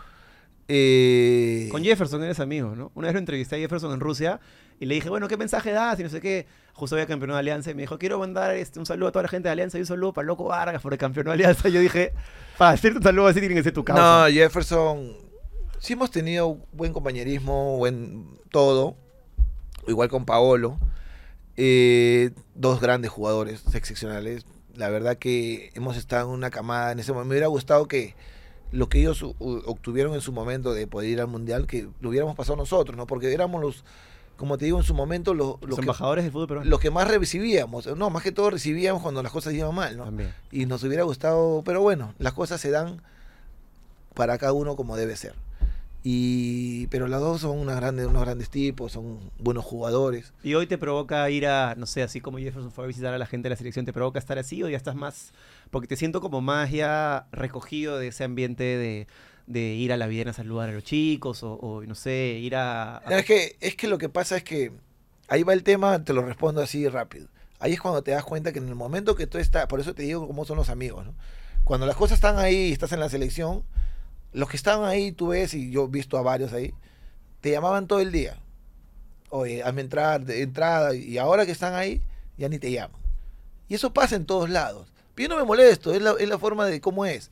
[0.68, 2.92] eh, Con Jefferson eres amigo, ¿no?
[2.96, 4.40] Una vez lo entrevisté a Jefferson en Rusia
[4.80, 6.00] y le dije, bueno, ¿qué mensaje das?
[6.00, 6.46] Y no sé qué.
[6.74, 9.24] Justo había campeonado de Alianza y me dijo, quiero mandar este, un saludo a toda
[9.24, 11.68] la gente de Alianza y un saludo para Loco Vargas por el campeonato de Alianza.
[11.70, 12.14] Y yo dije,
[12.58, 14.28] para decirte un saludo así tiene que ser tu causa.
[14.28, 15.14] No, Jefferson,
[15.80, 18.96] sí hemos tenido buen compañerismo, buen todo.
[19.88, 20.78] Igual con Paolo.
[21.58, 24.46] Eh, dos grandes jugadores excepcionales.
[24.76, 27.30] La verdad que hemos estado en una camada en ese momento.
[27.30, 28.16] Me hubiera gustado que
[28.72, 32.36] lo que ellos obtuvieron en su momento de poder ir al Mundial, que lo hubiéramos
[32.36, 33.08] pasado nosotros, ¿no?
[33.08, 33.84] Porque éramos los,
[34.38, 36.70] como te digo, en su momento los, los, Los que, embajadores del fútbol peruano.
[36.70, 37.88] los que más recibíamos.
[37.98, 40.06] No, más que todo recibíamos cuando las cosas iban mal, ¿no?
[40.06, 40.34] También.
[40.52, 43.02] y nos hubiera gustado, pero bueno, las cosas se dan
[44.14, 45.34] para cada uno como debe ser.
[46.02, 50.34] Y pero las dos son unas grandes, unos grandes tipos, son buenos jugadores.
[50.44, 53.18] Y hoy te provoca ir a, no sé, así como Jefferson fue a visitar a
[53.18, 55.34] la gente de la selección, ¿te provoca estar así o ya estás más,
[55.72, 59.08] porque te siento como más ya recogido de ese ambiente de,
[59.48, 62.56] de ir a la Viena a saludar a los chicos o, o, no sé, ir
[62.56, 62.98] a...
[63.00, 64.72] a- No, es que es que lo que pasa es que
[65.28, 67.28] ahí va el tema, te lo respondo así rápido.
[67.60, 69.94] Ahí es cuando te das cuenta que en el momento que tú estás, por eso
[69.94, 71.14] te digo cómo son los amigos, ¿no?
[71.66, 73.64] Cuando las cosas están ahí y estás en la selección,
[74.34, 76.74] los que estaban ahí, tú ves, y yo he visto a varios ahí,
[77.42, 78.38] te llamaban todo el día.
[79.30, 82.02] Oye, hazme entrar, entrada, y ahora que están ahí,
[82.38, 83.00] ya ni te llaman.
[83.68, 84.92] Y eso pasa en todos lados.
[85.16, 87.30] Yo no me molesto, es la, es la forma de cómo es.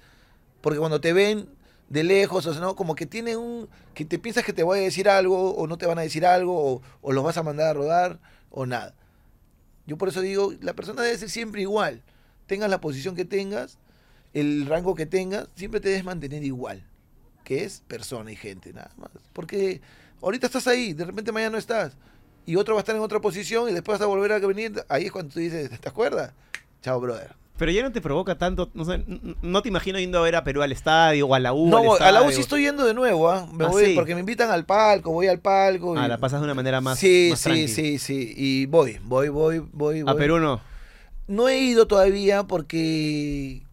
[0.61, 1.47] Porque cuando te ven
[1.87, 2.75] de lejos, o sea, ¿no?
[2.75, 3.69] como que tienen un.
[3.93, 6.25] que te piensas que te voy a decir algo, o no te van a decir
[6.25, 8.19] algo, o, o los vas a mandar a rodar,
[8.49, 8.93] o nada.
[9.85, 12.03] Yo por eso digo, la persona debe ser siempre igual.
[12.45, 13.77] Tengas la posición que tengas,
[14.33, 16.86] el rango que tengas, siempre te debes mantener igual.
[17.47, 19.09] Que es persona y gente, nada más.
[19.31, 19.79] Porque
[20.21, 21.93] ahorita estás ahí, de repente mañana no estás.
[22.45, 24.83] Y otro va a estar en otra posición y después vas a volver a venir.
[24.89, 26.33] Ahí es cuando tú dices, ¿te acuerdas?
[26.81, 27.33] Chao, brother.
[27.57, 29.01] Pero ya no te provoca tanto, no sé,
[29.41, 31.69] no te imagino yendo a ver a Perú al estadio o a la U.
[31.69, 33.47] No, al a la U sí estoy yendo de nuevo, ¿ah?
[33.53, 33.93] Me ¿Ah, voy sí?
[33.95, 35.97] porque me invitan al palco, voy al palco.
[35.97, 37.67] Ah, la pasas de una manera más Sí, más sí, tranqui.
[37.69, 38.33] sí, sí.
[38.35, 40.03] Y voy, voy, voy, voy.
[40.05, 40.13] A.
[40.15, 40.59] Perú no.
[41.27, 43.63] No he ido todavía porque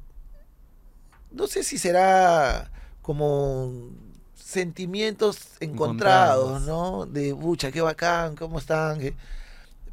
[1.33, 2.71] no sé si será
[3.05, 3.71] como
[4.35, 6.63] sentimientos encontrados, Encontrados.
[6.63, 7.07] ¿no?
[7.07, 8.99] De bucha, qué bacán, cómo están.
[8.99, 9.15] qué-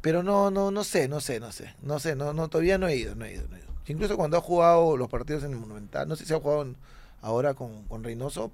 [0.00, 2.88] Pero no, no, no sé, no sé, no sé, no sé, no, no, todavía no
[2.88, 3.68] he ido, no he ido, no he ido.
[3.86, 6.76] Incluso cuando ha jugado los partidos en el Monumental, no sé si ha jugado en-
[7.20, 8.50] ahora con, con Reynoso,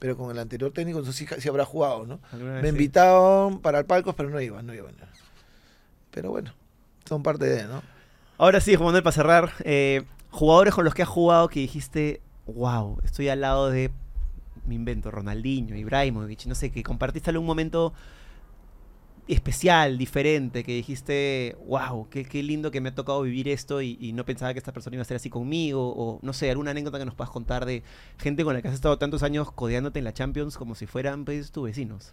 [0.00, 2.18] pero con el anterior técnico, no sé si, si habrá jugado, ¿no?
[2.62, 4.94] Me invitaron para el palco, pero no iban, no iban.
[6.10, 6.52] Pero bueno,
[7.08, 7.82] son parte de, ¿no?
[8.36, 12.20] Ahora sí, Juan Manuel, para cerrar, eh, jugadores con los que has jugado que dijiste,
[12.52, 13.90] wow, estoy al lado de
[14.66, 17.92] mi invento, Ronaldinho, Ibrahimovic, no sé, que compartiste algún momento
[19.28, 24.12] especial, diferente, que dijiste, wow, qué, qué lindo que me ha tocado vivir esto y,
[24.12, 26.98] no pensaba que esta persona iba a ser así conmigo, o no sé, alguna anécdota
[26.98, 27.82] que nos puedas contar de
[28.18, 31.24] gente con la que has estado tantos años codeándote en la Champions como si fueran
[31.24, 32.12] pues, tus vecinos.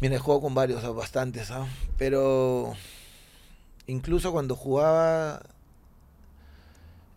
[0.00, 1.66] Mira, he jugado con varios, bastantes, ¿ah?
[1.96, 2.74] pero
[3.86, 5.42] incluso cuando jugaba,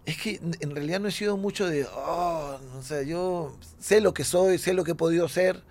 [0.10, 4.14] es que en- realidad no he sido mucho de, oh, o sea, yo sé lo
[4.14, 5.64] que soy, sé lo que he podido ser,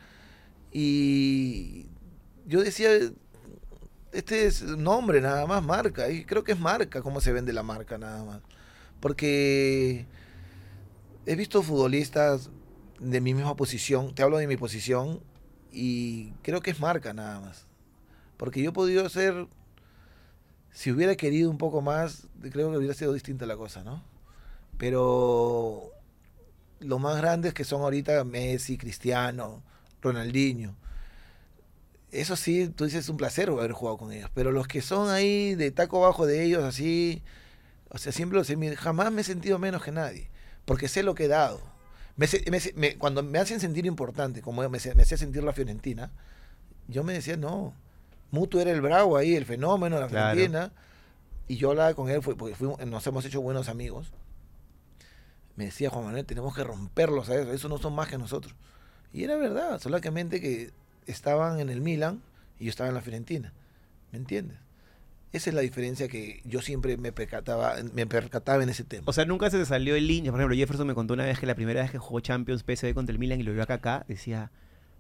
[0.73, 1.87] y
[2.47, 2.91] yo decía,
[4.13, 7.63] este es nombre nada más, marca, y creo que es marca, cómo se vende la
[7.63, 8.41] marca nada más,
[9.01, 10.07] porque
[11.27, 12.51] he visto futbolistas
[13.01, 15.21] de mi misma posición, te hablo de mi posición,
[15.73, 17.67] y creo que es marca nada más.
[18.37, 19.47] Porque yo he podido ser,
[20.71, 24.03] si hubiera querido un poco más, creo que hubiera sido distinta la cosa, ¿no?
[24.79, 25.91] Pero
[26.81, 29.63] los más grandes que son ahorita Messi, Cristiano,
[30.01, 30.75] Ronaldinho,
[32.11, 34.31] eso sí, tú dices es un placer haber jugado con ellos.
[34.35, 37.23] Pero los que son ahí de taco bajo de ellos, así,
[37.91, 40.31] o sea, siempre los he- jamás me he sentido menos que nadie.
[40.65, 41.61] Porque sé lo que he dado.
[42.17, 45.43] Me se- me se- me- cuando me hacen sentir importante, como me, me hacía sentir
[45.45, 46.11] la Fiorentina,
[46.89, 47.75] yo me decía, no,
[48.31, 50.35] Mutu era el bravo ahí, el fenómeno, la Claro.
[50.35, 50.73] Fiorentina,
[51.47, 54.13] y yo hablaba con él, fue- porque fuimos- nos hemos hecho buenos amigos.
[55.59, 58.55] Me decía, Juan Manuel, tenemos que romperlos a eso, esos no son más que nosotros.
[59.13, 60.71] Y era verdad, solamente que
[61.07, 62.23] estaban en el Milan
[62.61, 63.53] y yo estaba en la Fiorentina.
[64.13, 64.57] ¿Me entiendes?
[65.33, 69.03] Esa es la diferencia que yo siempre me percataba, me percataba en ese tema.
[69.07, 70.31] O sea, nunca se te salió el línea.
[70.31, 72.95] Por ejemplo, Jefferson me contó una vez que la primera vez que jugó Champions PSV
[72.95, 74.53] contra el Milan y lo vio acá, acá decía...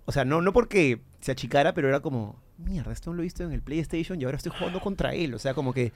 [0.07, 2.43] O sea, no, no porque se achicara, pero era como...
[2.57, 5.35] Mierda, esto no lo he visto en el PlayStation y ahora estoy jugando contra él.
[5.35, 5.93] O sea, como que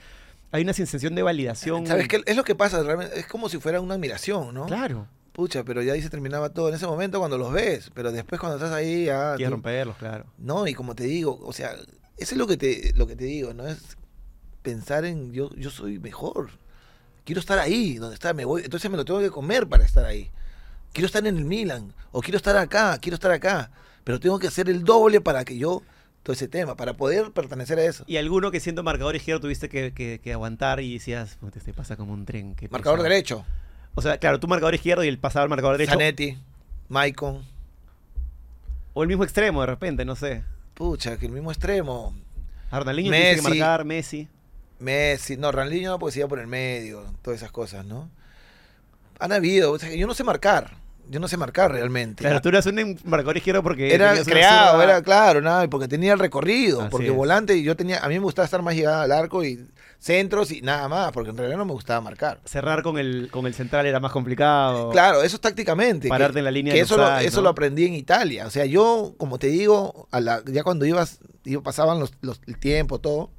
[0.52, 1.86] hay una sensación de validación.
[1.86, 2.22] ¿Sabes qué?
[2.26, 4.66] Es lo que pasa, realmente, es como si fuera una admiración, ¿no?
[4.66, 5.08] Claro.
[5.32, 8.38] Pucha, pero ya ahí se terminaba todo en ese momento cuando los ves, pero después
[8.40, 9.34] cuando estás ahí ya...
[9.36, 10.26] Quieres tú- romperlos, claro.
[10.38, 11.72] No, y como te digo, o sea,
[12.18, 13.66] eso es lo que te, lo que te digo, ¿no?
[13.66, 13.78] Es
[14.60, 16.50] pensar en yo, yo soy mejor.
[17.24, 20.04] Quiero estar ahí, donde está, me voy, entonces me lo tengo que comer para estar
[20.04, 20.30] ahí.
[20.92, 23.70] Quiero estar en el Milan, o quiero estar acá, quiero estar acá,
[24.04, 25.82] pero tengo que hacer el doble para que yo,
[26.22, 28.04] todo ese tema, para poder pertenecer a eso.
[28.06, 31.72] Y alguno que siendo marcador izquierdo tuviste que, que- que aguantar y decías, "Puta, este
[31.72, 32.54] pasa como un tren.
[32.54, 33.10] qué Marcador pesado".
[33.10, 33.44] derecho,
[33.94, 35.92] O sea, claro, tú marcador izquierdo y el pasador marcador derecho.
[35.92, 36.38] Zanetti,
[36.88, 37.42] Maicon,
[38.94, 40.42] O el mismo extremo de repente, no sé.
[40.74, 42.14] pucha, que el mismo extremo,
[42.70, 43.48] A Ronaldinho tuviste que Messi.
[43.58, 44.28] marcar, Messi.
[44.78, 48.08] Messi, no, Ranliño no porque se iba por el medio, todas esas cosas, ¿no?
[49.20, 50.76] Han habido, o sea, yo no sé marcar,
[51.12, 52.22] yo no sé marcar realmente.
[52.24, 53.94] Claro, tú eras un marcador izquierdo porque...
[53.94, 54.84] era creado, zurda.
[54.84, 57.14] era claro, nada, porque tenía el recorrido, Así porque es.
[57.14, 59.64] volante yo tenía, a mí me gustaba estar más llegada al arco y
[59.98, 62.40] centros y nada más, porque en realidad no me gustaba marcar.
[62.44, 64.90] Cerrar con el, con el central era más complicado.
[64.90, 66.08] Claro, eso es tácticamente.
[66.08, 67.42] Pararte que, en la línea que del eso, lo, eso ¿no?
[67.44, 68.46] lo aprendí en Italia.
[68.46, 72.40] O sea, yo, como te digo, a la, ya cuando ibas, iba- pasaban los, los-
[72.48, 73.30] el tiempo, todo,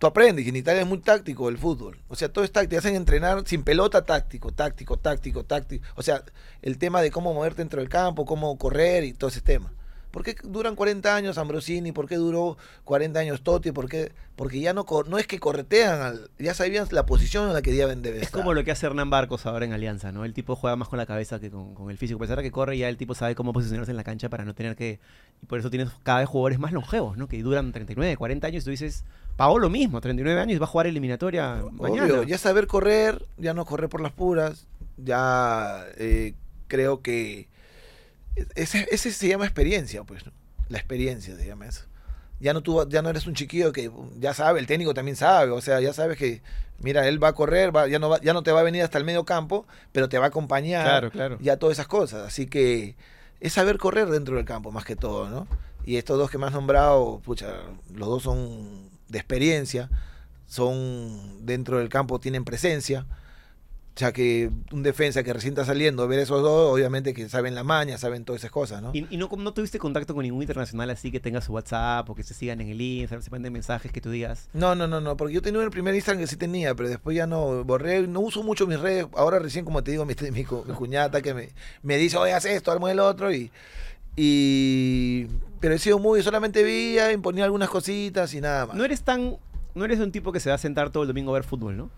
[0.00, 0.44] tú aprendes.
[0.44, 1.98] Y en Italia es muy táctico el fútbol.
[2.08, 2.78] O sea, todo es táctico.
[2.80, 5.86] Hacen entrenar sin pelota, táctico, táctico, táctico, táctico.
[5.94, 6.24] O sea,
[6.62, 9.72] el tema de cómo moverte dentro del campo, cómo correr y todo ese tema.
[10.10, 11.92] ¿Por qué duran 40 años Ambrosini?
[11.92, 13.70] ¿Por qué duró 40 años Totti?
[13.70, 14.10] ¿Por qué?
[14.34, 14.84] Porque ya no,
[15.18, 18.40] es que corretean, al- ya sabían la posición en la que deben debe Es estar.
[18.40, 20.24] como lo que hace Hernán Barcos ahora en Alianza, ¿no?
[20.24, 22.16] El tipo juega más con la cabeza que con, con el físico.
[22.16, 24.44] A pesar de que corre, ya el tipo sabe cómo posicionarse en la cancha para
[24.44, 24.98] no tener que...
[25.44, 27.28] Y por eso tienes cada vez jugadores más longevos, ¿no?
[27.28, 29.04] Que duran 39, 40 años y tú dices,
[29.40, 32.04] pagó lo mismo, 39 años y va a jugar eliminatoria mañana.
[32.04, 34.66] Obvio, ya saber correr, ya no correr por las puras,
[34.98, 36.34] ya eh,
[36.68, 37.48] creo que
[38.54, 40.32] ese, ese se llama experiencia, pues, ¿no?
[40.68, 41.84] la experiencia se llama eso.
[42.38, 45.50] Ya no, tú, ya no eres un chiquillo que ya sabe, el técnico también sabe,
[45.52, 46.42] o sea, ya sabes que,
[46.78, 48.82] mira, él va a correr, va- ya, no va, ya no te va a venir
[48.82, 51.38] hasta el medio campo, pero te va a acompañar, Claro, claro.
[51.40, 52.26] ya todas esas cosas.
[52.26, 52.94] Así que
[53.40, 55.46] es saber correr dentro del campo, más que todo, ¿no?
[55.86, 57.54] Y estos dos que me has nombrado, pucha,
[57.94, 59.90] los dos son de experiencia,
[60.46, 63.06] son dentro del campo, tienen presencia.
[63.96, 67.54] O sea que un defensa que recién está saliendo, ver esos dos, obviamente que saben
[67.54, 68.92] la maña, saben todas esas cosas, ¿no?
[68.94, 72.14] ¿Y, y no, no tuviste contacto con ningún internacional así que tenga su WhatsApp o
[72.14, 74.48] que se sigan en el Instagram, se manden mensajes que tú digas?
[74.54, 77.14] No, no, no, no, porque yo tenía el primer Instagram que sí tenía, pero después
[77.16, 80.30] ya no borré, no uso mucho mis redes, ahora recién como te digo, mi, mi,
[80.30, 81.50] mi cuñata que me,
[81.82, 83.50] me dice, oye, haz esto, haz el otro, y,
[84.16, 85.26] y
[85.60, 88.76] pero he sido muy, solamente veía, imponía algunas cositas y nada más.
[88.76, 89.36] No eres tan...
[89.74, 91.76] No eres un tipo que se va a sentar todo el domingo a ver fútbol,
[91.76, 91.90] ¿no?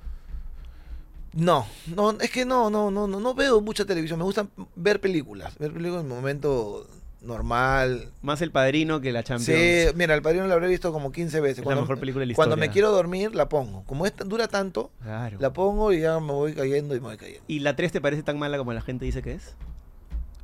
[1.35, 5.01] No, no, es que no, no, no, no, no veo mucha televisión, me gusta ver
[5.01, 6.87] películas, ver películas en el momento
[7.23, 8.11] normal.
[8.21, 9.47] Más el padrino que la Champions.
[9.47, 11.59] Sí, mira, El Padrino la habré visto como 15 veces.
[11.61, 13.85] Es la mejor película de la Cuando me quiero dormir, la pongo.
[13.85, 15.39] Como es, dura tanto, Claro.
[15.41, 17.45] la pongo y ya me voy cayendo y me voy cayendo.
[17.47, 19.55] ¿Y la 3 te parece tan mala como la gente dice que es?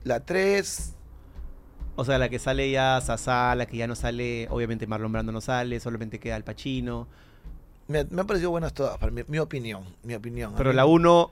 [0.05, 0.95] La 3,
[2.01, 5.33] O sea, la que sale ya Sasá, la que ya no sale, obviamente Marlon Brando
[5.33, 7.09] no sale, solamente queda Al Pacino.
[7.89, 10.55] me, me han parecido buenas todas, para mi, mi opinión, mi opinión.
[10.57, 11.31] Pero la 1,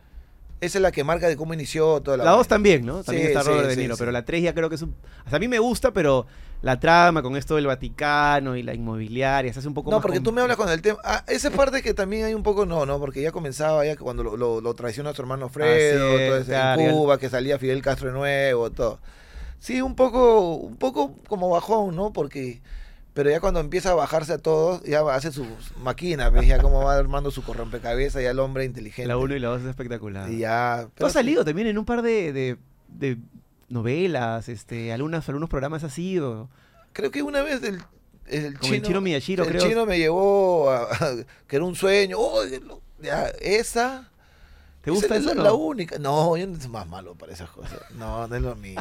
[0.60, 2.24] Esa es la que marca de cómo inició toda la...
[2.24, 2.48] la 2 vaina.
[2.48, 3.04] también, ¿no?
[3.04, 3.98] También Sí, está sí, Robert De Niro, sí.
[4.00, 4.94] pero la 3 ya creo que es un...
[5.24, 6.26] O sea, a mí me gusta, pero
[6.62, 10.02] la trama con esto del Vaticano y la inmobiliaria se hace un poco No, más
[10.02, 10.98] porque tú me hablas con el tema.
[11.04, 12.98] Ah, esa parte que también hay un poco no, ¿no?
[12.98, 16.38] Porque ya comenzaba ya cuando lo, lo, lo traiciona a su hermano Fredo, es, todo
[16.38, 18.98] ese- claro, en Cuba, que salía Fidel Castro de nuevo, todo.
[19.66, 22.12] Sí, un poco, un poco como bajón, ¿no?
[22.12, 22.60] Porque,
[23.14, 25.48] pero ya cuando empieza a bajarse a todos, ya hace sus
[25.82, 26.46] máquinas, ¿ves?
[26.46, 29.08] Ya cómo va armando su rompecabezas, ya el hombre inteligente.
[29.08, 30.30] La 1 y la 2 es espectacular.
[30.30, 30.86] Y ya.
[30.94, 33.18] Tú has salido también en un par de, de, de
[33.68, 36.48] novelas, este, algunas, algunos programas así, o
[36.92, 37.82] Creo que una vez el,
[38.60, 38.74] chino.
[38.76, 39.68] el chino Miyashiro, el creo.
[39.68, 41.16] chino me llevó a, a-
[41.48, 42.18] que era un sueño.
[42.20, 42.40] Oh,
[43.02, 44.12] ya, esa.
[44.82, 45.30] ¿te gusta esa eso?
[45.32, 45.56] es o la no?
[45.56, 45.98] única.
[45.98, 47.80] No, yo no soy más malo para esas cosas.
[47.98, 48.80] No, no es lo mío.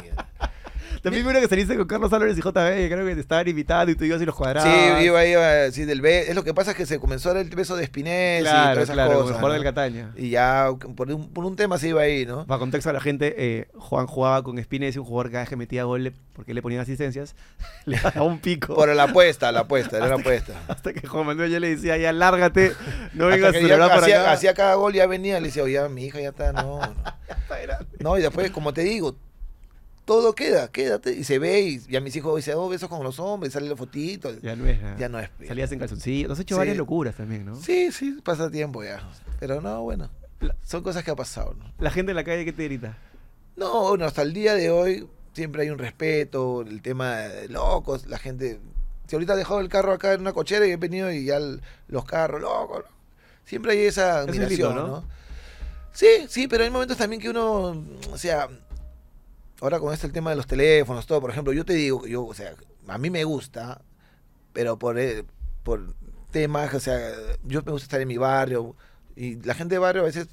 [1.06, 3.92] También vino que saliste con Carlos Álvarez y JB, que creo que te estaban invitando
[3.92, 4.68] y tú ibas y los cuadrabas.
[4.98, 7.34] Sí, iba, iba, sí, del be- Es lo que pasa es que se comenzó a
[7.34, 9.40] dar el beso de Espinés y Claro, todas esas claro, cosas.
[9.40, 9.48] ¿no?
[9.50, 10.10] del Cataña.
[10.16, 12.44] Y ya por un, por un tema se iba ahí, ¿no?
[12.44, 15.48] Para contexto a la gente, eh, Juan jugaba con Spinesi, un jugador que cada vez
[15.48, 17.36] que metía gol, porque le ponían asistencias,
[17.84, 18.74] le daba un pico.
[18.74, 20.54] Por la apuesta, la apuesta, era la apuesta.
[20.68, 22.72] Hasta que Juan Manuel ya le decía, ya lárgate,
[23.14, 24.32] no vengas a celebrar para hacía, acá.
[24.32, 26.80] hacía cada gol, ya venía, le decía, oye, mi hija ya está, no.
[26.80, 27.86] No, no.
[28.00, 29.16] No, y después, como te digo,
[30.06, 31.12] todo queda, quédate.
[31.12, 33.76] Y se ve, y ya mis hijos dicen, oh, besos con los hombres, sale la
[33.76, 34.32] fotito.
[34.40, 34.96] Ya no es nada.
[34.96, 35.28] Ya no es.
[35.46, 36.32] Salías en calzoncillo.
[36.32, 36.58] Has hecho Sí.
[36.58, 37.56] varias locuras también, ¿no?
[37.56, 39.06] Sí, sí, pasa tiempo ya.
[39.38, 40.08] Pero no, bueno,
[40.62, 41.70] son cosas que ha pasado, ¿no?
[41.78, 42.96] La gente en la calle, ¿qué te grita?
[43.56, 48.06] No, bueno, hasta el día de hoy siempre hay un respeto, el tema de locos,
[48.06, 48.58] la gente...
[49.08, 51.36] Si ahorita he dejado el carro acá en una cochera y he venido y ya
[51.36, 52.84] el- los carros, locos,
[53.44, 54.86] siempre hay esa es admiración, lindo, ¿no?
[55.00, 55.04] ¿no?
[55.92, 58.48] Sí, sí, pero hay momentos también que uno, o sea,
[59.60, 62.10] ahora con este el tema de los teléfonos, todo, por ejemplo, yo te digo, que
[62.10, 62.54] yo, o sea,
[62.88, 63.80] a mí me gusta,
[64.52, 65.24] pero por, eh,
[65.62, 65.94] por
[66.30, 66.98] temas, o sea,
[67.44, 68.74] yo me gusta estar en mi barrio
[69.14, 70.28] y la gente de barrio a veces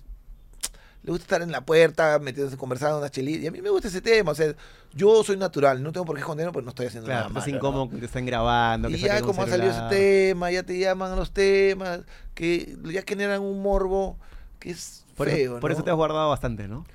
[1.04, 3.44] le gusta estar en la puerta, metiéndose, conversando, una chelita.
[3.44, 4.32] Y a mí me gusta ese tema.
[4.32, 4.54] O sea,
[4.94, 7.44] yo soy natural, no tengo por qué esconderlo porque no estoy haciendo Claro, nada estás
[7.44, 7.58] malo, ¿no?
[7.58, 8.88] incómodo que te están grabando.
[8.88, 12.02] que Y ya como ha salido ese tema, ya te llaman a los temas,
[12.34, 14.18] que ya generan un morbo
[14.60, 15.76] que es Por, feo, eso, por ¿no?
[15.76, 16.86] eso te has guardado bastante, ¿no?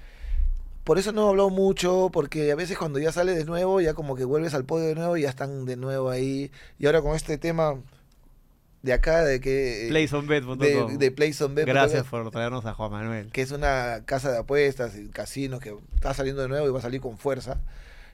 [0.89, 3.93] Por eso no he hablado mucho, porque a veces cuando ya sale de nuevo, ya
[3.93, 6.51] como que vuelves al podio de nuevo y ya están de nuevo ahí.
[6.78, 7.74] Y ahora con este tema
[8.81, 9.85] de acá, de que...
[9.85, 10.56] eh, Playzonbet.com.
[10.59, 13.31] de, de PlayZone Gracias por traernos a Juan Manuel.
[13.32, 16.82] que es una casa de apuestas casinos que está saliendo de nuevo y va a
[16.82, 17.60] salir con fuerza.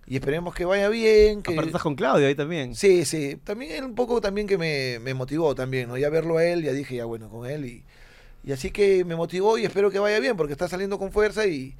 [0.09, 1.45] Y esperemos que vaya bien.
[1.45, 1.53] Que...
[1.53, 2.75] Aparte estás con Claudio ahí también.
[2.75, 3.39] Sí, sí.
[3.45, 5.97] También un poco también que me, me motivó también, ¿no?
[5.97, 7.67] Ya verlo a él, ya dije, ya bueno, con él.
[7.67, 7.85] Y,
[8.43, 11.47] y así que me motivó y espero que vaya bien porque está saliendo con fuerza
[11.47, 11.77] y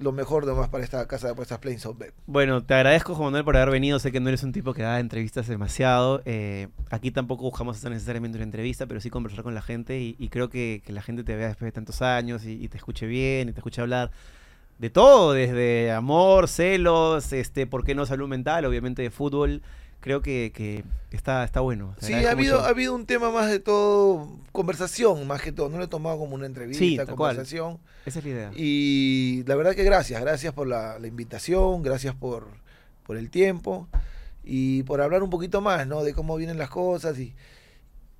[0.00, 2.14] lo mejor nomás para esta casa de apuestas Plains Bet.
[2.26, 3.98] Bueno, te agradezco, Juan Manuel, por haber venido.
[3.98, 6.22] Sé que no eres un tipo que da entrevistas demasiado.
[6.24, 9.98] Eh, aquí tampoco buscamos hacer necesariamente una entrevista, pero sí conversar con la gente.
[9.98, 12.68] Y, y creo que, que la gente te vea después de tantos años y, y
[12.68, 14.10] te escuche bien y te escuche hablar
[14.78, 19.62] de todo, desde amor, celos, este, por qué no salud mental, obviamente de fútbol.
[20.00, 21.94] Creo que, que está, está bueno.
[22.00, 22.66] Sí, ha habido, mucho.
[22.66, 25.68] ha habido un tema más de todo, conversación más que todo.
[25.68, 27.30] No lo he tomado como una entrevista, Sí, tal cual.
[27.34, 27.78] conversación.
[28.06, 28.50] Esa es la idea.
[28.54, 32.46] Y la verdad que gracias, gracias por la, la invitación, gracias por,
[33.04, 33.88] por el tiempo
[34.44, 36.04] y por hablar un poquito más, ¿no?
[36.04, 37.34] De cómo vienen las cosas y,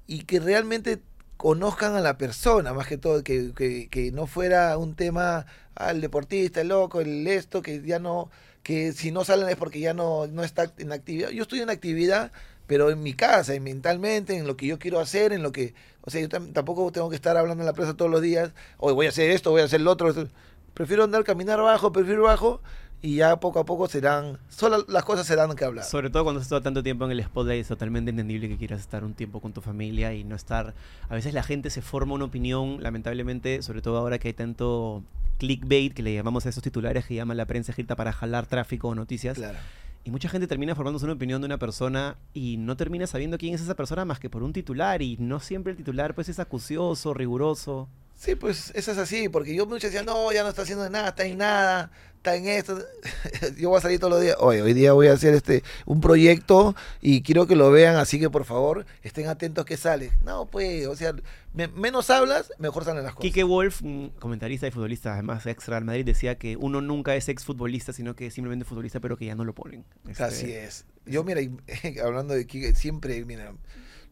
[0.07, 1.01] y que realmente
[1.37, 5.47] conozcan a la persona, más que todo, que, que, que no fuera un tema
[5.77, 8.31] al deportista, el loco, el esto, que ya no,
[8.63, 11.31] que si no salen es porque ya no, no está en actividad.
[11.31, 12.33] Yo estoy en actividad,
[12.67, 16.11] pero en mi casa, mentalmente, en lo que yo quiero hacer, en lo que, o
[16.11, 18.93] sea, yo tam- tampoco tengo que estar hablando en la prensa todos los días, hoy
[18.93, 20.11] voy a hacer esto, voy a hacer lo otro.
[20.11, 20.29] esto".
[20.75, 22.61] Prefiero andar, caminar bajo, perfil bajo,
[23.01, 25.85] y ya poco a poco serán, solo las cosas serán que hablar.
[25.85, 28.81] Sobre todo cuando has estado tanto tiempo en el spotlight, es totalmente entendible que quieras
[28.81, 30.75] estar un tiempo con tu familia y no estar...
[31.09, 35.03] A veces la gente se forma una opinión, lamentablemente, sobre todo ahora que hay tanto
[35.39, 38.89] clickbait, que le llamamos a esos titulares que llaman la prensa escrita para jalar tráfico
[38.89, 39.37] o noticias.
[39.37, 39.59] Claro.
[40.05, 43.55] Y mucha gente termina formándose una opinión de una persona y no termina sabiendo quién
[43.55, 46.39] es esa persona más que por un titular y no siempre el titular pues es
[46.39, 47.89] acucioso, riguroso.
[48.19, 51.11] Sí, pues eso es así, porque yo muchos decían, no, ya no está haciendo nada,
[51.11, 52.77] está en nada, está en esto.
[53.57, 54.35] yo voy a salir todos los días.
[54.41, 58.19] Oye, hoy día voy a hacer este un proyecto y quiero que lo vean, así
[58.19, 60.11] que por favor estén atentos que sale.
[60.25, 61.15] No, pues, o sea,
[61.55, 63.23] me- menos hablas, mejor salen las cosas.
[63.23, 63.83] Quique Wolf,
[64.19, 68.17] comentarista y futbolista, además ex Real Madrid, decía que uno nunca es ex futbolista, sino
[68.17, 69.85] que es simplemente futbolista, pero que ya no lo ponen.
[70.09, 70.87] Este, Así es.
[71.07, 71.53] Yo, mira, y-
[72.05, 73.53] hablando de Quique, siempre, mira,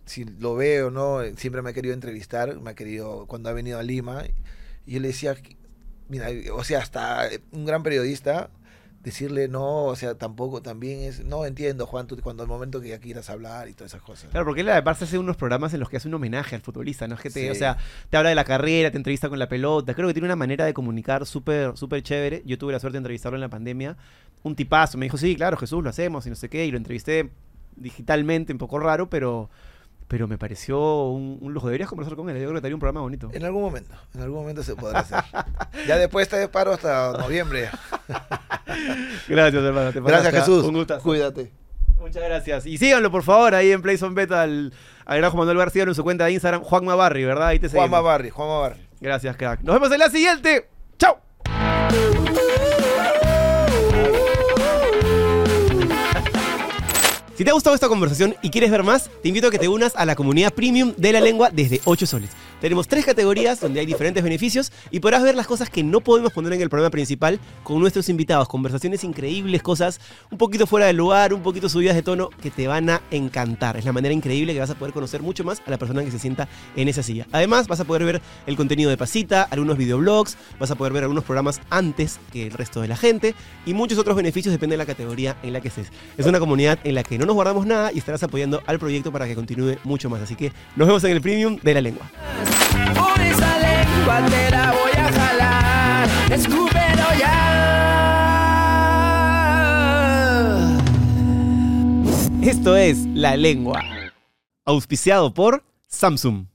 [0.07, 1.21] si lo veo, ¿no?
[1.37, 4.25] Siempre me ha querido entrevistar, me ha querido, cuando ha venido a Lima,
[4.87, 5.37] y yo le decía,
[6.09, 8.51] mira, o sea, hasta un gran periodista,
[9.03, 12.89] decirle no, o sea, tampoco, también es, no entiendo, Juan, tú cuando el momento que
[12.89, 14.31] ya quieras hablar y todas esas cosas.
[14.31, 17.07] Claro, porque él además hace unos programas en los que hace un homenaje al futbolista,
[17.07, 17.15] ¿no?
[17.15, 17.49] Es que te, Sí.
[17.49, 17.77] o sea,
[18.11, 19.95] te habla de la carrera, te entrevista con la pelota.
[19.95, 22.43] Creo que tiene una manera de comunicar súper, súper chévere.
[22.47, 23.97] Yo tuve la suerte de entrevistarlo en la pandemia.
[24.43, 24.99] Un tipazo.
[24.99, 26.67] Me dijo, sí, claro, Jesús, lo hacemos y no sé qué.
[26.67, 27.31] Y lo entrevisté
[27.77, 29.51] digitalmente, un poco raro, pero,
[30.09, 31.67] pero me pareció un, un lujo.
[31.67, 32.37] Deberías conversar con él.
[32.37, 33.31] Yo creo que te haría un programa bonito.
[33.33, 35.19] En algún momento, en algún momento se podrá hacer.
[35.87, 37.71] ya después te paro hasta noviembre.
[39.29, 39.93] Gracias, hermano.
[39.93, 40.35] te Gracias.
[40.35, 40.65] Jesús.
[40.65, 40.99] Un gusto.
[41.01, 41.51] Cuídate.
[41.99, 42.67] Muchas gracias.
[42.67, 44.73] Y síganlo, por favor, ahí en Playson Beta al,
[45.07, 47.49] al gran Juan Manuel García en su cuenta de Instagram, Juanma Barri, ¿verdad?
[47.49, 47.89] Ahí te seguimos.
[47.89, 48.87] Juanma Barri, Juanma Barri.
[49.01, 49.63] Gracias, crack.
[49.63, 50.69] Nos vemos en la siguiente.
[50.99, 51.19] ¡Chao!
[57.37, 59.69] Si te ha gustado esta conversación y quieres ver más, te invito a que te
[59.69, 62.31] unas a la comunidad premium de la lengua desde 8 soles.
[62.61, 66.33] Tenemos tres categorías donde hay diferentes beneficios y podrás ver las cosas que no podemos
[66.33, 68.49] poner en el programa principal con nuestros invitados.
[68.49, 70.01] Conversaciones increíbles, cosas
[70.31, 73.77] un poquito fuera del lugar, un poquito subidas de tono que te van a encantar.
[73.77, 76.11] Es la manera increíble que vas a poder conocer mucho más a la persona que
[76.11, 77.27] se sienta en esa silla.
[77.33, 81.03] Además, vas a poder ver el contenido de Pasita, algunos videoblogs, vas a poder ver
[81.03, 83.35] algunos programas antes que el resto de la gente
[83.67, 85.89] y muchos otros beneficios depende de la categoría en la que estés.
[86.17, 89.13] Es una comunidad en la que no nos guardamos nada y estarás apoyando al proyecto
[89.13, 90.23] para que continúe mucho más.
[90.23, 92.11] Así que nos vemos en el premium de la lengua.
[92.95, 96.09] Por esa lengua te la voy a jalar.
[96.31, 97.37] Escúpelo ya.
[102.43, 103.83] Esto es La Lengua.
[104.65, 106.47] Auspiciado por Samsung.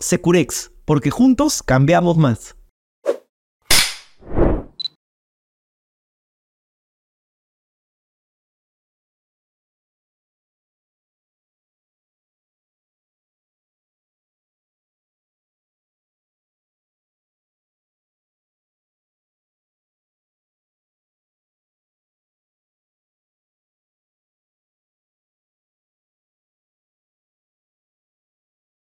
[0.00, 2.57] Securex, porque juntos cambiamos más.